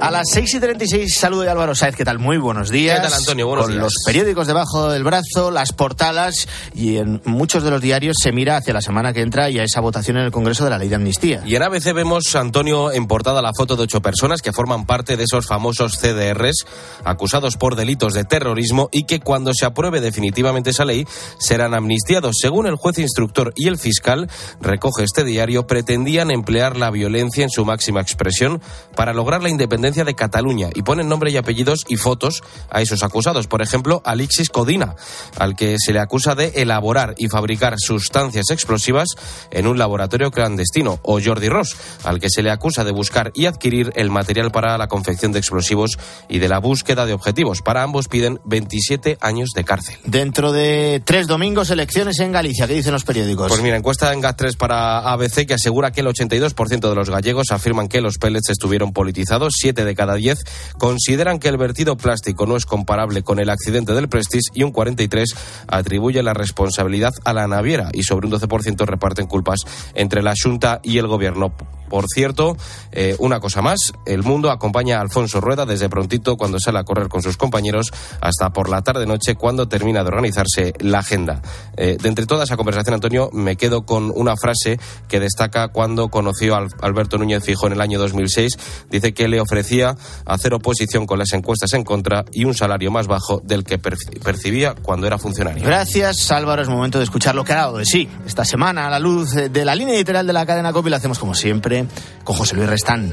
A 0.00 0.12
las 0.12 0.28
6 0.30 0.54
y 0.54 0.60
36 0.60 1.12
saludo 1.18 1.42
de 1.42 1.50
Álvaro 1.50 1.74
Sáez, 1.74 1.96
¿qué 1.96 2.04
tal? 2.04 2.20
Muy 2.20 2.38
buenos 2.38 2.70
días. 2.70 3.00
¿Qué 3.00 3.08
tal, 3.08 3.18
Antonio? 3.18 3.48
Buenos 3.48 3.64
Con 3.64 3.72
días. 3.72 3.82
los 3.82 3.94
periódicos 4.06 4.46
debajo 4.46 4.90
del 4.90 5.02
brazo, 5.02 5.50
las 5.50 5.72
portadas 5.72 6.46
y 6.72 6.98
en 6.98 7.20
muchos 7.24 7.64
de 7.64 7.70
los 7.72 7.80
diarios 7.80 8.16
se 8.22 8.30
mira 8.30 8.56
hacia 8.56 8.72
la 8.72 8.80
semana 8.80 9.12
que 9.12 9.22
entra 9.22 9.50
y 9.50 9.58
a 9.58 9.64
esa 9.64 9.80
votación 9.80 10.16
en 10.18 10.24
el 10.26 10.30
Congreso 10.30 10.62
de 10.62 10.70
la 10.70 10.78
Ley 10.78 10.88
de 10.88 10.94
Amnistía. 10.94 11.42
Y 11.44 11.56
en 11.56 11.64
ABC 11.64 11.92
vemos, 11.94 12.36
Antonio, 12.36 12.92
en 12.92 13.08
portada 13.08 13.42
la 13.42 13.50
foto 13.52 13.74
de 13.74 13.82
ocho 13.82 14.00
personas 14.00 14.40
que 14.40 14.52
forman 14.52 14.86
parte 14.86 15.16
de 15.16 15.24
esos 15.24 15.46
famosos 15.46 15.98
CDRs 15.98 16.64
acusados 17.04 17.56
por 17.56 17.74
delitos 17.74 18.14
de 18.14 18.22
terrorismo 18.22 18.88
y 18.92 19.02
que 19.02 19.18
cuando 19.18 19.52
se 19.52 19.66
apruebe 19.66 20.00
definitivamente 20.00 20.70
esa 20.70 20.84
ley 20.84 21.06
serán 21.40 21.74
amnistiados. 21.74 22.36
Según 22.40 22.68
el 22.68 22.76
juez 22.76 22.98
instructor 22.98 23.52
y 23.56 23.66
el 23.66 23.78
fiscal, 23.78 24.30
recoge 24.60 25.02
este 25.02 25.24
diario, 25.24 25.66
pretendían 25.66 26.30
emplear 26.30 26.76
la 26.76 26.92
violencia 26.92 27.42
en 27.42 27.50
su 27.50 27.64
máxima 27.64 28.00
expresión 28.00 28.62
para 28.94 29.12
lograr 29.12 29.42
la 29.42 29.48
independencia 29.48 29.87
de 29.94 30.14
Cataluña 30.14 30.68
y 30.74 30.82
ponen 30.82 31.08
nombre 31.08 31.30
y 31.30 31.36
apellidos 31.36 31.84
y 31.88 31.96
fotos 31.96 32.42
a 32.70 32.82
esos 32.82 33.02
acusados. 33.02 33.46
Por 33.46 33.62
ejemplo, 33.62 34.02
Alexis 34.04 34.50
Codina, 34.50 34.94
al 35.38 35.56
que 35.56 35.76
se 35.78 35.92
le 35.92 36.00
acusa 36.00 36.34
de 36.34 36.52
elaborar 36.56 37.14
y 37.16 37.28
fabricar 37.28 37.74
sustancias 37.78 38.50
explosivas 38.50 39.08
en 39.50 39.66
un 39.66 39.78
laboratorio 39.78 40.30
clandestino, 40.30 41.00
o 41.02 41.20
Jordi 41.22 41.48
Ross, 41.48 41.76
al 42.04 42.20
que 42.20 42.28
se 42.30 42.42
le 42.42 42.50
acusa 42.50 42.84
de 42.84 42.92
buscar 42.92 43.32
y 43.34 43.46
adquirir 43.46 43.92
el 43.96 44.10
material 44.10 44.50
para 44.50 44.76
la 44.78 44.88
confección 44.88 45.32
de 45.32 45.38
explosivos 45.38 45.98
y 46.28 46.38
de 46.38 46.48
la 46.48 46.58
búsqueda 46.58 47.06
de 47.06 47.14
objetivos. 47.14 47.62
Para 47.62 47.82
ambos 47.82 48.08
piden 48.08 48.40
27 48.44 49.18
años 49.20 49.50
de 49.54 49.64
cárcel. 49.64 49.96
Dentro 50.04 50.52
de 50.52 51.02
tres 51.04 51.26
domingos, 51.26 51.70
elecciones 51.70 52.18
en 52.20 52.32
Galicia. 52.32 52.66
¿Qué 52.66 52.74
dicen 52.74 52.92
los 52.92 53.04
periódicos? 53.04 53.48
Pues 53.48 53.62
mira, 53.62 53.76
encuesta 53.76 54.12
en 54.12 54.22
GAT3 54.22 54.56
para 54.56 54.98
ABC 55.12 55.46
que 55.46 55.54
asegura 55.54 55.92
que 55.92 56.00
el 56.00 56.06
82% 56.06 56.88
de 56.88 56.94
los 56.94 57.10
gallegos 57.10 57.50
afirman 57.50 57.88
que 57.88 58.00
los 58.00 58.18
pellets 58.18 58.50
estuvieron 58.50 58.92
politizados, 58.92 59.54
7 59.78 59.84
de 59.84 59.94
cada 59.94 60.14
10 60.14 60.38
consideran 60.76 61.38
que 61.38 61.48
el 61.48 61.56
vertido 61.56 61.96
plástico 61.96 62.46
no 62.46 62.56
es 62.56 62.66
comparable 62.66 63.22
con 63.22 63.38
el 63.38 63.48
accidente 63.48 63.94
del 63.94 64.08
Prestige 64.08 64.50
y 64.54 64.64
un 64.64 64.72
43 64.72 65.34
atribuye 65.68 66.20
la 66.22 66.34
responsabilidad 66.34 67.12
a 67.24 67.32
la 67.32 67.46
naviera 67.46 67.90
y 67.92 68.02
sobre 68.02 68.26
un 68.26 68.32
12% 68.32 68.84
reparten 68.86 69.26
culpas 69.26 69.60
entre 69.94 70.22
la 70.22 70.34
Junta 70.40 70.80
y 70.82 70.98
el 70.98 71.06
gobierno. 71.06 71.52
Por 71.88 72.04
cierto, 72.06 72.54
eh, 72.92 73.16
una 73.18 73.40
cosa 73.40 73.62
más, 73.62 73.78
el 74.04 74.22
mundo 74.22 74.50
acompaña 74.50 74.98
a 74.98 75.00
Alfonso 75.00 75.40
Rueda 75.40 75.64
desde 75.64 75.88
prontito 75.88 76.36
cuando 76.36 76.58
sale 76.60 76.78
a 76.78 76.84
correr 76.84 77.08
con 77.08 77.22
sus 77.22 77.38
compañeros 77.38 77.90
hasta 78.20 78.50
por 78.52 78.68
la 78.68 78.82
tarde-noche 78.82 79.36
cuando 79.36 79.68
termina 79.68 80.02
de 80.02 80.08
organizarse 80.08 80.74
la 80.80 80.98
agenda. 80.98 81.40
Eh, 81.78 81.96
de 81.98 82.08
entre 82.10 82.26
toda 82.26 82.44
esa 82.44 82.58
conversación, 82.58 82.92
Antonio, 82.94 83.30
me 83.32 83.56
quedo 83.56 83.86
con 83.86 84.12
una 84.14 84.36
frase 84.36 84.78
que 85.08 85.18
destaca 85.18 85.68
cuando 85.68 86.08
conoció 86.10 86.56
a 86.56 86.58
Al- 86.58 86.68
Alberto 86.82 87.16
Núñez 87.16 87.42
Fijo 87.42 87.66
en 87.66 87.72
el 87.72 87.80
año 87.80 87.98
2006. 87.98 88.58
Dice 88.90 89.14
que 89.14 89.26
le 89.28 89.40
ofrecía 89.68 89.96
hacer 90.24 90.54
oposición 90.54 91.06
con 91.06 91.18
las 91.18 91.32
encuestas 91.32 91.72
en 91.74 91.84
contra 91.84 92.24
y 92.32 92.44
un 92.44 92.54
salario 92.54 92.90
más 92.90 93.06
bajo 93.06 93.40
del 93.44 93.64
que 93.64 93.80
perci- 93.80 94.18
percibía 94.22 94.74
cuando 94.74 95.06
era 95.06 95.18
funcionario. 95.18 95.62
Gracias, 95.64 96.30
Álvaro. 96.32 96.62
Es 96.62 96.68
momento 96.68 96.98
de 96.98 97.04
escuchar 97.04 97.34
lo 97.34 97.44
que 97.44 97.52
ha 97.52 97.56
dado 97.56 97.78
de 97.78 97.84
sí. 97.84 98.08
Esta 98.26 98.44
semana, 98.44 98.86
a 98.86 98.90
la 98.90 98.98
luz 98.98 99.32
de 99.32 99.64
la 99.64 99.74
línea 99.74 99.94
editorial 99.94 100.26
de 100.26 100.32
la 100.32 100.46
cadena 100.46 100.72
COPI, 100.72 100.90
lo 100.90 100.96
hacemos 100.96 101.18
como 101.18 101.34
siempre 101.34 101.86
con 102.24 102.36
José 102.36 102.56
Luis 102.56 102.68
Restán. 102.68 103.12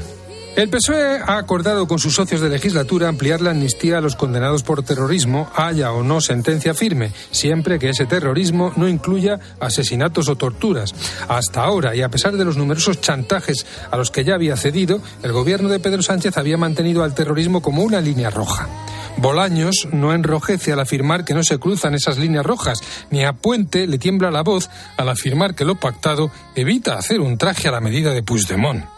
El 0.56 0.70
PSOE 0.70 1.20
ha 1.20 1.36
acordado 1.36 1.86
con 1.86 1.98
sus 1.98 2.14
socios 2.14 2.40
de 2.40 2.48
legislatura 2.48 3.08
ampliar 3.08 3.42
la 3.42 3.50
amnistía 3.50 3.98
a 3.98 4.00
los 4.00 4.16
condenados 4.16 4.62
por 4.62 4.82
terrorismo, 4.82 5.50
haya 5.54 5.92
o 5.92 6.02
no 6.02 6.22
sentencia 6.22 6.72
firme, 6.72 7.12
siempre 7.30 7.78
que 7.78 7.90
ese 7.90 8.06
terrorismo 8.06 8.72
no 8.74 8.88
incluya 8.88 9.38
asesinatos 9.60 10.30
o 10.30 10.36
torturas. 10.36 10.94
Hasta 11.28 11.62
ahora, 11.62 11.94
y 11.94 12.00
a 12.00 12.08
pesar 12.08 12.38
de 12.38 12.46
los 12.46 12.56
numerosos 12.56 13.02
chantajes 13.02 13.66
a 13.90 13.98
los 13.98 14.10
que 14.10 14.24
ya 14.24 14.34
había 14.34 14.56
cedido, 14.56 15.02
el 15.22 15.32
gobierno 15.32 15.68
de 15.68 15.78
Pedro 15.78 16.02
Sánchez 16.02 16.38
había 16.38 16.56
mantenido 16.56 17.04
al 17.04 17.14
terrorismo 17.14 17.60
como 17.60 17.82
una 17.82 18.00
línea 18.00 18.30
roja. 18.30 18.66
Bolaños 19.18 19.88
no 19.92 20.14
enrojece 20.14 20.72
al 20.72 20.80
afirmar 20.80 21.26
que 21.26 21.34
no 21.34 21.44
se 21.44 21.58
cruzan 21.58 21.94
esas 21.94 22.16
líneas 22.16 22.46
rojas, 22.46 22.80
ni 23.10 23.26
a 23.26 23.34
Puente 23.34 23.86
le 23.86 23.98
tiembla 23.98 24.30
la 24.30 24.42
voz 24.42 24.70
al 24.96 25.10
afirmar 25.10 25.54
que 25.54 25.66
lo 25.66 25.74
pactado 25.74 26.30
evita 26.54 26.96
hacer 26.96 27.20
un 27.20 27.36
traje 27.36 27.68
a 27.68 27.72
la 27.72 27.80
medida 27.80 28.12
de 28.12 28.22
Puigdemont. 28.22 28.95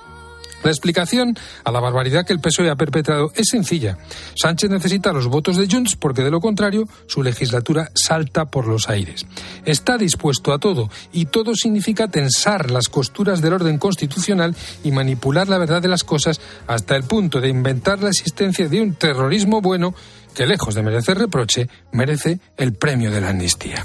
La 0.62 0.70
explicación 0.70 1.36
a 1.64 1.70
la 1.70 1.80
barbaridad 1.80 2.26
que 2.26 2.32
el 2.32 2.40
PSOE 2.40 2.70
ha 2.70 2.76
perpetrado 2.76 3.32
es 3.34 3.48
sencilla. 3.48 3.98
Sánchez 4.34 4.70
necesita 4.70 5.12
los 5.12 5.28
votos 5.28 5.56
de 5.56 5.68
Junts 5.68 5.96
porque 5.96 6.22
de 6.22 6.30
lo 6.30 6.40
contrario 6.40 6.88
su 7.06 7.22
legislatura 7.22 7.90
salta 7.94 8.46
por 8.46 8.66
los 8.66 8.88
aires. 8.88 9.26
Está 9.64 9.96
dispuesto 9.96 10.52
a 10.52 10.58
todo 10.58 10.90
y 11.12 11.26
todo 11.26 11.54
significa 11.54 12.08
tensar 12.08 12.70
las 12.70 12.88
costuras 12.88 13.40
del 13.40 13.54
orden 13.54 13.78
constitucional 13.78 14.56
y 14.82 14.90
manipular 14.90 15.48
la 15.48 15.58
verdad 15.58 15.82
de 15.82 15.88
las 15.88 16.04
cosas 16.04 16.40
hasta 16.66 16.96
el 16.96 17.04
punto 17.04 17.40
de 17.40 17.48
inventar 17.48 18.02
la 18.02 18.10
existencia 18.10 18.68
de 18.68 18.80
un 18.80 18.94
terrorismo 18.94 19.60
bueno 19.60 19.94
que 20.34 20.46
lejos 20.46 20.74
de 20.74 20.82
merecer 20.82 21.18
reproche 21.18 21.68
merece 21.92 22.40
el 22.56 22.74
premio 22.74 23.10
de 23.10 23.20
la 23.20 23.30
amnistía. 23.30 23.84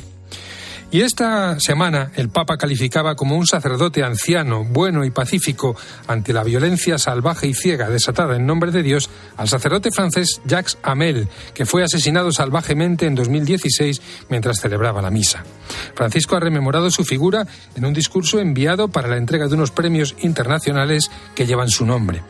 Y 0.94 1.02
esta 1.02 1.60
semana 1.60 2.12
el 2.18 2.30
Papa 2.30 2.56
calificaba 2.56 3.16
como 3.16 3.36
un 3.36 3.48
sacerdote 3.48 4.04
anciano, 4.04 4.64
bueno 4.64 5.04
y 5.04 5.10
pacífico 5.10 5.76
ante 6.06 6.34
la 6.34 6.44
violencia 6.44 7.00
salvaje 7.00 7.48
y 7.48 7.56
ciega 7.56 7.90
desatada 7.90 8.36
en 8.36 8.46
nombre 8.46 8.70
de 8.70 8.84
Dios 8.84 9.10
al 9.36 9.50
sacerdote 9.50 9.90
francés 9.90 10.40
Jacques 10.46 10.78
Hamel, 10.84 11.30
que 11.56 11.66
fue 11.66 11.84
asesinado 11.84 12.32
salvajemente 12.32 13.08
en 13.08 13.16
2016 13.16 14.04
mientras 14.30 14.62
celebraba 14.62 15.02
la 15.02 15.10
misa. 15.10 15.44
Francisco 15.96 16.36
ha 16.36 16.40
rememorado 16.40 16.92
su 16.92 17.04
figura 17.04 17.48
en 17.74 17.86
un 17.86 17.94
discurso 17.94 18.40
enviado 18.40 18.90
para 18.90 19.08
la 19.08 19.18
entrega 19.18 19.48
de 19.48 19.56
unos 19.56 19.72
premios 19.72 20.16
internacionales 20.22 21.10
que 21.34 21.48
llevan 21.48 21.70
su 21.70 21.88
nombre. 21.88 22.22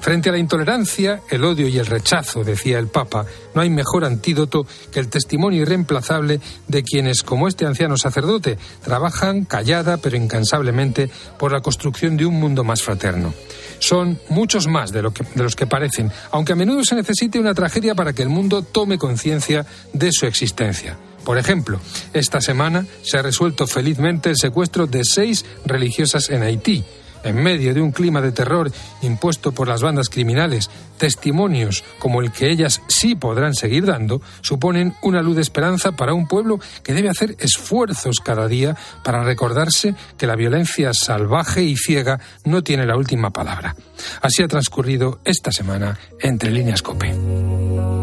Frente 0.00 0.30
a 0.30 0.32
la 0.32 0.38
intolerancia, 0.38 1.20
el 1.30 1.44
odio 1.44 1.68
y 1.68 1.78
el 1.78 1.86
rechazo, 1.86 2.42
decía 2.42 2.78
el 2.78 2.88
Papa, 2.88 3.26
no 3.54 3.60
hay 3.60 3.70
mejor 3.70 4.04
antídoto 4.04 4.66
que 4.90 5.00
el 5.00 5.08
testimonio 5.08 5.62
irreemplazable 5.62 6.40
de 6.68 6.82
quienes, 6.82 7.22
como 7.22 7.48
este 7.48 7.66
anciano 7.66 7.96
sacerdote, 7.96 8.58
trabajan 8.82 9.44
callada 9.44 9.98
pero 9.98 10.16
incansablemente 10.16 11.10
por 11.38 11.52
la 11.52 11.60
construcción 11.60 12.16
de 12.16 12.26
un 12.26 12.40
mundo 12.40 12.64
más 12.64 12.82
fraterno. 12.82 13.34
Son 13.78 14.18
muchos 14.28 14.66
más 14.66 14.92
de, 14.92 15.02
lo 15.02 15.12
que, 15.12 15.24
de 15.34 15.42
los 15.42 15.56
que 15.56 15.66
parecen, 15.66 16.10
aunque 16.30 16.52
a 16.52 16.56
menudo 16.56 16.84
se 16.84 16.94
necesite 16.94 17.38
una 17.38 17.54
tragedia 17.54 17.94
para 17.94 18.12
que 18.12 18.22
el 18.22 18.28
mundo 18.28 18.62
tome 18.62 18.98
conciencia 18.98 19.66
de 19.92 20.12
su 20.12 20.26
existencia. 20.26 20.96
Por 21.24 21.38
ejemplo, 21.38 21.78
esta 22.14 22.40
semana 22.40 22.86
se 23.02 23.18
ha 23.18 23.22
resuelto 23.22 23.66
felizmente 23.66 24.30
el 24.30 24.36
secuestro 24.36 24.86
de 24.86 25.02
seis 25.04 25.44
religiosas 25.64 26.30
en 26.30 26.42
Haití 26.42 26.84
en 27.24 27.42
medio 27.42 27.74
de 27.74 27.80
un 27.80 27.92
clima 27.92 28.20
de 28.20 28.32
terror 28.32 28.70
impuesto 29.02 29.52
por 29.52 29.68
las 29.68 29.82
bandas 29.82 30.08
criminales, 30.08 30.70
testimonios 30.98 31.84
como 31.98 32.20
el 32.20 32.32
que 32.32 32.50
ellas 32.50 32.82
sí 32.88 33.14
podrán 33.14 33.54
seguir 33.54 33.86
dando, 33.86 34.20
suponen 34.40 34.94
una 35.02 35.22
luz 35.22 35.36
de 35.36 35.42
esperanza 35.42 35.92
para 35.92 36.14
un 36.14 36.26
pueblo 36.26 36.60
que 36.82 36.94
debe 36.94 37.08
hacer 37.08 37.36
esfuerzos 37.38 38.20
cada 38.20 38.46
día 38.46 38.76
para 39.04 39.24
recordarse 39.24 39.94
que 40.16 40.26
la 40.26 40.36
violencia 40.36 40.92
salvaje 40.92 41.62
y 41.62 41.76
ciega 41.76 42.20
no 42.44 42.62
tiene 42.62 42.86
la 42.86 42.96
última 42.96 43.30
palabra. 43.30 43.76
Así 44.20 44.42
ha 44.42 44.48
transcurrido 44.48 45.20
esta 45.24 45.52
semana 45.52 45.98
entre 46.20 46.50
líneas 46.50 46.82
COPE. 46.82 47.99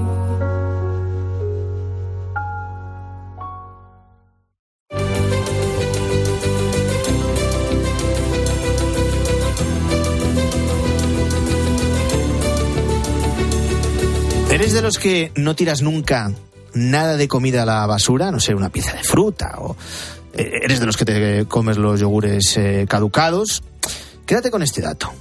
¿Eres 14.58 14.74
de 14.74 14.82
los 14.82 14.98
que 14.98 15.32
no 15.36 15.56
tiras 15.56 15.84
nunca 15.84 16.32
nada 16.74 17.16
de 17.16 17.28
comida 17.28 17.62
a 17.62 17.66
la 17.68 17.86
basura? 17.86 18.32
No 18.32 18.40
sé, 18.40 18.56
una 18.56 18.70
pieza 18.72 18.92
de 18.94 19.04
fruta 19.04 19.54
o... 19.60 19.78
eh, 20.34 20.50
¿Eres 20.64 20.80
de 20.80 20.88
los 20.88 20.98
que 20.98 21.06
te 21.06 21.46
comes 21.46 21.78
los 21.78 22.00
yogures 22.00 22.58
eh, 22.58 22.88
caducados? 22.90 23.62
Quédate 24.26 24.50
con 24.50 24.64
este 24.64 24.82
dato. 24.82 25.14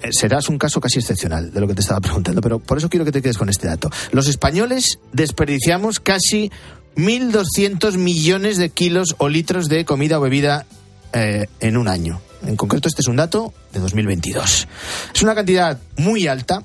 Eh, 0.00 0.10
Serás 0.12 0.48
un 0.48 0.58
caso 0.58 0.80
casi 0.80 1.00
excepcional 1.00 1.52
de 1.52 1.60
lo 1.60 1.66
que 1.66 1.74
te 1.74 1.80
estaba 1.80 2.00
preguntando, 2.00 2.40
pero 2.40 2.60
por 2.60 2.78
eso 2.78 2.88
quiero 2.88 3.04
que 3.04 3.10
te 3.10 3.22
quedes 3.22 3.38
con 3.38 3.48
este 3.48 3.66
dato. 3.66 3.90
Los 4.12 4.28
españoles 4.28 5.00
desperdiciamos 5.12 5.98
casi 5.98 6.52
1.200 6.94 7.96
millones 7.96 8.56
de 8.56 8.70
kilos 8.70 9.16
o 9.18 9.28
litros 9.28 9.68
de 9.68 9.84
comida 9.84 10.18
o 10.18 10.22
bebida 10.22 10.64
en 11.12 11.76
un 11.76 11.88
año. 11.88 12.20
En 12.46 12.54
concreto, 12.56 12.86
este 12.88 13.00
es 13.02 13.08
un 13.08 13.16
dato 13.16 13.52
de 13.72 13.80
2022. 13.80 14.68
Es 15.14 15.22
una 15.22 15.34
cantidad 15.34 15.78
muy 15.96 16.26
alta, 16.28 16.62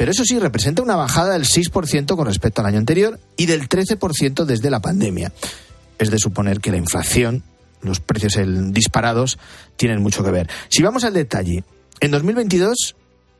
pero 0.00 0.12
eso 0.12 0.24
sí, 0.24 0.38
representa 0.38 0.80
una 0.80 0.96
bajada 0.96 1.34
del 1.34 1.44
6% 1.44 2.16
con 2.16 2.24
respecto 2.24 2.62
al 2.62 2.68
año 2.68 2.78
anterior 2.78 3.20
y 3.36 3.44
del 3.44 3.68
13% 3.68 4.46
desde 4.46 4.70
la 4.70 4.80
pandemia. 4.80 5.30
Es 5.98 6.10
de 6.10 6.18
suponer 6.18 6.60
que 6.60 6.70
la 6.70 6.78
inflación, 6.78 7.42
los 7.82 8.00
precios 8.00 8.32
disparados, 8.72 9.38
tienen 9.76 10.00
mucho 10.00 10.24
que 10.24 10.30
ver. 10.30 10.48
Si 10.70 10.82
vamos 10.82 11.04
al 11.04 11.12
detalle, 11.12 11.64
en 12.00 12.10
2022, 12.12 12.96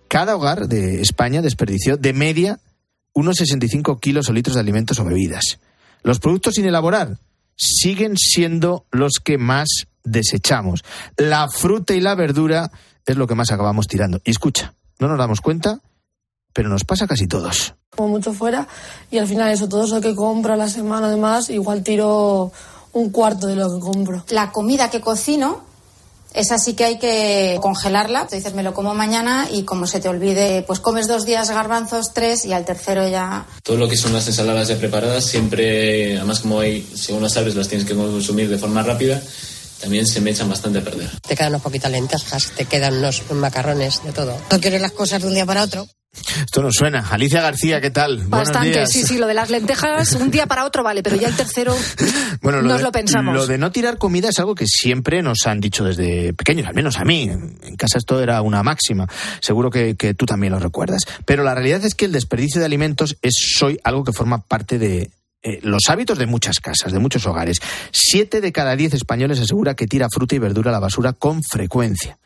cada 0.07 0.37
hogar 0.37 0.69
de 0.69 1.01
España 1.01 1.41
desperdició 1.41 1.97
de 1.97 2.13
media 2.13 2.61
unos 3.15 3.39
65 3.39 3.99
kilos 3.99 4.29
o 4.29 4.35
litros 4.35 4.53
de 4.53 4.61
alimentos 4.61 4.99
o 4.99 5.05
bebidas. 5.07 5.61
Los 6.03 6.19
productos 6.19 6.57
sin 6.57 6.67
elaborar 6.67 7.17
siguen 7.57 8.19
siendo 8.19 8.85
los 8.91 9.13
que 9.25 9.39
más 9.39 9.87
desechamos. 10.05 10.85
La 11.17 11.49
fruta 11.49 11.95
y 11.95 12.03
la 12.03 12.15
verdura 12.15 12.71
es 13.07 13.17
lo 13.17 13.27
que 13.27 13.35
más 13.35 13.51
acabamos 13.51 13.87
tirando. 13.87 14.21
Y 14.27 14.31
escucha, 14.31 14.75
no 14.99 15.09
nos 15.09 15.17
damos 15.17 15.41
cuenta, 15.41 15.81
pero 16.53 16.69
nos 16.69 16.85
pasa 16.85 17.05
a 17.05 17.09
casi 17.09 17.27
todos. 17.27 17.75
como 17.97 18.09
mucho 18.09 18.33
fuera 18.33 18.67
y 19.11 19.19
al 19.19 19.27
final 19.27 19.51
eso, 19.51 19.69
todo 19.69 19.85
eso 19.85 20.01
que 20.01 20.15
compro 20.15 20.55
a 20.55 20.57
la 20.57 20.69
semana 20.69 21.09
además, 21.09 21.51
igual 21.51 21.83
tiro 21.83 22.53
un 22.93 23.11
cuarto 23.11 23.47
de 23.47 23.57
lo 23.57 23.73
que 23.73 23.81
compro. 23.81 24.25
La 24.31 24.51
comida 24.53 24.91
que 24.91 25.01
cocino, 25.01 25.63
esa 26.33 26.59
sí 26.59 26.75
que 26.75 26.85
hay 26.85 26.99
que 26.99 27.59
congelarla. 27.61 28.27
Te 28.27 28.37
dices, 28.37 28.55
me 28.55 28.63
lo 28.63 28.73
como 28.73 28.95
mañana 28.95 29.49
y 29.51 29.65
como 29.65 29.87
se 29.87 30.01
te 30.01 30.09
olvide, 30.09 30.63
pues 30.63 30.81
comes 30.81 31.09
dos 31.09 31.25
días 31.25 31.51
garbanzos, 31.51 32.13
tres 32.15 32.45
y 32.45 32.53
al 32.53 32.65
tercero 32.65 33.09
ya. 33.09 33.47
Todo 33.63 33.77
lo 33.77 33.89
que 33.89 33.97
son 33.97 34.13
las 34.13 34.27
ensaladas 34.27 34.69
ya 34.69 34.77
preparadas, 34.77 35.25
siempre, 35.25 36.17
además 36.17 36.41
como 36.41 36.61
hay, 36.61 36.89
según 36.95 37.23
las 37.23 37.33
sabes, 37.33 37.55
las 37.55 37.69
tienes 37.69 37.87
que 37.87 37.95
consumir 37.95 38.49
de 38.49 38.59
forma 38.59 38.83
rápida, 38.83 39.21
también 39.81 40.07
se 40.07 40.21
me 40.21 40.31
echan 40.31 40.49
bastante 40.49 40.79
a 40.79 40.85
perder. 40.85 41.11
Te 41.21 41.35
quedan 41.35 41.51
unas 41.51 41.63
poquitas 41.63 41.91
lentejas, 41.91 42.53
te 42.57 42.65
quedan 42.65 42.99
unos 42.99 43.23
macarrones, 43.33 44.03
de 44.05 44.13
todo. 44.13 44.37
No 44.51 44.61
quieres 44.61 44.81
las 44.81 44.93
cosas 44.93 45.23
de 45.23 45.29
un 45.29 45.35
día 45.35 45.47
para 45.47 45.63
otro. 45.63 45.87
Esto 46.13 46.63
nos 46.63 46.75
suena. 46.75 47.07
Alicia 47.09 47.41
García, 47.41 47.81
¿qué 47.81 47.91
tal? 47.91 48.19
Bastante, 48.27 48.71
días. 48.71 48.91
sí, 48.91 49.05
sí, 49.05 49.19
lo 49.19 49.29
de 49.29 49.35
las 49.35 49.49
lentejas, 49.49 50.13
un 50.15 50.31
día 50.31 50.47
para 50.47 50.65
otro 50.65 50.83
vale, 50.83 51.03
pero 51.03 51.17
ya 51.17 51.29
el 51.29 51.37
tercero 51.37 51.75
Bueno, 52.43 52.63
nos 52.63 52.79
de, 52.79 52.83
lo 52.83 52.93
pensamos. 52.93 53.35
Lo 53.35 53.47
de 53.47 53.59
no 53.59 53.71
tirar 53.71 53.97
comida 53.97 54.29
es 54.29 54.39
algo 54.39 54.55
que 54.55 54.67
siempre 54.67 55.23
nos 55.23 55.47
han 55.47 55.61
dicho 55.61 55.85
desde 55.85 56.33
pequeños, 56.33 56.67
al 56.67 56.75
menos 56.75 56.99
a 56.99 57.05
mí. 57.05 57.29
En 57.31 57.77
casa 57.77 57.99
esto 57.99 58.21
era 58.21 58.43
una 58.43 58.63
máxima. 58.63 59.07
Seguro 59.41 59.71
que, 59.71 59.95
que 59.95 60.15
tú 60.15 60.27
también 60.27 60.53
lo 60.53 60.59
recuerdas. 60.59 61.03
Pero 61.25 61.45
la 61.45 61.55
realidad 61.55 61.85
es 61.85 61.95
que 61.95 62.07
el 62.07 62.13
desperdicio 62.13 62.61
de 62.61 62.67
alimentos 62.67 63.17
es 63.23 63.35
hoy 63.63 63.79
algo 63.85 64.03
que 64.03 64.13
forma 64.13 64.43
parte 64.43 64.79
de 64.79 65.11
eh, 65.43 65.61
los 65.63 65.89
hábitos 65.89 66.19
de 66.19 66.27
muchas 66.27 66.59
casas, 66.59 66.93
de 66.93 66.99
muchos 66.99 67.25
hogares. 67.27 67.59
Siete 67.93 68.41
de 68.41 68.53
cada 68.53 68.75
diez 68.75 68.95
españoles 68.95 69.39
asegura 69.39 69.75
que 69.75 69.87
tira 69.87 70.09
fruta 70.13 70.35
y 70.35 70.39
verdura 70.39 70.71
a 70.71 70.73
la 70.73 70.81
basura 70.81 71.13
con 71.13 71.43
frecuencia 71.43 72.19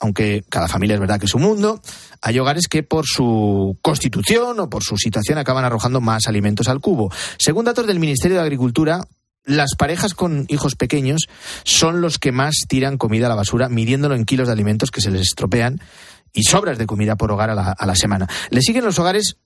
aunque 0.00 0.44
cada 0.48 0.68
familia 0.68 0.94
es 0.94 1.00
verdad 1.00 1.18
que 1.18 1.26
es 1.26 1.34
un 1.34 1.42
mundo, 1.42 1.80
hay 2.22 2.38
hogares 2.38 2.68
que 2.68 2.82
por 2.82 3.06
su 3.06 3.76
constitución 3.82 4.60
o 4.60 4.70
por 4.70 4.82
su 4.82 4.96
situación 4.96 5.38
acaban 5.38 5.64
arrojando 5.64 6.00
más 6.00 6.26
alimentos 6.26 6.68
al 6.68 6.80
cubo. 6.80 7.12
Según 7.38 7.64
datos 7.64 7.86
del 7.86 8.00
Ministerio 8.00 8.36
de 8.36 8.42
Agricultura, 8.42 9.00
las 9.44 9.74
parejas 9.76 10.14
con 10.14 10.44
hijos 10.48 10.74
pequeños 10.76 11.22
son 11.64 12.00
los 12.00 12.18
que 12.18 12.32
más 12.32 12.54
tiran 12.68 12.98
comida 12.98 13.26
a 13.26 13.28
la 13.30 13.34
basura, 13.34 13.68
midiéndolo 13.68 14.14
en 14.14 14.24
kilos 14.24 14.48
de 14.48 14.52
alimentos 14.52 14.90
que 14.90 15.00
se 15.00 15.10
les 15.10 15.22
estropean 15.22 15.80
y 16.32 16.42
sobras 16.42 16.78
de 16.78 16.86
comida 16.86 17.16
por 17.16 17.32
hogar 17.32 17.50
a 17.50 17.54
la, 17.54 17.72
a 17.72 17.86
la 17.86 17.96
semana. 17.96 18.28
Le 18.50 18.60
siguen 18.60 18.84
los 18.84 18.98
hogares 18.98 19.38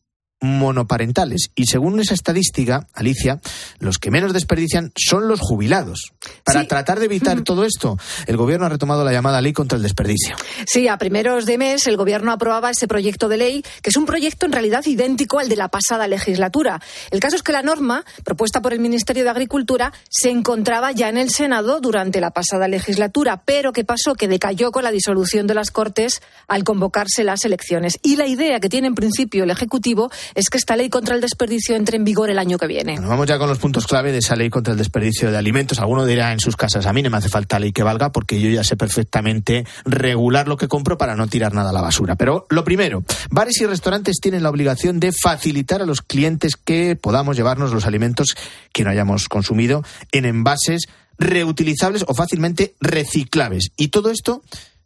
monoparentales 0.43 1.51
y 1.55 1.67
según 1.67 2.01
esa 2.01 2.15
estadística, 2.15 2.89
Alicia, 2.93 3.41
los 3.79 3.99
que 3.99 4.11
menos 4.11 4.33
desperdician 4.33 4.93
son 4.97 5.29
los 5.29 5.41
jubilados. 5.41 6.13
Para 6.45 6.67
tratar 6.67 6.99
de 6.99 7.07
evitar 7.07 7.43
todo 7.43 7.65
esto, 7.65 7.97
el 8.27 8.37
gobierno 8.37 8.67
ha 8.67 8.69
retomado 8.69 9.05
la 9.05 9.13
llamada 9.13 9.41
ley 9.41 9.53
contra 9.53 9.77
el 9.77 9.83
desperdicio. 9.83 10.37
Sí, 10.67 10.89
a 10.89 10.99
primeros 10.99 11.47
de 11.47 11.59
mes 11.59 11.87
el 11.87 11.97
gobierno 11.97 12.33
aprobaba 12.33 12.71
ese 12.71 12.89
proyecto 12.89 13.29
de 13.29 13.37
ley, 13.37 13.65
que 13.83 13.91
es 13.91 13.97
un 13.97 14.05
proyecto 14.05 14.47
en 14.47 14.53
realidad 14.53 14.85
idéntico 14.85 15.39
al 15.39 15.49
de 15.49 15.57
la 15.57 15.69
pasada 15.69 16.09
legislatura. 16.09 16.81
El 17.11 17.21
caso 17.21 17.37
es 17.37 17.43
que 17.43 17.53
la 17.53 17.63
norma, 17.63 18.05
propuesta 18.25 18.61
por 18.61 18.73
el 18.73 18.81
Ministerio 18.81 19.25
de 19.25 19.31
Agricultura, 19.31 19.93
se 20.11 20.31
encontraba 20.31 20.93
ya 20.93 21.09
en 21.09 21.19
el 21.19 21.31
Senado 21.31 21.81
durante 21.81 22.21
la 22.21 22.33
pasada 22.33 22.69
legislatura, 22.69 23.43
pero 23.45 23.73
¿qué 23.73 23.85
pasó? 23.85 24.15
Que 24.15 24.29
decayó 24.29 24.73
con 24.73 24.83
la 24.83 24.91
disolución 24.91 25.47
de 25.47 25.55
las 25.55 25.71
Cortes 25.71 26.21
al 26.49 26.65
convocarse 26.65 27.25
las 27.25 27.45
elecciones. 27.45 27.99
Y 28.03 28.17
la 28.17 28.27
idea 28.27 28.61
que 28.61 28.69
tiene 28.69 28.89
en 28.89 28.95
principio 28.95 29.45
el 29.45 29.51
Ejecutivo 29.51 30.11
es 30.35 30.51
que 30.51 30.59
esta 30.59 30.77
ley 30.77 30.89
contra 30.89 31.15
el 31.15 31.21
desperdicio 31.21 31.77
entre 31.77 31.97
en 31.97 32.05
vigor 32.05 32.31
el 32.31 32.39
año 32.39 32.59
que 32.59 32.67
viene. 32.67 32.99
Vamos 33.01 33.27
ya 33.27 33.39
con 33.39 33.49
los 33.49 33.59
puntos 33.59 33.87
clave 33.87 34.13
de 34.13 34.19
esa 34.19 34.37
ley 34.37 34.51
contra 34.51 34.73
el 34.73 34.79
desperdicio 34.79 35.31
de 35.31 35.39
alimentos. 35.39 35.79
Alguno 35.79 36.07
dirá 36.07 36.33
en 36.33 36.41
sus 36.41 36.57
casas, 36.57 36.87
a 36.87 36.93
mí 36.93 37.03
no 37.03 37.11
me 37.11 37.17
hace 37.17 37.29
falta 37.29 37.59
ley 37.59 37.73
que 37.73 37.83
valga 37.83 38.13
porque 38.13 38.41
yo 38.41 38.51
ya 38.51 38.65
sé 38.65 38.77
perfectamente 38.77 39.67
regular 39.85 40.49
lo 40.49 40.57
que 40.57 40.69
compro 40.69 40.99
para 40.99 41.17
no 41.17 41.27
tirar 41.27 41.55
nada 41.55 41.71
a 41.71 41.73
la 41.73 41.81
basura. 41.81 42.17
Pero 42.17 42.47
lo 42.51 42.65
primero, 42.65 43.05
bares 43.31 43.61
y 43.61 43.67
restaurantes 43.67 44.19
tienen 44.21 44.43
la 44.43 44.51
obligación 44.51 45.01
de 45.01 45.13
facilitar 45.13 45.83
a 45.83 45.87
los 45.87 46.03
clientes 46.03 46.57
que 46.57 46.97
podamos 46.97 47.37
llevarnos 47.37 47.73
los 47.73 47.87
alimentos 47.87 48.35
que 48.73 48.85
no 48.85 48.91
hayamos 48.91 49.29
consumido 49.29 49.83
en 50.13 50.25
envases 50.25 50.87
reutilizables 51.19 52.05
o 52.09 52.15
fácilmente 52.15 52.75
reciclables. 52.81 53.73
Y 53.77 53.89
todo 53.89 54.11
esto 54.11 54.43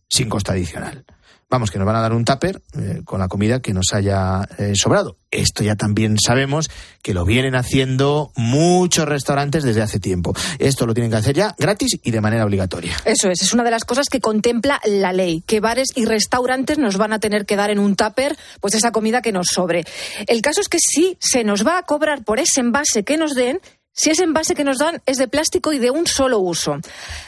sin 0.08 0.28
costo 0.28 0.52
adicional. 0.52 1.04
Vamos, 1.48 1.70
que 1.70 1.78
nos 1.78 1.86
van 1.86 1.94
a 1.94 2.00
dar 2.00 2.12
un 2.12 2.24
tupper 2.24 2.60
eh, 2.76 3.02
con 3.04 3.20
la 3.20 3.28
comida 3.28 3.60
que 3.62 3.72
nos 3.72 3.92
haya 3.92 4.42
eh, 4.58 4.72
sobrado. 4.74 5.16
Esto 5.30 5.62
ya 5.62 5.76
también 5.76 6.16
sabemos 6.18 6.68
que 7.02 7.14
lo 7.14 7.24
vienen 7.24 7.54
haciendo 7.54 8.32
muchos 8.34 9.06
restaurantes 9.06 9.62
desde 9.62 9.80
hace 9.80 10.00
tiempo. 10.00 10.34
Esto 10.58 10.86
lo 10.86 10.94
tienen 10.94 11.12
que 11.12 11.18
hacer 11.18 11.36
ya 11.36 11.54
gratis 11.56 12.00
y 12.02 12.10
de 12.10 12.20
manera 12.20 12.44
obligatoria. 12.44 12.96
Eso 13.04 13.30
es, 13.30 13.42
es 13.42 13.52
una 13.52 13.62
de 13.62 13.70
las 13.70 13.84
cosas 13.84 14.08
que 14.08 14.20
contempla 14.20 14.80
la 14.84 15.12
ley, 15.12 15.44
que 15.46 15.60
bares 15.60 15.90
y 15.94 16.04
restaurantes 16.04 16.78
nos 16.78 16.96
van 16.96 17.12
a 17.12 17.20
tener 17.20 17.46
que 17.46 17.54
dar 17.54 17.70
en 17.70 17.78
un 17.78 17.94
tupper 17.94 18.36
pues 18.60 18.74
esa 18.74 18.90
comida 18.90 19.22
que 19.22 19.30
nos 19.30 19.46
sobre. 19.46 19.84
El 20.26 20.42
caso 20.42 20.60
es 20.60 20.68
que 20.68 20.78
sí 20.80 21.16
se 21.20 21.44
nos 21.44 21.64
va 21.64 21.78
a 21.78 21.82
cobrar 21.84 22.24
por 22.24 22.40
ese 22.40 22.60
envase 22.60 23.04
que 23.04 23.18
nos 23.18 23.34
den 23.36 23.60
si 23.96 24.10
ese 24.10 24.24
envase 24.24 24.54
que 24.54 24.62
nos 24.62 24.78
dan 24.78 25.00
es 25.06 25.16
de 25.16 25.26
plástico 25.26 25.72
y 25.72 25.78
de 25.78 25.90
un 25.90 26.06
solo 26.06 26.38
uso. 26.38 26.76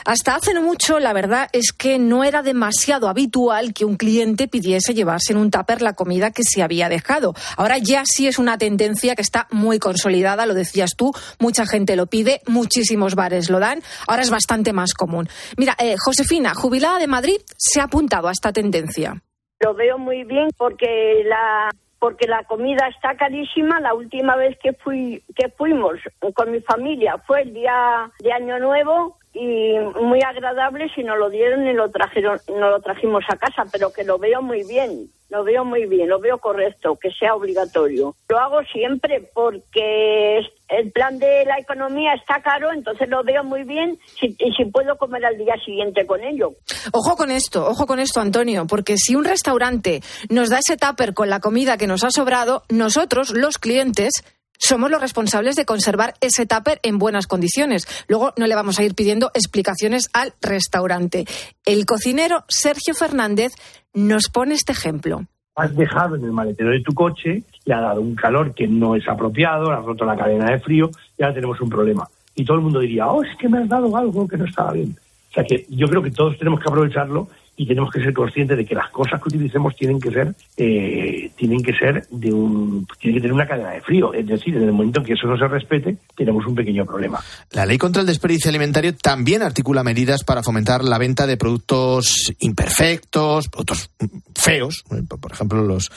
Hasta 0.05 0.35
hace 0.35 0.53
no 0.53 0.63
mucho, 0.63 0.99
la 0.99 1.15
verdad 1.15 1.49
es 1.53 1.73
que 1.73 1.99
no 1.99 2.25
era 2.25 2.43
demasiado 2.43 3.09
habitual 3.09 3.73
que 3.73 3.87
un 3.87 3.97
cliente 3.97 4.49
pidiese 4.49 4.95
llevarse 4.95 5.33
en 5.33 5.39
un 5.39 5.51
tupper 5.51 5.81
la 5.81 5.95
comida 5.95 6.31
que 6.31 6.43
se 6.45 6.63
había 6.63 6.91
dejado. 6.91 7.35
Ahora 7.57 7.79
ya 7.79 8.05
sí 8.05 8.29
es 8.29 8.39
una 8.39 8.59
tendencia 8.59 9.17
que 9.17 9.23
está 9.23 9.49
muy 9.51 9.79
consolidada, 9.79 10.45
lo 10.45 10.55
decías 10.55 10.95
tú, 10.95 11.13
mucha 11.39 11.65
gente 11.67 11.97
lo 11.97 12.07
pide, 12.07 12.43
muchísimos 12.47 13.15
bares 13.15 13.49
lo 13.49 13.59
dan, 13.61 13.83
ahora 14.07 14.23
es 14.23 14.31
bastante 14.31 14.75
más 14.75 14.93
común. 14.93 15.29
Mira, 15.57 15.75
eh, 15.79 15.97
Josefina, 15.99 16.53
jubilada 16.55 16.99
de 16.99 17.07
Madrid, 17.07 17.41
se 17.57 17.81
ha 17.81 17.85
apuntado 17.85 18.29
a 18.29 18.33
esta 18.33 18.53
tendencia. 18.53 19.23
Lo 19.61 19.75
veo 19.75 19.99
muy 19.99 20.25
bien 20.25 20.49
porque 20.57 21.23
la 21.25 21.71
porque 21.99 22.27
la 22.27 22.45
comida 22.45 22.89
está 22.89 23.17
carísima. 23.17 23.81
La 23.81 23.95
última 23.95 24.37
vez 24.37 24.59
que 24.59 24.73
fui 24.73 25.23
que 25.35 25.49
fuimos 25.51 25.99
con 26.35 26.51
mi 26.51 26.61
familia 26.61 27.19
fue 27.27 27.43
el 27.43 27.55
día 27.55 28.11
de 28.21 28.33
Año 28.33 28.59
Nuevo 28.59 29.18
y 29.39 29.79
muy 30.03 30.21
agradable 30.23 30.89
si 30.95 31.05
nos 31.05 31.17
lo 31.17 31.31
dieron 31.31 31.67
y 31.67 31.73
lo 31.73 31.91
trajeron, 31.91 32.41
nos 32.49 32.71
lo 32.71 32.81
trajimos 32.81 33.23
a 33.29 33.37
casa, 33.37 33.65
pero 33.71 33.93
que 33.93 34.03
lo 34.03 34.19
veo 34.19 34.43
muy 34.43 34.65
bien, 34.65 35.09
lo 35.31 35.45
veo 35.45 35.65
muy 35.65 35.87
bien, 35.87 36.09
lo 36.09 36.19
veo 36.19 36.39
correcto, 36.39 36.99
que 37.01 37.11
sea 37.13 37.37
obligatorio. 37.37 38.17
Lo 38.29 38.39
hago 38.39 38.63
siempre 38.73 39.31
porque 39.33 40.41
el 40.69 40.91
plan 40.91 41.19
de 41.19 41.45
la 41.45 41.59
economía 41.59 42.15
está 42.15 42.43
caro, 42.43 42.73
entonces 42.73 43.09
lo 43.09 43.23
veo 43.23 43.45
muy 43.45 43.63
bien 43.63 43.97
si, 44.19 44.35
y 44.39 44.53
si 44.55 44.65
puedo 44.65 44.97
comer 44.99 45.25
al 45.25 45.39
día 45.39 45.55
siguiente 45.65 46.05
con 46.05 46.21
ello. 46.21 46.55
Ojo 46.93 47.17
con 47.17 47.31
esto, 47.31 47.65
ojo 47.65 47.87
con 47.87 48.01
esto, 48.01 48.21
Antonio, 48.21 48.67
porque 48.67 48.97
si 48.97 49.15
un 49.15 49.25
restaurante 49.25 50.01
nos 50.31 50.49
da 50.49 50.59
ese 50.59 50.77
tupper 50.77 51.15
con 51.15 51.31
la 51.31 51.39
comida 51.39 51.77
que 51.77 51.87
nos 51.87 52.03
ha 52.03 52.11
sobrado, 52.11 52.65
nosotros, 52.71 53.31
los 53.31 53.59
clientes, 53.59 54.25
somos 54.59 54.91
los 54.91 55.01
responsables 55.01 55.57
de 55.57 55.65
conservar 55.65 56.15
ese 56.21 56.47
tupper 56.47 56.81
en 56.83 56.99
buenas 56.99 57.27
condiciones. 57.27 57.87
Luego 58.09 58.33
no 58.37 58.47
le 58.47 58.55
vamos 58.55 58.79
a 58.79 58.85
ir 58.85 58.95
pidiendo 58.95 59.31
explicaciones 59.35 60.11
al 60.13 60.35
restaurante. 60.43 61.25
El 61.65 61.87
cocinero 61.87 62.45
Sergio 62.49 62.95
Fernández 62.95 63.53
nos 63.95 64.29
pone 64.29 64.55
este 64.55 64.73
ejemplo. 64.73 65.23
Has 65.55 65.75
dejado 65.75 66.17
en 66.17 66.25
el 66.25 66.33
maletero 66.33 66.71
de 66.71 66.83
tu 66.83 66.93
coche, 66.93 67.43
le 67.65 67.75
ha 67.75 67.81
dado 67.81 68.01
un 68.01 68.15
calor 68.15 68.55
que 68.55 68.69
no 68.69 68.95
es 68.95 69.09
apropiado, 69.09 69.71
le 69.71 69.79
has 69.79 69.85
roto 69.85 70.05
la 70.05 70.17
cadena 70.17 70.51
de 70.51 70.61
frío 70.61 70.91
y 71.17 71.23
ahora 71.23 71.35
tenemos 71.35 71.61
un 71.61 71.69
problema. 71.69 72.09
Y 72.35 72.45
todo 72.45 72.59
el 72.59 72.63
mundo 72.63 72.81
diría, 72.81 73.09
oh, 73.09 73.23
es 73.23 73.37
que 73.37 73.49
me 73.49 73.59
has 73.59 73.69
dado 73.69 73.97
algo 73.97 74.29
que 74.29 74.37
no 74.37 74.45
estaba 74.45 74.73
bien. 74.73 74.97
O 75.31 75.35
sea 75.35 75.45
que 75.45 75.67
yo 75.69 75.89
creo 75.89 76.03
que 76.03 76.11
todos 76.11 76.39
tenemos 76.39 76.61
que 76.61 76.69
aprovecharlo 76.69 77.29
y 77.59 77.67
tenemos 77.67 77.91
que 77.91 78.01
ser 78.01 78.15
conscientes 78.15 78.57
de 78.57 78.65
que 78.65 78.75
las 78.75 78.89
cosas 78.91 79.21
que 79.21 79.29
utilicemos 79.29 79.75
tienen 79.75 79.99
que 79.99 80.13
ser 80.13 80.33
eh, 80.57 81.31
tienen 81.37 81.61
que 81.61 81.73
ser 81.75 82.07
de 82.09 82.33
un 82.33 82.87
que 83.01 83.13
tener 83.13 83.33
una 83.33 83.49
cadena 83.49 83.71
de 83.71 83.81
frío. 83.81 84.15
Es 84.15 84.27
decir 84.27 84.57
en 84.57 84.63
el 84.63 84.73
momento 84.73 85.01
en 85.01 85.07
que 85.07 85.15
eso 85.15 85.27
no 85.27 85.37
se 85.37 85.49
respete 85.49 85.97
tenemos 86.17 86.47
un 86.47 86.55
pequeño 86.55 86.87
problema. 86.87 87.19
La 87.51 87.67
ley 87.67 87.77
contra 87.77 88.01
el 88.01 88.07
desperdicio 88.07 88.49
alimentario 88.49 88.95
también 88.95 89.43
articula 89.43 89.83
medidas 89.83 90.23
para 90.23 90.45
fomentar 90.45 90.85
la 90.85 90.99
venta 90.99 91.27
de 91.27 91.37
productos 91.37 92.33
imperfectos 92.39 93.49
productos 93.49 93.91
feos 94.37 94.85
por 95.21 95.33
ejemplo 95.33 95.61
los 95.61 95.91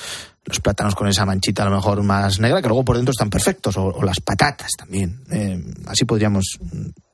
los 0.44 0.60
plátanos 0.60 0.96
con 0.96 1.08
esa 1.08 1.26
manchita 1.28 1.62
a 1.62 1.70
lo 1.70 1.76
mejor 1.76 2.02
más 2.02 2.40
negra, 2.40 2.64
que 2.64 2.68
luego 2.68 2.84
por 2.84 2.96
dentro 2.96 3.12
están 3.12 3.30
perfectos, 3.30 3.78
o, 3.78 4.02
las 4.02 4.20
patatas 4.22 4.72
también. 4.76 5.22
Eh, 5.32 5.64
así 5.86 6.04
podríamos 6.04 6.58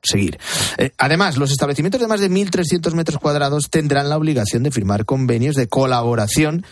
seguir. 0.09 0.39
Eh, 0.77 0.91
además, 0.97 1.37
los 1.37 1.51
establecimientos 1.51 2.01
de 2.01 2.07
más 2.07 2.19
de 2.19 2.29
1.300 2.29 2.93
metros 2.93 3.19
cuadrados 3.19 3.69
tendrán 3.69 4.09
la 4.09 4.17
obligación 4.17 4.63
de 4.63 4.71
firmar 4.71 5.05
convenios 5.05 5.55
de 5.55 5.67
colaboración 5.67 6.65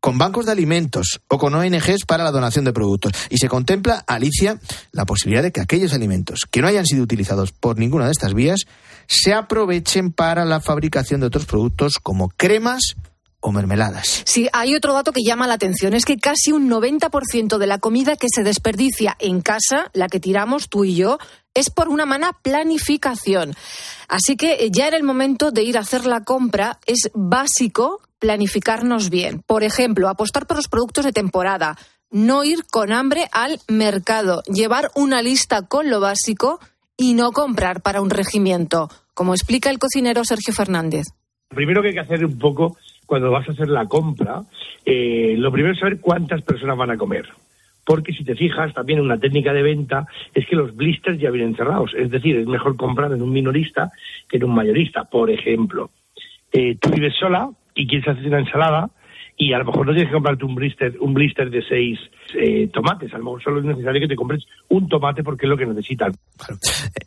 con 0.00 0.18
bancos 0.18 0.46
de 0.46 0.52
alimentos 0.52 1.20
o 1.28 1.38
con 1.38 1.54
ONGs 1.54 2.04
para 2.06 2.24
la 2.24 2.30
donación 2.30 2.64
de 2.64 2.72
productos. 2.72 3.12
Y 3.30 3.38
se 3.38 3.48
contempla, 3.48 4.04
Alicia, 4.06 4.60
la 4.92 5.04
posibilidad 5.04 5.42
de 5.42 5.52
que 5.52 5.60
aquellos 5.60 5.92
alimentos 5.92 6.46
que 6.50 6.60
no 6.60 6.68
hayan 6.68 6.86
sido 6.86 7.02
utilizados 7.02 7.52
por 7.52 7.78
ninguna 7.78 8.06
de 8.06 8.12
estas 8.12 8.34
vías 8.34 8.60
se 9.08 9.34
aprovechen 9.34 10.12
para 10.12 10.44
la 10.44 10.60
fabricación 10.60 11.20
de 11.20 11.26
otros 11.26 11.46
productos 11.46 11.94
como 12.02 12.28
cremas 12.28 12.94
o 13.40 13.52
mermeladas. 13.52 14.22
Sí, 14.24 14.48
hay 14.52 14.74
otro 14.74 14.92
dato 14.92 15.12
que 15.12 15.22
llama 15.22 15.46
la 15.46 15.54
atención, 15.54 15.94
es 15.94 16.04
que 16.04 16.18
casi 16.18 16.52
un 16.52 16.68
90% 16.68 17.58
de 17.58 17.66
la 17.66 17.78
comida 17.78 18.16
que 18.16 18.28
se 18.32 18.42
desperdicia 18.42 19.16
en 19.20 19.40
casa, 19.40 19.90
la 19.92 20.08
que 20.08 20.20
tiramos 20.20 20.68
tú 20.68 20.84
y 20.84 20.96
yo, 20.96 21.18
es 21.54 21.70
por 21.70 21.88
una 21.88 22.06
mala 22.06 22.32
planificación. 22.42 23.54
Así 24.08 24.36
que 24.36 24.54
eh, 24.54 24.70
ya 24.70 24.88
en 24.88 24.94
el 24.94 25.02
momento 25.02 25.50
de 25.50 25.62
ir 25.62 25.76
a 25.76 25.80
hacer 25.80 26.06
la 26.06 26.24
compra 26.24 26.78
es 26.86 27.10
básico 27.14 28.00
planificarnos 28.18 29.10
bien. 29.10 29.42
Por 29.46 29.62
ejemplo, 29.62 30.08
apostar 30.08 30.46
por 30.46 30.56
los 30.56 30.68
productos 30.68 31.04
de 31.04 31.12
temporada, 31.12 31.76
no 32.10 32.44
ir 32.44 32.64
con 32.70 32.92
hambre 32.92 33.28
al 33.32 33.60
mercado, 33.68 34.42
llevar 34.44 34.90
una 34.94 35.22
lista 35.22 35.62
con 35.62 35.90
lo 35.90 36.00
básico 36.00 36.58
y 36.96 37.14
no 37.14 37.32
comprar 37.32 37.80
para 37.80 38.00
un 38.00 38.10
regimiento, 38.10 38.90
como 39.14 39.34
explica 39.34 39.70
el 39.70 39.78
cocinero 39.78 40.24
Sergio 40.24 40.52
Fernández. 40.52 41.06
Lo 41.50 41.56
primero 41.56 41.80
que 41.80 41.88
hay 41.88 41.94
que 41.94 42.00
hacer 42.00 42.24
un 42.24 42.38
poco 42.38 42.76
cuando 43.08 43.30
vas 43.30 43.48
a 43.48 43.52
hacer 43.52 43.68
la 43.68 43.86
compra, 43.86 44.42
eh, 44.84 45.34
lo 45.38 45.50
primero 45.50 45.72
es 45.72 45.80
saber 45.80 45.98
cuántas 45.98 46.42
personas 46.42 46.76
van 46.76 46.90
a 46.90 46.98
comer. 46.98 47.26
Porque 47.86 48.12
si 48.12 48.22
te 48.22 48.34
fijas, 48.34 48.74
también 48.74 49.00
una 49.00 49.18
técnica 49.18 49.54
de 49.54 49.62
venta 49.62 50.06
es 50.34 50.46
que 50.46 50.54
los 50.54 50.76
blisters 50.76 51.18
ya 51.18 51.30
vienen 51.30 51.56
cerrados. 51.56 51.94
Es 51.94 52.10
decir, 52.10 52.36
es 52.36 52.46
mejor 52.46 52.76
comprar 52.76 53.10
en 53.12 53.22
un 53.22 53.32
minorista 53.32 53.90
que 54.28 54.36
en 54.36 54.44
un 54.44 54.54
mayorista. 54.54 55.04
Por 55.04 55.30
ejemplo, 55.30 55.88
eh, 56.52 56.76
tú 56.78 56.90
vives 56.90 57.14
sola 57.18 57.48
y 57.74 57.86
quieres 57.86 58.08
hacer 58.08 58.26
una 58.26 58.40
ensalada 58.40 58.90
y 59.38 59.52
a 59.52 59.58
lo 59.58 59.64
mejor 59.64 59.86
no 59.86 59.92
tienes 59.92 60.10
que 60.10 60.14
comprarte 60.14 60.44
un 60.44 60.56
blister, 60.56 60.96
un 61.00 61.14
blister 61.14 61.48
de 61.48 61.62
seis 61.62 61.98
eh, 62.34 62.68
tomates. 62.72 63.14
A 63.14 63.18
lo 63.18 63.24
mejor 63.24 63.42
solo 63.42 63.60
es 63.60 63.66
necesario 63.66 64.00
que 64.00 64.08
te 64.08 64.16
compres 64.16 64.44
un 64.68 64.88
tomate 64.88 65.22
porque 65.22 65.46
es 65.46 65.50
lo 65.50 65.56
que 65.56 65.64
necesitan. 65.64 66.12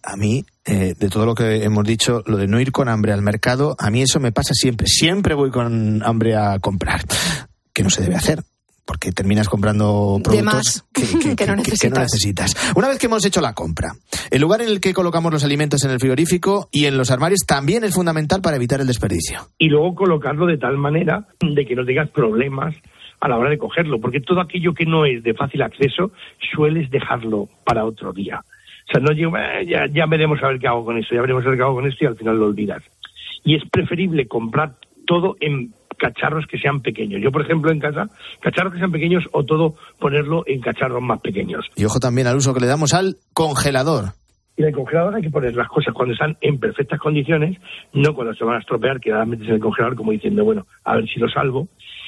A 0.04 0.16
mí, 0.16 0.44
eh, 0.66 0.94
de 0.98 1.10
todo 1.10 1.26
lo 1.26 1.36
que 1.36 1.64
hemos 1.64 1.84
dicho, 1.84 2.24
lo 2.26 2.38
de 2.38 2.48
no 2.48 2.62
ir 2.62 2.72
con 2.72 2.88
hambre 2.88 3.12
al 3.12 3.22
mercado, 3.22 3.76
a 3.78 3.92
mí 3.92 4.02
eso 4.02 4.22
me 4.22 4.32
pasa 4.32 4.54
siempre. 4.54 4.88
Siempre 4.88 5.36
voy 5.36 5.52
con 5.52 6.02
hambre 6.04 6.36
a 6.36 6.58
comprar. 6.60 7.02
Que 7.74 7.84
no 7.84 7.90
se 7.90 8.02
debe 8.02 8.16
hacer 8.16 8.40
porque 8.92 9.14
terminas 9.14 9.48
comprando 9.48 10.20
productos 10.22 10.84
que, 10.92 11.04
que, 11.20 11.36
que, 11.38 11.48
no 11.48 11.64
que, 11.64 11.90
no 11.90 12.02
necesitas. 12.02 12.74
Una 12.76 12.90
vez 12.90 13.00
que 13.00 13.06
hemos 13.06 13.26
hecho 13.26 13.40
la 13.40 13.54
compra, 13.54 13.94
el 14.30 14.42
lugar 14.42 14.62
en 14.62 14.68
el 14.68 14.82
que 14.82 14.94
colocamos 14.94 15.32
los 15.32 15.46
alimentos 15.46 15.86
en 15.86 15.92
el 15.92 16.00
frigorífico 16.02 16.68
y 16.74 16.88
en 16.88 16.98
los 16.98 17.10
armarios 17.10 17.46
también 17.48 17.86
es 17.86 17.94
fundamental 17.94 18.42
para 18.42 18.58
evitar 18.58 18.82
el 18.82 18.88
desperdicio. 18.88 19.48
Y 19.58 19.70
luego 19.70 19.96
colocarlo 19.96 20.46
de 20.46 20.58
tal 20.58 20.78
manera 20.78 21.26
de 21.40 21.66
que 21.66 21.74
no 21.74 21.86
tengas 21.86 22.10
problemas 22.10 22.76
a 23.22 23.30
la 23.30 23.38
hora 23.38 23.50
de 23.50 23.58
cogerlo, 23.58 24.02
porque 24.02 24.20
todo 24.20 24.42
aquello 24.42 24.74
que 24.74 24.86
no 24.86 25.06
es 25.06 25.24
de 25.24 25.36
fácil 25.36 25.62
acceso 25.62 26.12
sueles 26.54 26.92
dejarlo 26.92 27.48
para 27.64 27.86
otro 27.86 28.12
día. 28.12 28.42
O 28.44 28.92
sea, 28.92 29.00
no 29.00 29.16
digo, 29.16 29.38
eh, 29.38 29.68
ya, 29.68 29.86
ya 29.86 30.06
veremos 30.06 30.44
a 30.44 30.50
ver 30.50 30.60
qué 30.60 30.68
hago 30.68 30.84
con 30.84 30.98
esto, 30.98 31.16
ya 31.16 31.22
veremos 31.22 31.46
a 31.46 31.48
ver 31.48 31.58
qué 31.58 31.64
hago 31.64 31.76
con 31.76 31.88
esto 31.88 32.04
y 32.04 32.08
al 32.08 32.18
final 32.18 32.38
lo 32.38 32.48
olvidas. 32.48 32.84
Y 33.46 33.56
es 33.56 33.64
preferible 33.72 34.28
comprar 34.28 34.76
todo 35.06 35.38
en 35.40 35.74
cacharros 36.02 36.48
que 36.48 36.58
sean 36.58 36.82
pequeños. 36.82 37.22
Yo, 37.22 37.32
por 37.32 37.44
ejemplo, 37.44 37.72
en 37.72 37.80
casa, 37.80 38.10
cacharros 38.42 38.74
que 38.74 38.80
sean 38.80 38.92
pequeños 38.92 39.24
o 39.32 39.44
todo 39.44 39.76
ponerlo 40.00 40.44
en 40.48 40.60
cacharros 40.60 41.02
más 41.02 41.22
pequeños. 41.22 41.68
Y 41.76 41.86
ojo 41.86 42.00
también 42.00 42.28
al 42.28 42.38
uso 42.38 42.54
que 42.54 42.60
le 42.60 42.68
damos 42.68 42.94
al 42.94 43.18
congelador. 43.34 44.14
Y 44.58 44.64
en 44.64 44.70
el 44.70 44.74
congelador 44.74 45.16
hay 45.16 45.22
que 45.22 45.30
poner 45.30 45.56
las 45.56 45.68
cosas 45.68 45.94
cuando 45.94 46.14
están 46.14 46.36
en 46.42 46.60
perfectas 46.60 47.00
condiciones, 47.00 47.58
no 47.94 48.14
cuando 48.16 48.34
se 48.34 48.44
van 48.44 48.56
a 48.56 48.60
estropear, 48.60 49.00
que 49.00 49.14
metes 49.26 49.48
en 49.48 49.56
el 49.56 49.60
congelador 49.60 49.96
como 49.96 50.12
diciendo, 50.12 50.44
bueno, 50.44 50.66
a 50.84 50.96
ver 50.96 51.08
si 51.08 51.20
lo 51.20 51.30
salvo. 51.30 51.68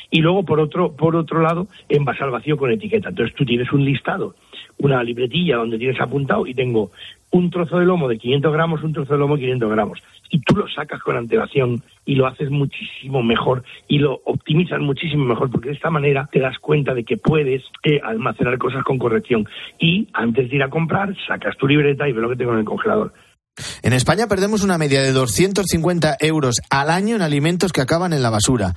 Y 0.09 0.21
luego, 0.21 0.43
por 0.43 0.59
otro, 0.59 0.91
por 0.91 1.15
otro 1.15 1.41
lado, 1.41 1.67
envasar 1.89 2.29
vacío 2.31 2.57
con 2.57 2.71
etiqueta. 2.71 3.09
Entonces 3.09 3.35
tú 3.35 3.45
tienes 3.45 3.71
un 3.71 3.83
listado, 3.83 4.35
una 4.77 5.03
libretilla 5.03 5.57
donde 5.57 5.77
tienes 5.77 5.99
apuntado 5.99 6.45
y 6.47 6.53
tengo 6.53 6.91
un 7.33 7.49
trozo 7.49 7.79
de 7.79 7.85
lomo 7.85 8.07
de 8.07 8.19
500 8.19 8.53
gramos, 8.53 8.83
un 8.83 8.93
trozo 8.93 9.13
de 9.13 9.19
lomo 9.19 9.35
de 9.35 9.41
500 9.41 9.71
gramos. 9.71 9.99
Y 10.29 10.39
tú 10.41 10.55
lo 10.55 10.67
sacas 10.67 11.01
con 11.01 11.17
antelación 11.17 11.81
y 12.05 12.15
lo 12.15 12.27
haces 12.27 12.49
muchísimo 12.49 13.23
mejor 13.23 13.63
y 13.87 13.99
lo 13.99 14.21
optimizas 14.25 14.79
muchísimo 14.79 15.25
mejor 15.25 15.49
porque 15.49 15.69
de 15.69 15.75
esta 15.75 15.89
manera 15.89 16.29
te 16.31 16.39
das 16.39 16.57
cuenta 16.59 16.93
de 16.93 17.03
que 17.03 17.17
puedes 17.17 17.63
eh, 17.83 17.99
almacenar 18.03 18.57
cosas 18.59 18.83
con 18.83 18.99
corrección. 18.99 19.47
Y 19.79 20.07
antes 20.13 20.49
de 20.49 20.55
ir 20.55 20.63
a 20.63 20.69
comprar, 20.69 21.15
sacas 21.27 21.57
tu 21.57 21.67
libreta 21.67 22.07
y 22.07 22.13
ves 22.13 22.21
lo 22.21 22.29
que 22.29 22.35
tengo 22.35 22.53
en 22.53 22.59
el 22.59 22.65
congelador. 22.65 23.13
En 23.81 23.93
España 23.93 24.27
perdemos 24.27 24.63
una 24.63 24.77
media 24.77 25.01
de 25.01 25.11
250 25.11 26.17
euros 26.19 26.61
al 26.69 26.89
año 26.89 27.15
en 27.15 27.21
alimentos 27.21 27.71
que 27.71 27.81
acaban 27.81 28.13
en 28.13 28.23
la 28.23 28.29
basura. 28.29 28.73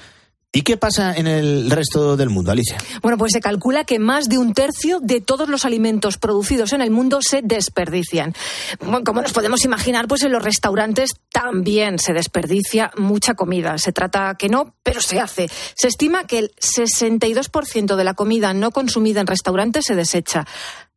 ¿Y 0.57 0.63
qué 0.63 0.79
pasa 0.79 1.13
en 1.15 1.27
el 1.27 1.71
resto 1.71 2.17
del 2.17 2.31
mundo, 2.31 2.51
Alicia? 2.51 2.79
Bueno, 3.03 3.19
pues 3.19 3.33
se 3.33 3.43
calcula 3.43 3.85
que 3.85 3.99
más 3.99 4.27
de 4.27 4.39
un 4.39 4.55
tercio 4.55 5.01
de 5.01 5.21
todos 5.21 5.51
los 5.51 5.67
alimentos 5.67 6.17
producidos 6.17 6.73
en 6.73 6.81
el 6.81 6.91
mundo 6.91 7.19
se 7.21 7.43
desperdician. 7.43 8.35
Como 8.79 9.21
nos 9.21 9.35
podemos 9.35 9.67
imaginar, 9.67 10.09
pues 10.09 10.23
en 10.23 10.33
los 10.33 10.43
restaurantes 10.43 11.11
también 11.31 11.99
se 11.99 12.15
desperdicia 12.15 12.91
mucha 12.97 13.35
comida. 13.35 13.77
Se 13.77 13.93
trata 13.93 14.35
que 14.39 14.49
no, 14.49 14.75
pero 14.83 15.03
se 15.03 15.21
hace. 15.21 15.51
Se 15.75 15.89
estima 15.89 16.25
que 16.25 16.39
el 16.39 16.53
62% 16.53 17.95
de 17.95 18.05
la 18.05 18.15
comida 18.15 18.55
no 18.55 18.71
consumida 18.71 19.21
en 19.21 19.27
restaurantes 19.27 19.85
se 19.85 19.95
desecha. 19.95 20.47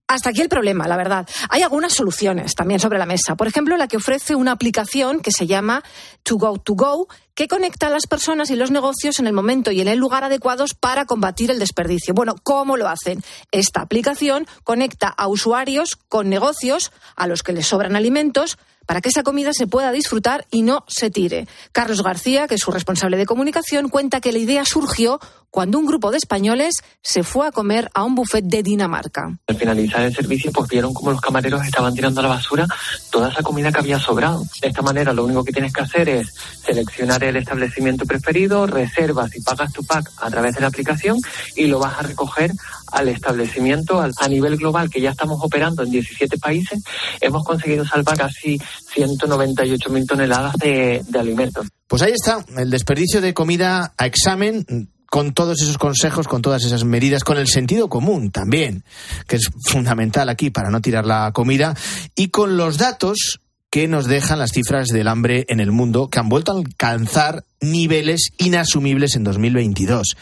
Hasta 0.10 0.32
aquí 0.32 0.42
el 0.42 0.50
problema, 0.50 0.88
la 0.88 0.98
verdad. 0.98 1.30
Hay 1.52 1.62
algunas 1.62 1.94
soluciones 1.94 2.56
también 2.56 2.80
sobre 2.80 2.98
la 2.98 3.06
mesa. 3.06 3.36
Por 3.36 3.48
ejemplo, 3.48 3.78
la 3.78 3.88
que 3.88 3.98
ofrece 3.98 4.34
una 4.34 4.54
aplicación 4.54 5.20
que 5.20 5.30
se 5.32 5.46
llama 5.46 5.84
To 6.24 6.38
Go 6.38 6.58
To 6.58 6.74
Go, 6.74 7.08
que 7.36 7.48
conecta 7.48 7.86
a 7.86 7.90
las 7.92 8.08
personas 8.08 8.50
y 8.50 8.56
los 8.56 8.72
negocios 8.72 9.20
en 9.20 9.28
el 9.28 9.34
momento 9.34 9.70
y 9.70 9.82
en 9.82 9.88
el 9.88 10.00
lugar 10.00 10.24
adecuados 10.24 10.74
para 10.74 11.06
combatir 11.06 11.52
el 11.52 11.60
desperdicio. 11.60 12.16
Bueno, 12.16 12.34
¿cómo 12.42 12.76
lo 12.76 12.90
hacen? 12.90 13.24
Esta 13.52 13.82
aplicación 13.82 14.48
conecta 14.64 15.10
a 15.10 15.28
usuarios 15.28 15.96
con 15.96 16.28
negocios 16.28 16.92
a 17.16 17.28
los 17.28 17.44
que 17.44 17.54
les 17.54 17.68
sobran 17.68 17.96
alimentos 17.96 18.58
para 18.90 19.02
que 19.02 19.10
esa 19.10 19.22
comida 19.22 19.54
se 19.54 19.68
pueda 19.68 19.92
disfrutar 19.92 20.48
y 20.50 20.64
no 20.64 20.84
se 20.88 21.12
tire. 21.12 21.48
Carlos 21.72 22.02
García, 22.02 22.48
que 22.48 22.56
es 22.56 22.62
su 22.62 22.72
responsable 22.72 23.18
de 23.18 23.28
comunicación, 23.28 23.88
cuenta 23.88 24.20
que 24.20 24.32
la 24.32 24.40
idea 24.40 24.66
surgió 24.66 25.20
cuando 25.52 25.80
un 25.80 25.86
grupo 25.86 26.12
de 26.12 26.18
españoles 26.18 26.76
se 27.02 27.24
fue 27.24 27.48
a 27.48 27.52
comer 27.52 27.90
a 27.94 28.04
un 28.04 28.16
buffet 28.16 28.46
de 28.46 28.64
Dinamarca. 28.64 29.38
Al 29.48 29.56
finalizar 29.56 30.02
el 30.02 30.16
servicio, 30.16 30.52
pues 30.52 30.70
vieron 30.70 30.94
como 30.94 31.12
los 31.12 31.22
camareros 31.22 31.64
estaban 31.66 31.94
tirando 31.94 32.20
a 32.20 32.24
la 32.24 32.30
basura 32.30 32.68
toda 33.12 33.30
esa 33.30 33.42
comida 33.42 33.72
que 33.72 33.80
había 33.80 34.00
sobrado. 34.00 34.44
De 34.62 34.68
esta 34.68 34.82
manera, 34.82 35.14
lo 35.14 35.24
único 35.24 35.44
que 35.44 35.52
tienes 35.52 35.74
que 35.74 35.82
hacer 35.82 36.10
es 36.10 36.34
seleccionar 36.64 37.24
el 37.24 37.36
establecimiento 37.36 38.06
preferido, 38.06 38.68
reservas 38.68 39.36
y 39.36 39.42
pagas 39.42 39.74
tu 39.74 39.84
pack 39.84 40.12
a 40.18 40.30
través 40.30 40.56
de 40.56 40.62
la 40.62 40.68
aplicación 40.68 41.20
y 41.56 41.68
lo 41.68 41.80
vas 41.80 41.98
a 42.00 42.04
recoger 42.04 42.52
al 42.92 43.08
establecimiento 43.08 44.02
a 44.02 44.28
nivel 44.28 44.58
global 44.58 44.90
que 44.90 45.02
ya 45.02 45.12
estamos 45.12 45.40
operando 45.42 45.84
en 45.84 45.92
17 45.92 46.38
países. 46.38 46.82
Hemos 47.22 47.44
conseguido 47.44 47.86
salvar 47.86 48.18
casi 48.18 48.60
198 48.82 49.90
mil 49.90 50.06
toneladas 50.06 50.56
de, 50.56 51.02
de 51.08 51.20
alimentos. 51.20 51.68
Pues 51.88 52.02
ahí 52.02 52.14
está, 52.14 52.46
el 52.58 52.70
desperdicio 52.70 53.22
de 53.22 53.34
comida 53.34 53.94
a 53.98 54.06
examen 54.06 54.90
con 55.10 55.34
todos 55.34 55.62
esos 55.62 55.78
consejos, 55.78 56.28
con 56.28 56.42
todas 56.42 56.64
esas 56.64 56.84
medidas, 56.84 57.24
con 57.24 57.38
el 57.38 57.48
sentido 57.48 57.90
común 57.90 58.32
también, 58.32 58.84
que 59.28 59.38
es 59.38 59.50
fundamental 59.66 60.30
aquí 60.30 60.50
para 60.52 60.70
no 60.70 60.82
tirar 60.82 61.06
la 61.06 61.32
comida, 61.34 61.76
y 62.16 62.30
con 62.30 62.58
los 62.58 62.78
datos 62.78 63.40
que 63.72 63.88
nos 63.88 64.06
dejan 64.06 64.40
las 64.40 64.52
cifras 64.52 64.88
del 64.88 65.08
hambre 65.08 65.46
en 65.50 65.60
el 65.60 65.72
mundo, 65.72 66.10
que 66.10 66.20
han 66.20 66.30
vuelto 66.30 66.52
a 66.52 66.58
alcanzar 66.58 67.44
niveles 67.62 68.32
inasumibles 68.38 69.16
en 69.16 69.24
2022 69.24 70.16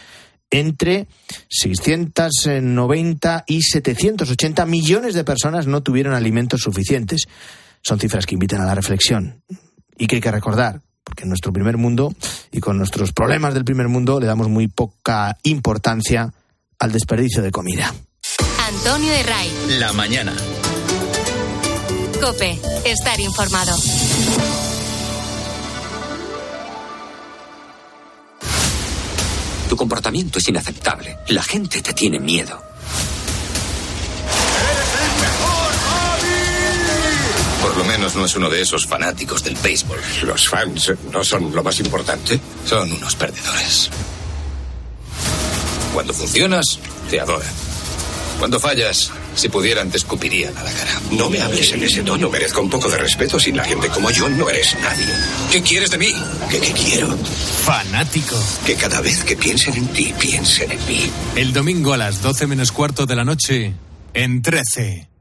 entre 0.49 1.07
690 1.49 3.43
y 3.47 3.61
780 3.61 4.65
millones 4.65 5.13
de 5.13 5.23
personas 5.23 5.67
no 5.67 5.83
tuvieron 5.83 6.13
alimentos 6.13 6.61
suficientes. 6.61 7.27
Son 7.87 8.01
cifras 8.01 8.25
que 8.25 8.35
invitan 8.35 8.59
a 8.59 8.65
la 8.65 8.75
reflexión 8.75 9.41
y 9.97 10.07
que 10.07 10.15
hay 10.15 10.21
que 10.21 10.29
recordar 10.29 10.81
porque 11.05 11.23
en 11.23 11.29
nuestro 11.29 11.53
primer 11.53 11.77
mundo 11.77 12.13
y 12.51 12.59
con 12.59 12.77
nuestros 12.77 13.13
problemas 13.13 13.53
del 13.53 13.63
primer 13.63 13.87
mundo 13.87 14.19
le 14.19 14.25
damos 14.25 14.49
muy 14.49 14.67
poca 14.67 15.37
importancia 15.43 16.33
al 16.79 16.91
desperdicio 16.91 17.41
de 17.41 17.49
comida. 17.49 17.95
Antonio 18.67 19.09
de 19.09 19.23
Ray. 19.23 19.49
La 19.79 19.93
mañana. 19.93 20.33
Cope, 22.19 22.59
estar 22.83 23.17
informado. 23.21 23.73
Tu 29.69 29.77
comportamiento 29.77 30.39
es 30.39 30.49
inaceptable. 30.49 31.19
La 31.29 31.41
gente 31.41 31.81
te 31.81 31.93
tiene 31.93 32.19
miedo. 32.19 32.66
Por 37.67 37.75
lo 37.75 37.83
menos 37.83 38.15
no 38.15 38.23
es 38.23 38.33
uno 38.33 38.49
de 38.49 38.61
esos 38.61 38.87
fanáticos 38.87 39.43
del 39.43 39.55
béisbol. 39.55 39.99
Los 40.23 40.47
fans 40.47 40.93
no 41.11 41.21
son 41.21 41.53
lo 41.53 41.61
más 41.61 41.77
importante. 41.81 42.39
Son 42.65 42.89
unos 42.89 43.13
perdedores. 43.17 43.89
Cuando 45.93 46.13
funcionas, 46.13 46.79
te 47.09 47.19
adoran. 47.19 47.51
Cuando 48.39 48.57
fallas, 48.57 49.11
si 49.35 49.49
pudieran, 49.49 49.91
te 49.91 49.97
escupirían 49.97 50.55
a 50.55 50.63
la 50.63 50.71
cara. 50.71 51.01
No 51.11 51.29
me 51.29 51.41
hables 51.41 51.73
en 51.73 51.83
ese 51.83 52.03
tono. 52.03 52.29
Merezco 52.29 52.61
un 52.61 52.69
poco 52.69 52.89
de 52.89 52.99
respeto. 52.99 53.37
Sin 53.37 53.57
la 53.57 53.65
gente 53.65 53.89
como 53.89 54.11
yo, 54.11 54.29
no 54.29 54.49
eres 54.49 54.73
nadie. 54.81 55.13
¿Qué 55.51 55.61
quieres 55.61 55.91
de 55.91 55.97
mí? 55.97 56.13
¿Qué, 56.49 56.61
qué 56.61 56.71
quiero? 56.71 57.17
Fanático. 57.65 58.41
Que 58.65 58.75
cada 58.75 59.01
vez 59.01 59.25
que 59.25 59.35
piensen 59.35 59.75
en 59.75 59.87
ti, 59.89 60.13
piensen 60.17 60.71
en 60.71 60.87
mí. 60.87 61.11
El 61.35 61.51
domingo 61.51 61.91
a 61.91 61.97
las 61.97 62.21
12 62.21 62.47
menos 62.47 62.71
cuarto 62.71 63.05
de 63.05 63.15
la 63.17 63.25
noche, 63.25 63.73
en 64.13 64.41
13. 64.41 65.16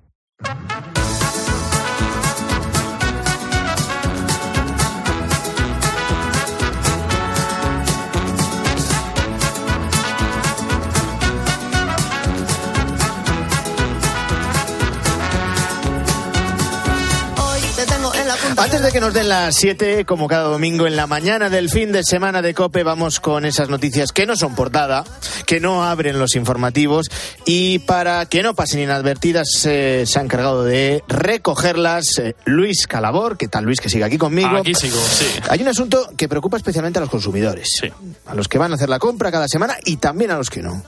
De 18.86 18.92
que 18.92 19.00
nos 19.00 19.14
den 19.14 19.28
las 19.28 19.56
7, 19.56 20.04
como 20.04 20.28
cada 20.28 20.44
domingo 20.44 20.86
en 20.86 20.94
la 20.94 21.08
mañana 21.08 21.50
del 21.50 21.70
fin 21.70 21.90
de 21.90 22.04
semana 22.04 22.40
de 22.40 22.54
Cope, 22.54 22.84
vamos 22.84 23.18
con 23.18 23.44
esas 23.44 23.68
noticias 23.68 24.12
que 24.12 24.26
no 24.26 24.36
son 24.36 24.54
portada, 24.54 25.02
que 25.44 25.58
no 25.58 25.82
abren 25.82 26.20
los 26.20 26.36
informativos 26.36 27.08
y 27.44 27.80
para 27.80 28.26
que 28.26 28.44
no 28.44 28.54
pasen 28.54 28.80
inadvertidas 28.80 29.48
eh, 29.64 30.04
se 30.06 30.18
ha 30.18 30.22
encargado 30.22 30.62
de 30.62 31.02
recogerlas 31.08 32.18
eh, 32.18 32.36
Luis 32.44 32.86
Calabor. 32.86 33.36
¿Qué 33.36 33.48
tal 33.48 33.64
Luis? 33.64 33.80
Que 33.80 33.88
sigue 33.88 34.04
aquí 34.04 34.18
conmigo. 34.18 34.56
Aquí 34.58 34.74
sigo, 34.74 35.00
sí. 35.00 35.26
Hay 35.48 35.62
un 35.62 35.68
asunto 35.68 36.08
que 36.16 36.28
preocupa 36.28 36.56
especialmente 36.56 37.00
a 37.00 37.02
los 37.02 37.10
consumidores, 37.10 37.68
Sí. 37.80 37.90
a 38.26 38.34
los 38.36 38.46
que 38.46 38.58
van 38.58 38.70
a 38.70 38.76
hacer 38.76 38.88
la 38.88 39.00
compra 39.00 39.32
cada 39.32 39.48
semana 39.48 39.76
y 39.84 39.96
también 39.96 40.30
a 40.30 40.38
los 40.38 40.48
que 40.48 40.62
no. 40.62 40.84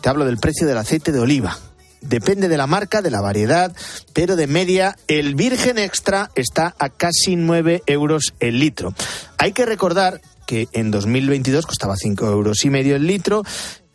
Te 0.00 0.08
hablo 0.08 0.24
del 0.24 0.38
precio 0.38 0.68
del 0.68 0.78
aceite 0.78 1.10
de 1.10 1.18
oliva. 1.18 1.58
Depende 2.00 2.48
de 2.48 2.56
la 2.56 2.66
marca, 2.66 3.02
de 3.02 3.10
la 3.10 3.20
variedad, 3.20 3.74
pero 4.12 4.36
de 4.36 4.46
media 4.46 4.96
el 5.06 5.34
virgen 5.34 5.78
extra 5.78 6.30
está 6.34 6.74
a 6.78 6.88
casi 6.88 7.36
9 7.36 7.82
euros 7.86 8.34
el 8.40 8.58
litro. 8.58 8.94
Hay 9.38 9.52
que 9.52 9.66
recordar 9.66 10.20
que 10.46 10.68
en 10.72 10.90
2022 10.90 11.66
costaba 11.66 11.96
5 11.96 12.26
euros 12.26 12.64
y 12.64 12.70
medio 12.70 12.96
el 12.96 13.06
litro 13.06 13.42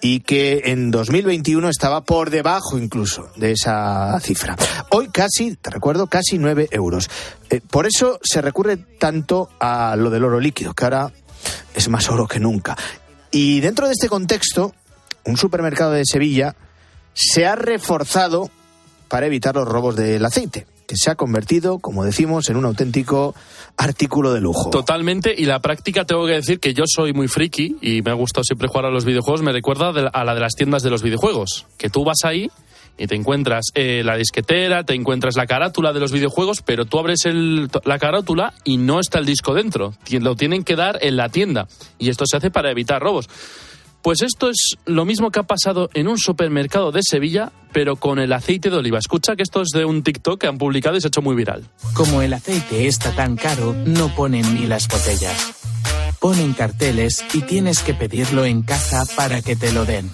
y 0.02 0.20
que 0.20 0.62
en 0.66 0.92
2021 0.92 1.68
estaba 1.68 2.02
por 2.02 2.30
debajo 2.30 2.78
incluso 2.78 3.30
de 3.36 3.54
esa 3.54 4.20
cifra. 4.20 4.56
Hoy 4.92 5.10
casi, 5.10 5.56
te 5.56 5.72
recuerdo, 5.72 6.08
casi 6.08 6.38
9 6.38 6.70
euros. 6.72 7.10
Eh, 7.50 7.60
por 7.60 7.88
eso 7.88 8.20
se 8.22 8.42
recurre 8.42 8.78
tanto 8.78 9.50
a 9.60 9.96
lo 9.96 10.10
del 10.10 10.24
oro 10.24 10.40
líquido, 10.40 10.74
que 10.74 10.84
ahora 10.84 11.12
es 11.74 11.90
más 11.90 12.10
oro 12.10 12.28
que 12.28 12.40
nunca. 12.40 12.78
Y 13.32 13.62
dentro 13.62 13.88
de 13.88 13.94
este 13.94 14.08
contexto, 14.08 14.74
un 15.26 15.38
supermercado 15.38 15.92
de 15.92 16.04
Sevilla 16.06 16.56
se 17.16 17.48
ha 17.48 17.56
reforzado 17.56 18.52
para 19.08 19.26
evitar 19.26 19.56
los 19.56 19.68
robos 19.68 19.96
del 19.96 20.24
aceite, 20.26 20.68
que 20.88 20.96
se 20.98 21.10
ha 21.10 21.16
convertido, 21.16 21.80
como 21.80 22.04
decimos, 22.04 22.50
en 22.50 22.58
un 22.58 22.66
auténtico 22.66 23.34
artículo 23.78 24.34
de 24.34 24.42
lujo. 24.42 24.70
Totalmente, 24.70 25.34
y 25.36 25.46
la 25.46 25.60
práctica 25.60 26.06
tengo 26.06 26.26
que 26.28 26.34
decir 26.34 26.60
que 26.60 26.74
yo 26.74 26.84
soy 26.86 27.14
muy 27.14 27.28
friki 27.28 27.78
y 27.82 28.02
me 28.04 28.12
ha 28.12 28.16
gustado 28.16 28.44
siempre 28.44 28.68
jugar 28.68 28.86
a 28.86 28.90
los 28.92 29.06
videojuegos, 29.06 29.42
me 29.42 29.52
recuerda 29.52 29.90
a 29.90 30.24
la 30.24 30.34
de 30.36 30.40
las 30.42 30.54
tiendas 30.54 30.84
de 30.84 30.90
los 30.92 31.02
videojuegos, 31.02 31.66
que 31.78 31.90
tú 31.90 32.04
vas 32.04 32.20
ahí 32.24 32.50
y 32.98 33.08
te 33.08 33.16
encuentras 33.16 33.66
eh, 33.74 34.04
la 34.06 34.16
disquetera, 34.16 34.84
te 34.84 34.94
encuentras 34.94 35.36
la 35.36 35.46
carátula 35.48 35.92
de 35.92 36.00
los 36.00 36.12
videojuegos, 36.14 36.62
pero 36.62 36.86
tú 36.86 36.98
abres 37.00 37.26
el- 37.26 37.70
la 37.84 38.00
carátula 38.00 38.54
y 38.64 38.78
no 38.78 39.00
está 39.00 39.20
el 39.20 39.26
disco 39.26 39.54
dentro, 39.54 39.94
lo 40.10 40.36
tienen 40.36 40.64
que 40.64 40.76
dar 40.78 41.00
en 41.02 41.18
la 41.18 41.30
tienda, 41.30 41.68
y 42.00 42.10
esto 42.10 42.26
se 42.26 42.38
hace 42.38 42.52
para 42.52 42.72
evitar 42.72 43.02
robos. 43.02 43.28
Pues 44.06 44.22
esto 44.22 44.52
es 44.52 44.78
lo 44.86 45.04
mismo 45.04 45.32
que 45.32 45.40
ha 45.40 45.48
pasado 45.48 45.90
en 45.96 46.08
un 46.08 46.20
supermercado 46.20 46.92
de 46.92 47.02
Sevilla, 47.02 47.52
pero 47.74 47.96
con 47.96 48.20
el 48.20 48.34
aceite 48.34 48.70
de 48.70 48.76
oliva. 48.76 49.00
Escucha 49.00 49.36
que 49.36 49.42
esto 49.42 49.64
es 49.64 49.70
de 49.70 49.84
un 49.84 50.04
TikTok 50.04 50.40
que 50.40 50.46
han 50.46 50.60
publicado 50.60 50.96
y 50.96 51.02
se 51.02 51.08
ha 51.08 51.10
hecho 51.10 51.24
muy 51.24 51.36
viral. 51.36 51.64
Como 51.96 52.22
el 52.22 52.34
aceite 52.34 52.86
está 52.86 53.10
tan 53.16 53.36
caro, 53.36 53.74
no 53.74 54.14
ponen 54.14 54.54
ni 54.54 54.68
las 54.68 54.88
botellas. 54.88 55.75
Ponen 56.26 56.54
carteles 56.54 57.24
y 57.36 57.42
tienes 57.42 57.84
que 57.84 57.94
pedirlo 57.94 58.46
en 58.46 58.64
casa 58.64 59.06
para 59.16 59.44
que 59.44 59.56
te 59.56 59.72
lo 59.72 59.86
den. 59.86 60.10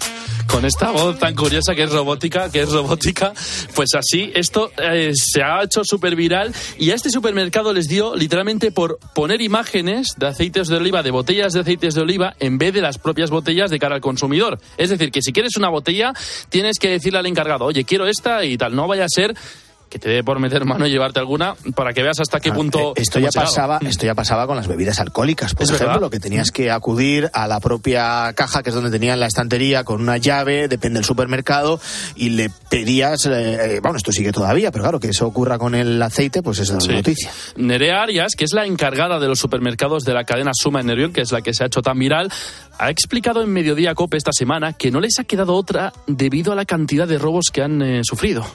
con 0.46 0.66
esta 0.66 0.90
voz 0.90 1.18
tan 1.18 1.34
curiosa 1.34 1.74
que 1.74 1.84
es 1.84 1.90
robótica, 1.90 2.50
que 2.50 2.60
es 2.60 2.70
robótica, 2.70 3.32
pues 3.74 3.94
así 3.94 4.30
esto 4.34 4.70
eh, 4.76 5.12
se 5.14 5.42
ha 5.42 5.62
hecho 5.62 5.80
súper 5.84 6.14
viral 6.14 6.54
y 6.78 6.90
a 6.90 6.94
este 6.96 7.08
supermercado 7.08 7.72
les 7.72 7.88
dio 7.88 8.14
literalmente 8.14 8.72
por 8.72 8.98
poner 9.14 9.40
imágenes 9.40 10.08
de 10.18 10.26
aceites 10.26 10.68
de 10.68 10.76
oliva, 10.76 11.02
de 11.02 11.12
botellas 11.12 11.54
de 11.54 11.60
aceites 11.60 11.94
de 11.94 12.02
oliva, 12.02 12.34
en 12.40 12.58
vez 12.58 12.74
de 12.74 12.82
las 12.82 12.98
propias 12.98 13.30
botellas 13.30 13.70
de 13.70 13.78
cara 13.78 13.94
al 13.94 14.02
consumidor. 14.02 14.60
Es 14.76 14.90
decir, 14.90 15.10
que 15.12 15.22
si 15.22 15.32
quieres 15.32 15.56
una 15.56 15.70
botella, 15.70 16.12
tienes 16.50 16.78
que 16.78 16.90
decirle 16.90 17.20
al 17.20 17.26
encargado, 17.26 17.64
oye, 17.64 17.84
quiero 17.84 18.06
esta 18.06 18.44
y 18.44 18.58
tal, 18.58 18.76
no 18.76 18.86
vaya 18.86 19.06
a 19.06 19.08
ser 19.08 19.34
que 19.92 19.98
te 19.98 20.08
dé 20.08 20.24
por 20.24 20.38
meter 20.40 20.64
mano 20.64 20.86
y 20.86 20.90
llevarte 20.90 21.18
alguna 21.20 21.54
para 21.74 21.92
que 21.92 22.02
veas 22.02 22.18
hasta 22.18 22.40
qué 22.40 22.50
punto 22.50 22.94
Esto 22.96 23.18
ya 23.18 23.28
pasaba, 23.30 23.78
esto 23.82 24.06
ya 24.06 24.14
pasaba 24.14 24.46
con 24.46 24.56
las 24.56 24.66
bebidas 24.66 25.00
alcohólicas, 25.00 25.54
por 25.54 25.64
Es 25.64 25.70
ejemplo, 25.70 25.92
verdad. 25.94 26.10
que 26.10 26.18
tenías 26.18 26.50
que 26.50 26.70
acudir 26.70 27.28
a 27.34 27.46
la 27.46 27.60
propia 27.60 28.32
caja, 28.34 28.62
que 28.62 28.70
es 28.70 28.74
donde 28.74 28.90
tenían 28.90 29.20
la 29.20 29.26
estantería, 29.26 29.84
con 29.84 30.00
una 30.00 30.16
llave, 30.16 30.66
depende 30.66 30.98
del 30.98 31.04
supermercado, 31.04 31.78
y 32.16 32.30
le 32.30 32.48
pedías, 32.70 33.26
eh, 33.26 33.80
bueno, 33.82 33.98
esto 33.98 34.12
sigue 34.12 34.32
todavía, 34.32 34.70
pero 34.72 34.84
claro, 34.84 34.98
que 34.98 35.08
eso 35.08 35.26
ocurra 35.26 35.58
con 35.58 35.74
el 35.74 36.00
aceite, 36.02 36.42
pues 36.42 36.58
esa 36.60 36.78
es 36.78 36.86
la 36.86 36.94
noticia. 36.94 37.30
Nerea 37.56 38.02
Arias, 38.02 38.32
que 38.34 38.44
es 38.44 38.54
la 38.54 38.64
encargada 38.64 39.20
de 39.20 39.28
los 39.28 39.38
supermercados 39.38 40.04
de 40.04 40.14
la 40.14 40.24
cadena 40.24 40.52
Suma 40.54 40.80
en 40.80 40.86
Nervión, 40.86 41.12
que 41.12 41.20
es 41.20 41.32
la 41.32 41.42
que 41.42 41.52
se 41.52 41.64
ha 41.64 41.66
hecho 41.66 41.82
tan 41.82 41.98
viral, 41.98 42.32
ha 42.78 42.88
explicado 42.88 43.42
en 43.42 43.50
Mediodía 43.52 43.94
Cope 43.94 44.16
esta 44.16 44.32
semana 44.32 44.72
que 44.72 44.90
no 44.90 45.00
les 45.00 45.18
ha 45.18 45.24
quedado 45.24 45.54
otra 45.54 45.92
debido 46.06 46.52
a 46.52 46.56
la 46.56 46.64
cantidad 46.64 47.06
de 47.06 47.18
robos 47.18 47.50
que 47.52 47.60
han 47.62 47.82
eh, 47.82 48.00
sufrido. 48.04 48.46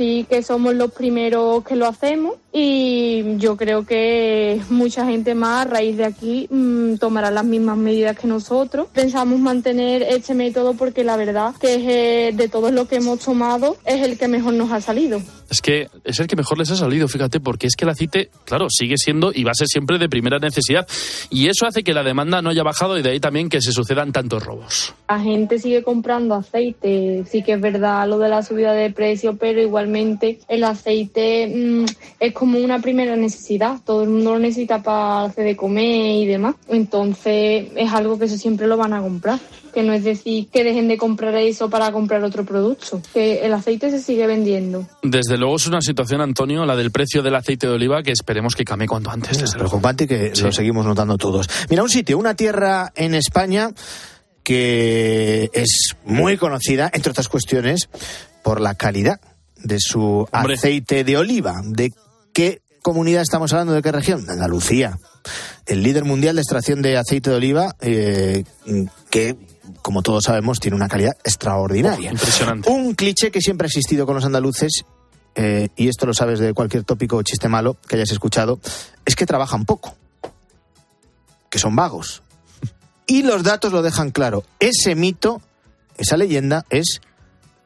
Sí 0.00 0.24
que 0.26 0.42
somos 0.42 0.74
los 0.74 0.92
primeros 0.92 1.62
que 1.62 1.76
lo 1.76 1.86
hacemos 1.86 2.36
y 2.54 3.36
yo 3.36 3.58
creo 3.58 3.84
que 3.84 4.58
mucha 4.70 5.04
gente 5.04 5.34
más 5.34 5.66
a 5.66 5.68
raíz 5.68 5.98
de 5.98 6.06
aquí 6.06 6.48
mm, 6.50 6.94
tomará 6.94 7.30
las 7.30 7.44
mismas 7.44 7.76
medidas 7.76 8.18
que 8.18 8.26
nosotros. 8.26 8.88
Pensamos 8.94 9.38
mantener 9.40 10.02
este 10.02 10.32
método 10.32 10.72
porque 10.72 11.04
la 11.04 11.18
verdad 11.18 11.54
que 11.60 11.74
es, 11.74 11.82
eh, 11.84 12.32
de 12.34 12.48
todos 12.48 12.72
los 12.72 12.88
que 12.88 12.96
hemos 12.96 13.18
tomado 13.18 13.76
es 13.84 14.00
el 14.00 14.16
que 14.16 14.26
mejor 14.26 14.54
nos 14.54 14.72
ha 14.72 14.80
salido. 14.80 15.20
Es 15.50 15.60
que 15.60 15.88
es 16.04 16.20
el 16.20 16.28
que 16.28 16.36
mejor 16.36 16.58
les 16.58 16.70
ha 16.70 16.76
salido, 16.76 17.08
fíjate, 17.08 17.40
porque 17.40 17.66
es 17.66 17.74
que 17.74 17.84
el 17.84 17.90
aceite, 17.90 18.30
claro, 18.44 18.68
sigue 18.70 18.94
siendo 18.96 19.32
y 19.34 19.42
va 19.42 19.50
a 19.50 19.54
ser 19.54 19.66
siempre 19.66 19.98
de 19.98 20.08
primera 20.08 20.38
necesidad. 20.38 20.86
Y 21.28 21.48
eso 21.48 21.66
hace 21.66 21.82
que 21.82 21.92
la 21.92 22.04
demanda 22.04 22.40
no 22.40 22.50
haya 22.50 22.62
bajado 22.62 22.96
y 22.96 23.02
de 23.02 23.10
ahí 23.10 23.20
también 23.20 23.48
que 23.48 23.60
se 23.60 23.72
sucedan 23.72 24.12
tantos 24.12 24.44
robos. 24.44 24.94
La 25.08 25.18
gente 25.18 25.58
sigue 25.58 25.82
comprando 25.82 26.36
aceite, 26.36 27.24
sí 27.28 27.42
que 27.42 27.54
es 27.54 27.60
verdad 27.60 28.08
lo 28.08 28.18
de 28.18 28.28
la 28.28 28.42
subida 28.42 28.72
de 28.72 28.90
precio, 28.90 29.36
pero 29.36 29.60
igualmente 29.60 30.38
el 30.48 30.64
aceite 30.64 31.52
mm, 31.52 31.84
es 32.20 32.32
como 32.32 32.58
una 32.58 32.78
primera 32.78 33.16
necesidad. 33.16 33.80
Todo 33.84 34.04
el 34.04 34.10
mundo 34.10 34.34
lo 34.34 34.38
necesita 34.38 34.82
para 34.82 35.24
hacer 35.24 35.44
de 35.44 35.56
comer 35.56 36.16
y 36.16 36.26
demás. 36.26 36.54
Entonces 36.68 37.68
es 37.74 37.92
algo 37.92 38.18
que 38.18 38.26
eso 38.26 38.36
siempre 38.36 38.66
lo 38.66 38.76
van 38.76 38.92
a 38.92 39.00
comprar. 39.00 39.40
Que 39.72 39.82
no 39.82 39.92
es 39.92 40.04
decir 40.04 40.48
que 40.48 40.64
dejen 40.64 40.88
de 40.88 40.96
comprar 40.96 41.34
eso 41.36 41.70
para 41.70 41.92
comprar 41.92 42.22
otro 42.24 42.44
producto. 42.44 43.00
Que 43.12 43.44
el 43.44 43.52
aceite 43.52 43.90
se 43.90 44.00
sigue 44.00 44.26
vendiendo. 44.26 44.86
Desde 45.02 45.36
luego 45.36 45.56
es 45.56 45.66
una 45.66 45.80
situación, 45.80 46.20
Antonio, 46.20 46.64
la 46.64 46.76
del 46.76 46.90
precio 46.90 47.22
del 47.22 47.34
aceite 47.34 47.66
de 47.66 47.74
oliva, 47.74 48.02
que 48.02 48.12
esperemos 48.12 48.54
que 48.54 48.64
cambie 48.64 48.88
cuanto 48.88 49.10
antes. 49.10 49.38
Desde 49.38 49.58
luego. 49.58 49.70
Preocupante 49.70 50.06
que 50.06 50.32
lo 50.42 50.52
seguimos 50.52 50.84
notando 50.84 51.16
todos. 51.16 51.48
Mira, 51.68 51.82
un 51.82 51.90
sitio, 51.90 52.18
una 52.18 52.34
tierra 52.34 52.92
en 52.94 53.14
España 53.14 53.70
que 54.42 55.50
es 55.52 55.94
muy 56.04 56.36
conocida, 56.36 56.90
entre 56.92 57.10
otras 57.10 57.28
cuestiones, 57.28 57.88
por 58.42 58.60
la 58.60 58.74
calidad 58.74 59.20
de 59.56 59.78
su 59.78 60.26
aceite 60.32 61.04
de 61.04 61.16
oliva. 61.16 61.60
¿De 61.64 61.92
qué 62.32 62.62
comunidad 62.82 63.22
estamos 63.22 63.52
hablando? 63.52 63.74
¿De 63.74 63.82
qué 63.82 63.92
región? 63.92 64.24
De 64.26 64.32
Andalucía. 64.32 64.98
El 65.66 65.82
líder 65.82 66.04
mundial 66.04 66.36
de 66.36 66.42
extracción 66.42 66.82
de 66.82 66.96
aceite 66.96 67.30
de 67.30 67.36
oliva, 67.36 67.76
eh, 67.80 68.44
que 69.10 69.36
como 69.82 70.02
todos 70.02 70.24
sabemos, 70.24 70.60
tiene 70.60 70.76
una 70.76 70.88
calidad 70.88 71.16
extraordinaria. 71.24 72.10
Impresionante. 72.10 72.70
Un 72.70 72.94
cliché 72.94 73.30
que 73.30 73.40
siempre 73.40 73.66
ha 73.66 73.68
existido 73.68 74.06
con 74.06 74.14
los 74.14 74.24
andaluces, 74.24 74.84
eh, 75.34 75.68
y 75.76 75.88
esto 75.88 76.06
lo 76.06 76.14
sabes 76.14 76.38
de 76.38 76.54
cualquier 76.54 76.84
tópico 76.84 77.16
o 77.16 77.22
chiste 77.22 77.48
malo 77.48 77.76
que 77.88 77.96
hayas 77.96 78.10
escuchado, 78.10 78.60
es 79.04 79.16
que 79.16 79.26
trabajan 79.26 79.64
poco, 79.64 79.96
que 81.48 81.58
son 81.58 81.76
vagos. 81.76 82.22
Y 83.06 83.24
los 83.24 83.42
datos 83.42 83.72
lo 83.72 83.82
dejan 83.82 84.12
claro. 84.12 84.44
Ese 84.60 84.94
mito, 84.94 85.42
esa 85.98 86.16
leyenda 86.16 86.64
es 86.70 87.00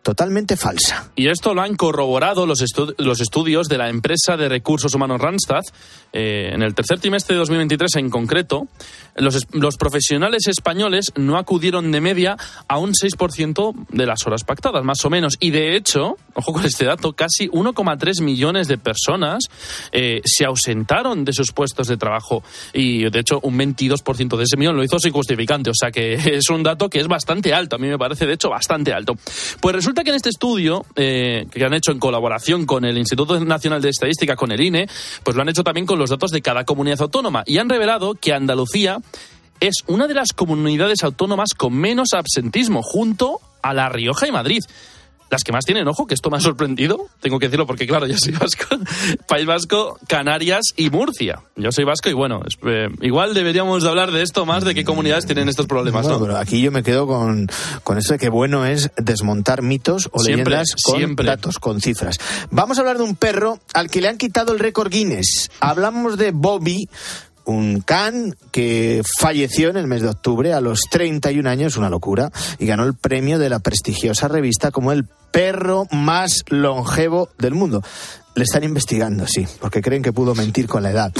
totalmente 0.04 0.56
falsa. 0.56 1.10
Y 1.16 1.28
esto 1.28 1.54
lo 1.54 1.62
han 1.62 1.74
corroborado 1.76 2.46
los, 2.46 2.62
los 2.98 3.20
estudios 3.20 3.68
de 3.68 3.78
la 3.78 3.88
empresa 3.88 4.36
de 4.36 4.48
recursos 4.48 4.94
humanos 4.94 5.20
Randstad. 5.20 5.62
Eh, 6.12 6.50
en 6.52 6.62
el 6.62 6.74
tercer 6.74 7.00
trimestre 7.00 7.34
de 7.34 7.40
2023 7.40 7.96
en 7.96 8.10
concreto, 8.10 8.68
los, 9.16 9.46
los, 9.52 9.76
profesionales 9.76 10.46
españoles 10.46 11.10
no 11.16 11.38
acudieron 11.38 11.90
de 11.90 12.00
media 12.00 12.36
a 12.68 12.78
un 12.78 12.92
6% 12.92 13.86
de 13.88 14.06
las 14.06 14.24
horas 14.26 14.44
pactadas, 14.44 14.84
más 14.84 15.04
o 15.04 15.10
menos. 15.10 15.36
Y 15.40 15.50
de 15.50 15.74
hecho, 15.74 16.16
ojo 16.34 16.52
con 16.52 16.64
este 16.64 16.84
dato, 16.84 17.14
casi 17.14 17.48
1,3 17.48 18.22
millones 18.22 18.68
de 18.68 18.78
personas 18.78 19.44
eh, 19.90 20.20
se 20.24 20.44
ausentaron 20.44 21.24
de 21.24 21.32
sus 21.32 21.50
puestos 21.52 21.88
de 21.88 21.96
trabajo. 21.96 22.44
Y 22.74 23.08
de 23.08 23.18
hecho, 23.20 23.40
un 23.42 23.58
22% 23.58 24.36
de 24.36 24.44
ese 24.44 24.56
millón 24.56 24.76
lo 24.76 24.84
hizo 24.84 24.98
sin 24.98 25.12
justificante. 25.12 25.70
O 25.70 25.74
sea 25.74 25.90
que 25.90 26.12
es 26.36 26.50
un 26.50 26.62
dato 26.62 26.90
que 26.90 27.00
es 27.00 27.08
bastante 27.08 27.54
alto. 27.54 27.76
A 27.76 27.78
mí 27.78 27.88
me 27.88 27.98
parece, 27.98 28.26
de 28.26 28.34
hecho, 28.34 28.50
bastante 28.50 28.92
alto. 28.92 29.14
Pues 29.60 29.74
resulta 29.74 29.93
que 30.02 30.10
en 30.10 30.16
este 30.16 30.30
estudio, 30.30 30.84
eh, 30.96 31.46
que 31.50 31.64
han 31.64 31.74
hecho 31.74 31.92
en 31.92 31.98
colaboración 31.98 32.66
con 32.66 32.84
el 32.84 32.98
Instituto 32.98 33.38
Nacional 33.38 33.80
de 33.80 33.90
Estadística, 33.90 34.34
con 34.36 34.50
el 34.50 34.60
INE, 34.60 34.88
pues 35.22 35.36
lo 35.36 35.42
han 35.42 35.48
hecho 35.48 35.62
también 35.62 35.86
con 35.86 35.98
los 35.98 36.10
datos 36.10 36.30
de 36.30 36.42
cada 36.42 36.64
comunidad 36.64 37.02
autónoma. 37.02 37.42
Y 37.46 37.58
han 37.58 37.68
revelado 37.68 38.14
que 38.14 38.32
Andalucía 38.32 38.98
es 39.60 39.76
una 39.86 40.06
de 40.06 40.14
las 40.14 40.32
comunidades 40.32 41.04
autónomas 41.04 41.54
con 41.56 41.74
menos 41.74 42.08
absentismo, 42.12 42.82
junto 42.82 43.40
a 43.62 43.72
La 43.72 43.88
Rioja 43.88 44.26
y 44.26 44.32
Madrid. 44.32 44.62
Las 45.30 45.42
que 45.42 45.52
más 45.52 45.64
tienen, 45.64 45.88
ojo, 45.88 46.06
que 46.06 46.14
esto 46.14 46.30
me 46.30 46.36
ha 46.36 46.40
sorprendido, 46.40 47.06
tengo 47.20 47.38
que 47.38 47.46
decirlo 47.46 47.66
porque, 47.66 47.86
claro, 47.86 48.06
yo 48.06 48.16
soy 48.16 48.32
vasco, 48.32 48.64
País 49.28 49.46
Vasco, 49.46 49.98
Canarias 50.06 50.62
y 50.76 50.90
Murcia. 50.90 51.40
Yo 51.56 51.72
soy 51.72 51.84
vasco 51.84 52.08
y, 52.08 52.12
bueno, 52.12 52.42
eh, 52.66 52.88
igual 53.00 53.34
deberíamos 53.34 53.82
de 53.82 53.88
hablar 53.88 54.12
de 54.12 54.22
esto 54.22 54.46
más, 54.46 54.64
de 54.64 54.74
qué 54.74 54.84
comunidades 54.84 55.26
tienen 55.26 55.48
estos 55.48 55.66
problemas, 55.66 56.02
bueno, 56.06 56.20
pero 56.20 56.36
aquí 56.36 56.60
yo 56.60 56.70
me 56.70 56.82
quedo 56.82 57.06
con, 57.06 57.48
con 57.82 57.98
eso 57.98 58.12
de 58.12 58.18
que 58.18 58.28
bueno 58.28 58.64
es 58.66 58.90
desmontar 58.96 59.62
mitos 59.62 60.08
o 60.12 60.20
Siempre, 60.20 60.44
leyendas 60.44 60.74
con 60.82 60.96
siempre. 60.96 61.26
datos, 61.26 61.58
con 61.58 61.80
cifras. 61.80 62.18
Vamos 62.50 62.78
a 62.78 62.82
hablar 62.82 62.98
de 62.98 63.04
un 63.04 63.16
perro 63.16 63.58
al 63.72 63.90
que 63.90 64.00
le 64.00 64.08
han 64.08 64.18
quitado 64.18 64.52
el 64.52 64.58
récord 64.58 64.90
Guinness. 64.90 65.50
Hablamos 65.60 66.16
de 66.18 66.30
Bobby, 66.32 66.88
un 67.44 67.80
can 67.80 68.34
que 68.50 69.02
falleció 69.18 69.70
en 69.70 69.76
el 69.76 69.86
mes 69.86 70.02
de 70.02 70.08
octubre 70.08 70.52
a 70.52 70.60
los 70.60 70.80
31 70.90 71.48
años, 71.48 71.76
una 71.76 71.90
locura, 71.90 72.30
y 72.58 72.66
ganó 72.66 72.84
el 72.84 72.94
premio 72.94 73.38
de 73.38 73.48
la 73.48 73.58
prestigiosa 73.58 74.28
revista 74.28 74.70
como 74.70 74.92
el 74.92 75.06
perro 75.30 75.86
más 75.90 76.44
longevo 76.48 77.28
del 77.38 77.54
mundo. 77.54 77.82
Le 78.34 78.44
están 78.44 78.64
investigando, 78.64 79.26
sí, 79.26 79.46
porque 79.60 79.82
creen 79.82 80.02
que 80.02 80.12
pudo 80.12 80.34
mentir 80.34 80.66
con 80.66 80.82
la 80.82 80.90
edad. 80.90 81.12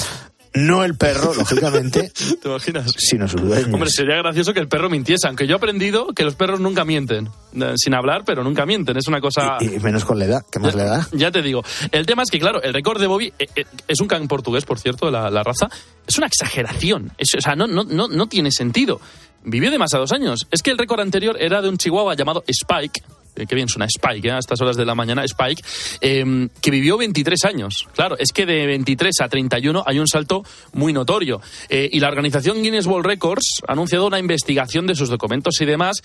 No 0.55 0.85
el 0.85 0.95
perro, 0.97 1.35
lógicamente, 1.35 2.13
¿Te 2.43 2.49
imaginas? 2.49 2.95
sino 2.97 3.27
sus 3.29 3.43
dueños. 3.43 3.69
Hombre, 3.73 3.91
sería 3.91 4.17
gracioso 4.19 4.55
que 4.55 4.61
el 4.61 4.69
perro 4.69 4.89
mintiese, 4.89 5.27
aunque 5.27 5.47
yo 5.49 5.55
he 5.55 5.57
aprendido 5.57 6.07
que 6.15 6.23
los 6.25 6.37
perros 6.37 6.61
nunca 6.61 6.85
mienten. 6.85 7.29
Eh, 7.55 7.73
Sin 7.77 7.93
hablar, 7.95 8.23
pero 8.25 8.45
nunca 8.45 8.65
mienten. 8.65 8.97
Es 8.97 9.09
una 9.09 9.21
cosa... 9.21 9.57
Y 9.61 9.69
menos 9.81 10.05
con 10.05 10.19
la 10.19 10.27
edad, 10.27 10.43
¿qué 10.51 10.61
más 10.61 10.75
le 10.77 10.85
da? 10.85 11.09
Ya 11.13 11.31
te 11.33 11.43
digo. 11.43 11.63
El 11.91 12.07
tema 12.07 12.23
es 12.23 12.31
que, 12.31 12.39
claro, 12.39 12.63
el 12.63 12.73
récord 12.73 13.01
de 13.01 13.07
Bobby 13.09 13.33
eh, 13.39 13.49
eh, 13.57 13.65
es 13.89 14.01
un 14.01 14.07
can 14.07 14.29
portugués, 14.29 14.65
por 14.65 14.79
cierto, 14.79 15.11
la, 15.11 15.29
la 15.31 15.43
raza. 15.43 15.69
Es 16.07 16.17
una 16.19 16.29
exageración. 16.29 17.11
Es- 17.19 17.35
o 17.37 17.41
sea, 17.41 17.57
no, 17.57 17.67
no, 17.67 17.83
no, 17.85 18.07
no 18.07 18.27
tiene 18.29 18.51
sentido. 18.53 19.01
Vivió 19.45 19.71
demasiados 19.73 20.13
años. 20.13 20.47
Es 20.53 20.63
que 20.63 20.71
el 20.71 20.79
récord 20.79 21.01
anterior 21.01 21.37
era 21.41 21.63
de 21.63 21.69
un 21.69 21.79
chihuahua 21.79 22.15
llamado 22.15 22.45
Spike. 22.47 23.03
Eh, 23.37 23.47
Qué 23.47 23.55
bien 23.55 23.69
suena 23.69 23.87
Spike, 23.87 24.29
¿eh? 24.29 24.33
a 24.33 24.39
estas 24.39 24.61
horas 24.61 24.77
de 24.77 24.85
la 24.85 24.95
mañana, 24.95 25.25
Spike, 25.25 25.63
eh, 26.01 26.49
que 26.61 26.71
vivió 26.71 26.97
23 26.99 27.45
años. 27.45 27.87
Claro, 27.95 28.17
es 28.19 28.33
que 28.33 28.47
de 28.47 28.67
23 28.67 29.13
a 29.21 29.29
31 29.29 29.85
hay 29.87 29.99
un 29.99 30.07
salto 30.09 30.45
muy 30.73 30.93
notorio. 30.93 31.41
Eh, 31.69 31.89
y 31.93 32.01
la 32.01 32.09
organización 32.09 32.63
Guinness 32.63 32.87
World 32.87 33.07
Records 33.07 33.61
ha 33.67 33.73
anunciado 33.73 34.07
una 34.07 34.19
investigación 34.19 34.87
de 34.87 34.95
sus 34.95 35.09
documentos 35.09 35.61
y 35.61 35.65
demás, 35.65 35.97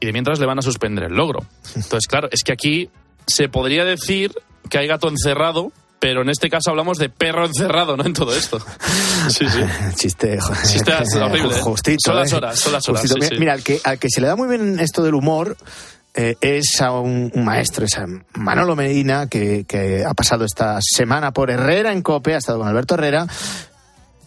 y 0.00 0.06
de 0.06 0.12
mientras 0.12 0.38
le 0.38 0.46
van 0.46 0.58
a 0.58 0.62
suspender 0.62 1.04
el 1.04 1.14
logro. 1.14 1.40
Entonces, 1.76 2.06
claro, 2.08 2.28
es 2.30 2.42
que 2.44 2.52
aquí 2.52 2.88
se 3.26 3.48
podría 3.48 3.84
decir 3.84 4.32
que 4.68 4.78
hay 4.78 4.86
gato 4.86 5.08
encerrado, 5.08 5.72
pero 5.98 6.20
en 6.20 6.28
este 6.28 6.50
caso 6.50 6.68
hablamos 6.70 6.98
de 6.98 7.08
perro 7.08 7.46
encerrado, 7.46 7.96
¿no? 7.96 8.04
En 8.04 8.12
todo 8.12 8.34
esto. 8.36 8.58
Sí, 9.30 9.46
sí. 9.48 9.60
Chiste, 9.96 10.38
jo- 10.38 10.52
Chiste 10.66 10.92
horrible, 11.22 11.56
¿eh? 11.56 11.60
Justito, 11.60 11.98
Son 12.04 12.16
las 12.16 12.32
horas, 12.34 12.58
son 12.58 12.72
las 12.74 12.86
horas, 12.88 13.02
sí, 13.02 13.08
Mira, 13.14 13.28
sí. 13.28 13.34
mira, 13.38 13.52
al 13.54 13.62
que, 13.62 13.80
al 13.84 13.98
que 13.98 14.08
se 14.10 14.20
le 14.20 14.26
da 14.26 14.36
muy 14.36 14.48
bien 14.48 14.78
esto 14.80 15.02
del 15.02 15.14
humor 15.14 15.56
eh, 16.14 16.36
es 16.40 16.80
a 16.80 16.92
un, 16.92 17.30
un 17.34 17.44
maestro, 17.44 17.84
es 17.84 17.98
a 17.98 18.06
Manolo 18.34 18.76
Medina, 18.76 19.28
que, 19.28 19.64
que 19.66 20.04
ha 20.04 20.14
pasado 20.14 20.44
esta 20.44 20.78
semana 20.80 21.32
por 21.32 21.50
Herrera 21.50 21.92
en 21.92 22.02
Cope, 22.02 22.34
ha 22.34 22.38
estado 22.38 22.58
con 22.58 22.68
Alberto 22.68 22.94
Herrera, 22.94 23.26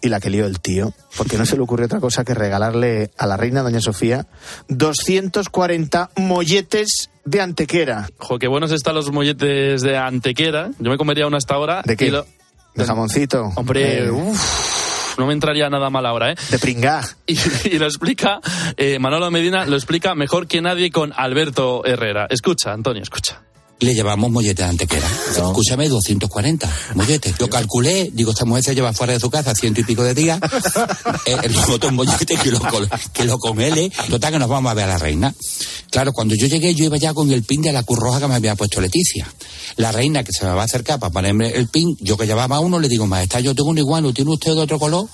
y 0.02 0.10
la 0.10 0.20
que 0.20 0.30
lió 0.30 0.46
el 0.46 0.60
tío, 0.60 0.94
porque 1.18 1.38
no 1.38 1.46
se 1.46 1.56
le 1.56 1.64
ocurre 1.64 1.86
otra 1.86 2.00
cosa 2.00 2.24
que 2.24 2.34
regalarle 2.36 3.10
a 3.18 3.26
la 3.26 3.36
reina 3.36 3.64
Doña 3.64 3.82
Sofía 3.82 4.28
240 4.68 6.12
molletes 6.18 7.10
de 7.26 7.42
antequera. 7.42 8.08
Jo, 8.18 8.38
qué 8.40 8.48
buenos 8.48 8.72
están 8.72 8.96
los 8.96 9.12
molletes 9.12 9.82
de 9.82 9.98
Antequera. 9.98 10.70
Yo 10.80 10.92
me 10.92 10.98
comería 10.98 11.28
uno 11.28 11.36
hasta 11.38 11.56
ahora. 11.56 11.82
¿De 11.84 11.98
qué? 11.98 12.12
lo- 12.12 12.26
De 12.76 12.86
jamoncito. 12.86 13.52
Hombre, 13.56 14.06
Eh, 14.06 14.12
uff, 14.12 14.40
no 15.18 15.28
me 15.28 15.34
entraría 15.34 15.70
nada 15.70 15.90
mal 15.90 16.06
ahora, 16.06 16.32
¿eh? 16.32 16.36
De 16.50 16.60
pringá. 16.60 17.02
Y, 17.28 17.38
y 17.66 17.78
lo 17.78 17.86
explica, 17.86 18.40
eh, 18.78 19.00
Manolo 19.00 19.30
Medina 19.30 19.66
lo 19.66 19.76
explica 19.76 20.16
mejor 20.16 20.48
que 20.48 20.62
nadie 20.62 20.92
con 20.92 21.14
Alberto 21.16 21.84
Herrera. 21.86 22.28
Escucha, 22.30 22.72
Antonio, 22.72 23.04
escucha. 23.04 23.42
Le 23.80 23.94
llevamos 23.94 24.32
mollete 24.32 24.64
de 24.64 24.70
antequera. 24.70 25.08
Escúchame, 25.30 25.88
240 25.88 26.70
molletes. 26.96 27.36
Yo 27.38 27.48
calculé, 27.48 28.10
digo, 28.12 28.32
esta 28.32 28.44
mujer 28.44 28.64
se 28.64 28.74
lleva 28.76 28.92
fuera 28.92 29.14
de 29.14 29.20
su 29.20 29.30
casa 29.30 29.54
ciento 29.54 29.82
y 29.82 29.84
pico 29.84 30.04
de 30.04 30.16
días. 30.16 30.40
eh, 31.26 31.38
el 31.44 31.56
otro 31.56 31.92
mollete 31.92 32.38
que 32.38 32.50
lo, 32.50 32.60
que 33.14 33.26
lo 33.26 33.38
congele. 33.38 33.92
Total, 34.10 34.34
que 34.34 34.40
nos 34.40 34.50
vamos 34.50 34.72
a 34.72 34.74
ver 34.74 34.86
a 34.86 34.88
la 34.88 34.98
reina. 34.98 35.34
Claro, 35.92 36.12
cuando 36.12 36.34
yo 36.34 36.48
llegué, 36.48 36.74
yo 36.74 36.86
iba 36.86 36.98
ya 36.98 37.14
con 37.14 37.32
el 37.32 37.44
pin 37.44 37.62
de 37.62 37.72
la 37.72 37.84
cruz 37.84 38.00
roja 38.00 38.20
que 38.20 38.28
me 38.28 38.36
había 38.36 38.56
puesto 38.56 38.82
Leticia. 38.82 39.28
La 39.76 39.92
reina 39.92 40.24
que 40.24 40.32
se 40.32 40.44
me 40.44 40.52
va 40.52 40.64
a 40.64 40.66
acercar 40.66 41.00
para 41.00 41.14
ponerme 41.14 41.50
el 41.52 41.68
pin, 41.68 41.96
yo 42.00 42.18
que 42.18 42.26
llevaba 42.26 42.60
uno, 42.60 42.80
le 42.80 42.88
digo, 42.88 43.06
maestra, 43.06 43.42
yo 43.42 43.54
tengo 43.54 43.70
un 43.70 43.78
igual, 43.78 44.12
¿tiene 44.12 44.32
usted 44.32 44.54
de 44.54 44.62
otro 44.62 44.80
color? 44.80 45.08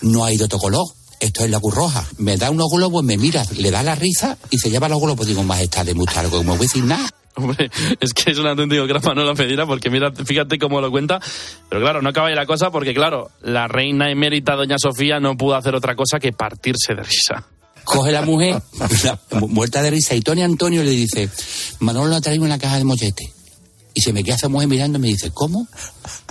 No 0.00 0.24
hay 0.24 0.38
de 0.38 0.44
otro 0.44 0.58
color. 0.58 0.86
Esto 1.20 1.44
es 1.44 1.50
la 1.50 1.60
cruz 1.60 1.74
roja. 1.74 2.06
Me 2.16 2.38
da 2.38 2.50
unos 2.50 2.68
globos, 2.70 3.04
me 3.04 3.18
mira, 3.18 3.46
le 3.56 3.70
da 3.70 3.82
la 3.82 3.94
risa 3.94 4.38
y 4.50 4.58
se 4.58 4.70
lleva 4.70 4.88
los 4.88 5.00
globos. 5.00 5.26
Digo, 5.26 5.42
majestad, 5.42 5.84
de 5.84 5.94
mucho 5.94 6.18
algo, 6.18 6.42
me 6.42 6.50
voy 6.50 6.58
a 6.58 6.60
decir 6.60 6.84
nada. 6.84 7.10
Hombre, 7.36 7.70
es 8.00 8.14
que 8.14 8.30
es 8.32 8.38
un 8.38 8.46
auténtico 8.46 8.86
gran 8.86 9.02
Manolo 9.04 9.34
Medina 9.34 9.66
porque 9.66 9.90
mira, 9.90 10.10
fíjate 10.12 10.58
cómo 10.58 10.80
lo 10.80 10.90
cuenta. 10.90 11.20
Pero 11.68 11.80
claro, 11.82 12.02
no 12.02 12.08
acaba 12.08 12.30
la 12.30 12.46
cosa 12.46 12.70
porque, 12.70 12.94
claro, 12.94 13.30
la 13.42 13.68
reina 13.68 14.10
emérita 14.10 14.54
Doña 14.54 14.76
Sofía 14.78 15.20
no 15.20 15.36
pudo 15.36 15.54
hacer 15.54 15.74
otra 15.74 15.94
cosa 15.94 16.18
que 16.18 16.32
partirse 16.32 16.94
de 16.94 17.02
risa. 17.02 17.44
coge 17.84 18.10
la 18.10 18.22
mujer, 18.22 18.60
la- 19.04 19.18
muerta 19.46 19.80
de 19.82 19.90
risa, 19.90 20.14
y 20.14 20.20
Tony 20.20 20.42
Antonio 20.42 20.82
le 20.82 20.90
dice, 20.90 21.28
Manolo 21.80 22.16
ha 22.16 22.20
traído 22.20 22.44
una 22.44 22.58
caja 22.58 22.78
de 22.78 22.84
mollete. 22.84 23.32
Y 23.94 24.00
se 24.00 24.12
me 24.12 24.22
queda 24.24 24.34
esa 24.34 24.48
mujer 24.48 24.68
mirando 24.68 24.98
y 24.98 25.00
me 25.02 25.08
dice, 25.08 25.30
¿cómo? 25.32 25.66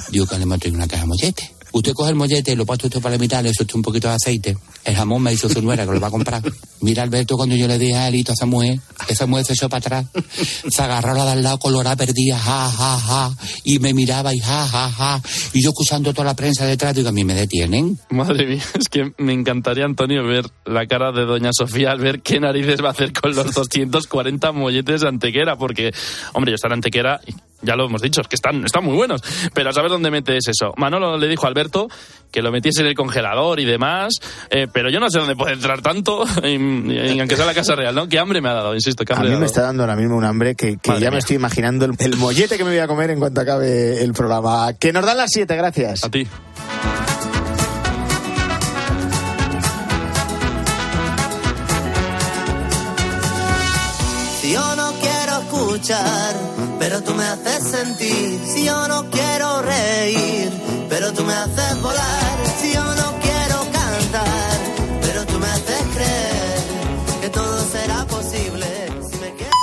Digo 0.10 0.28
que 0.28 0.36
le 0.38 0.44
hemos 0.44 0.60
traído 0.60 0.78
una 0.78 0.88
caja 0.88 1.04
de 1.04 1.08
mollete. 1.08 1.55
Usted 1.76 1.92
coge 1.92 2.12
el 2.12 2.16
mollete 2.16 2.56
lo 2.56 2.66
pasa 2.66 2.88
usted 2.88 3.02
para 3.02 3.16
la 3.16 3.20
mitad, 3.20 3.44
le 3.44 3.50
echa 3.50 3.66
un 3.74 3.82
poquito 3.82 4.08
de 4.08 4.14
aceite. 4.14 4.58
El 4.86 4.96
jamón 4.96 5.22
me 5.22 5.34
hizo 5.34 5.50
su 5.50 5.62
nuera 5.62 5.86
que 5.86 5.92
lo 5.92 6.00
va 6.00 6.08
a 6.08 6.12
comprar. 6.12 6.42
Mira, 6.80 7.04
Alberto, 7.04 7.36
cuando 7.36 7.54
yo 7.54 7.68
le 7.68 7.78
dije 7.78 7.96
a 7.96 8.06
Alito 8.06 8.32
a 8.32 8.34
esa 8.34 8.46
mujer, 8.46 8.80
esa 9.10 9.26
mujer 9.26 9.44
se 9.44 9.54
echó 9.54 9.68
para 9.68 9.80
atrás, 9.80 10.06
se 10.70 10.82
agarró 10.82 11.14
la 11.14 11.26
de 11.26 11.32
al 11.32 11.44
lado 11.44 11.60
colorada, 11.60 11.98
perdida, 11.98 12.38
ja, 12.38 12.72
ja, 12.72 12.98
ja, 12.98 13.38
y 13.66 13.80
me 13.80 13.94
miraba 13.94 14.34
y 14.34 14.40
ja, 14.40 14.66
ja, 14.66 14.90
ja. 14.90 15.22
Y 15.52 15.62
yo 15.62 15.72
escuchando 15.72 16.14
toda 16.14 16.24
la 16.28 16.36
prensa 16.36 16.66
detrás, 16.66 16.96
digo, 16.96 17.10
a 17.10 17.12
mí 17.12 17.26
me 17.26 17.34
detienen. 17.34 18.00
Madre 18.10 18.48
mía, 18.48 18.64
es 18.80 18.88
que 18.88 19.12
me 19.18 19.34
encantaría, 19.34 19.84
Antonio, 19.84 20.24
ver 20.26 20.46
la 20.64 20.88
cara 20.88 21.12
de 21.12 21.26
doña 21.26 21.50
Sofía 21.52 21.92
al 21.92 22.00
ver 22.00 22.22
qué 22.22 22.40
narices 22.40 22.82
va 22.82 22.88
a 22.88 22.92
hacer 22.92 23.12
con 23.12 23.36
los 23.36 23.54
240 23.54 24.54
molletes 24.54 25.02
de 25.02 25.10
Antequera, 25.10 25.58
porque, 25.58 25.92
hombre, 26.34 26.52
yo 26.52 26.56
estar 26.56 26.72
Antequera, 26.72 27.20
ya 27.66 27.76
lo 27.76 27.86
hemos 27.86 28.02
dicho, 28.02 28.22
es 28.22 28.28
que 28.28 28.36
están, 28.36 28.64
están 28.66 28.84
muy 28.86 28.96
buenos, 28.96 29.22
pero 29.54 29.70
a 29.70 29.74
saber 29.74 29.92
dónde 29.92 30.12
metes 30.12 30.48
eso. 30.48 30.74
Manolo 30.78 31.18
le 31.18 31.28
dijo 31.28 31.46
a 31.46 31.50
Alberto 31.50 31.88
que 32.32 32.42
lo 32.42 32.52
metiese 32.52 32.82
en 32.82 32.88
el 32.88 32.96
congelador 32.96 33.60
y 33.60 33.66
demás, 33.66 34.14
eh, 34.50 34.68
pero 34.72 34.90
yo 34.90 35.00
no 35.00 35.10
sé 35.10 35.20
dónde 35.20 35.36
puede 35.36 35.54
entrar 35.54 35.82
tanto, 35.82 36.26
en- 36.44 36.92
en- 36.92 37.20
aunque 37.20 37.36
sea 37.36 37.46
la 37.46 37.54
Casa 37.54 37.76
Real, 37.76 37.96
¿no? 37.96 38.08
Qué 38.10 38.20
hambre 38.20 38.42
me 38.42 38.50
ha 38.50 38.54
dado, 38.54 38.74
insisto, 38.76 39.04
qué 39.06 39.14
A 39.14 39.16
hambre 39.18 39.30
mí 39.30 39.36
ha 39.36 39.40
me 39.40 39.46
dado. 39.46 39.52
está 39.52 39.62
dando 39.64 39.84
ahora 39.84 39.96
mismo 39.96 40.16
un 40.18 40.26
hambre 40.26 40.56
que, 40.56 40.78
que 40.78 41.00
ya 41.00 41.12
me 41.12 41.18
estoy 41.20 41.38
imaginando 41.38 41.86
el, 41.86 41.94
el 42.00 42.16
mollete 42.18 42.58
que 42.58 42.64
me 42.64 42.72
voy 42.72 42.80
a 42.80 42.88
comer 42.88 43.10
en 43.12 43.20
cuanto 43.20 43.42
acabe 43.42 44.04
el 44.04 44.14
programa. 44.14 44.74
Que 44.74 44.92
nos 44.94 45.06
dan 45.06 45.18
las 45.18 45.32
7, 45.32 45.56
gracias. 45.56 46.04
A 46.04 46.10
ti. 46.10 46.28
Si 54.42 54.52
yo 54.54 54.76
no 54.76 54.92
quiero 55.02 55.38
escuchar, 55.40 56.36
pero 56.88 57.02
tú 57.02 57.16
me 57.16 57.24
haces 57.24 57.64
sentir. 57.64 58.40
Si 58.46 58.64
yo 58.64 58.88
no 58.88 59.10
quiero 59.10 59.64
reír, 59.64 60.52
pero 60.88 61.12
tú 61.14 61.24
me 61.24 61.34
haces 61.34 61.82
volar. 61.82 62.38
Si 62.62 62.74
yo 62.74 62.84
no 62.84 63.20
quiero 63.26 63.58
cantar, 63.72 64.58
pero 65.02 65.26
tú 65.26 65.40
me 65.40 65.48
haces 65.48 65.84
creer 65.96 66.62
que 67.22 67.30
todo 67.30 67.66
será 67.72 68.06
posible. 68.06 68.68
Si 69.10 69.18
me 69.18 69.34
quieres... 69.34 69.56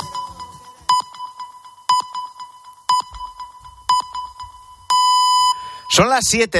Son 5.90 6.08
las 6.08 6.24
7. 6.26 6.50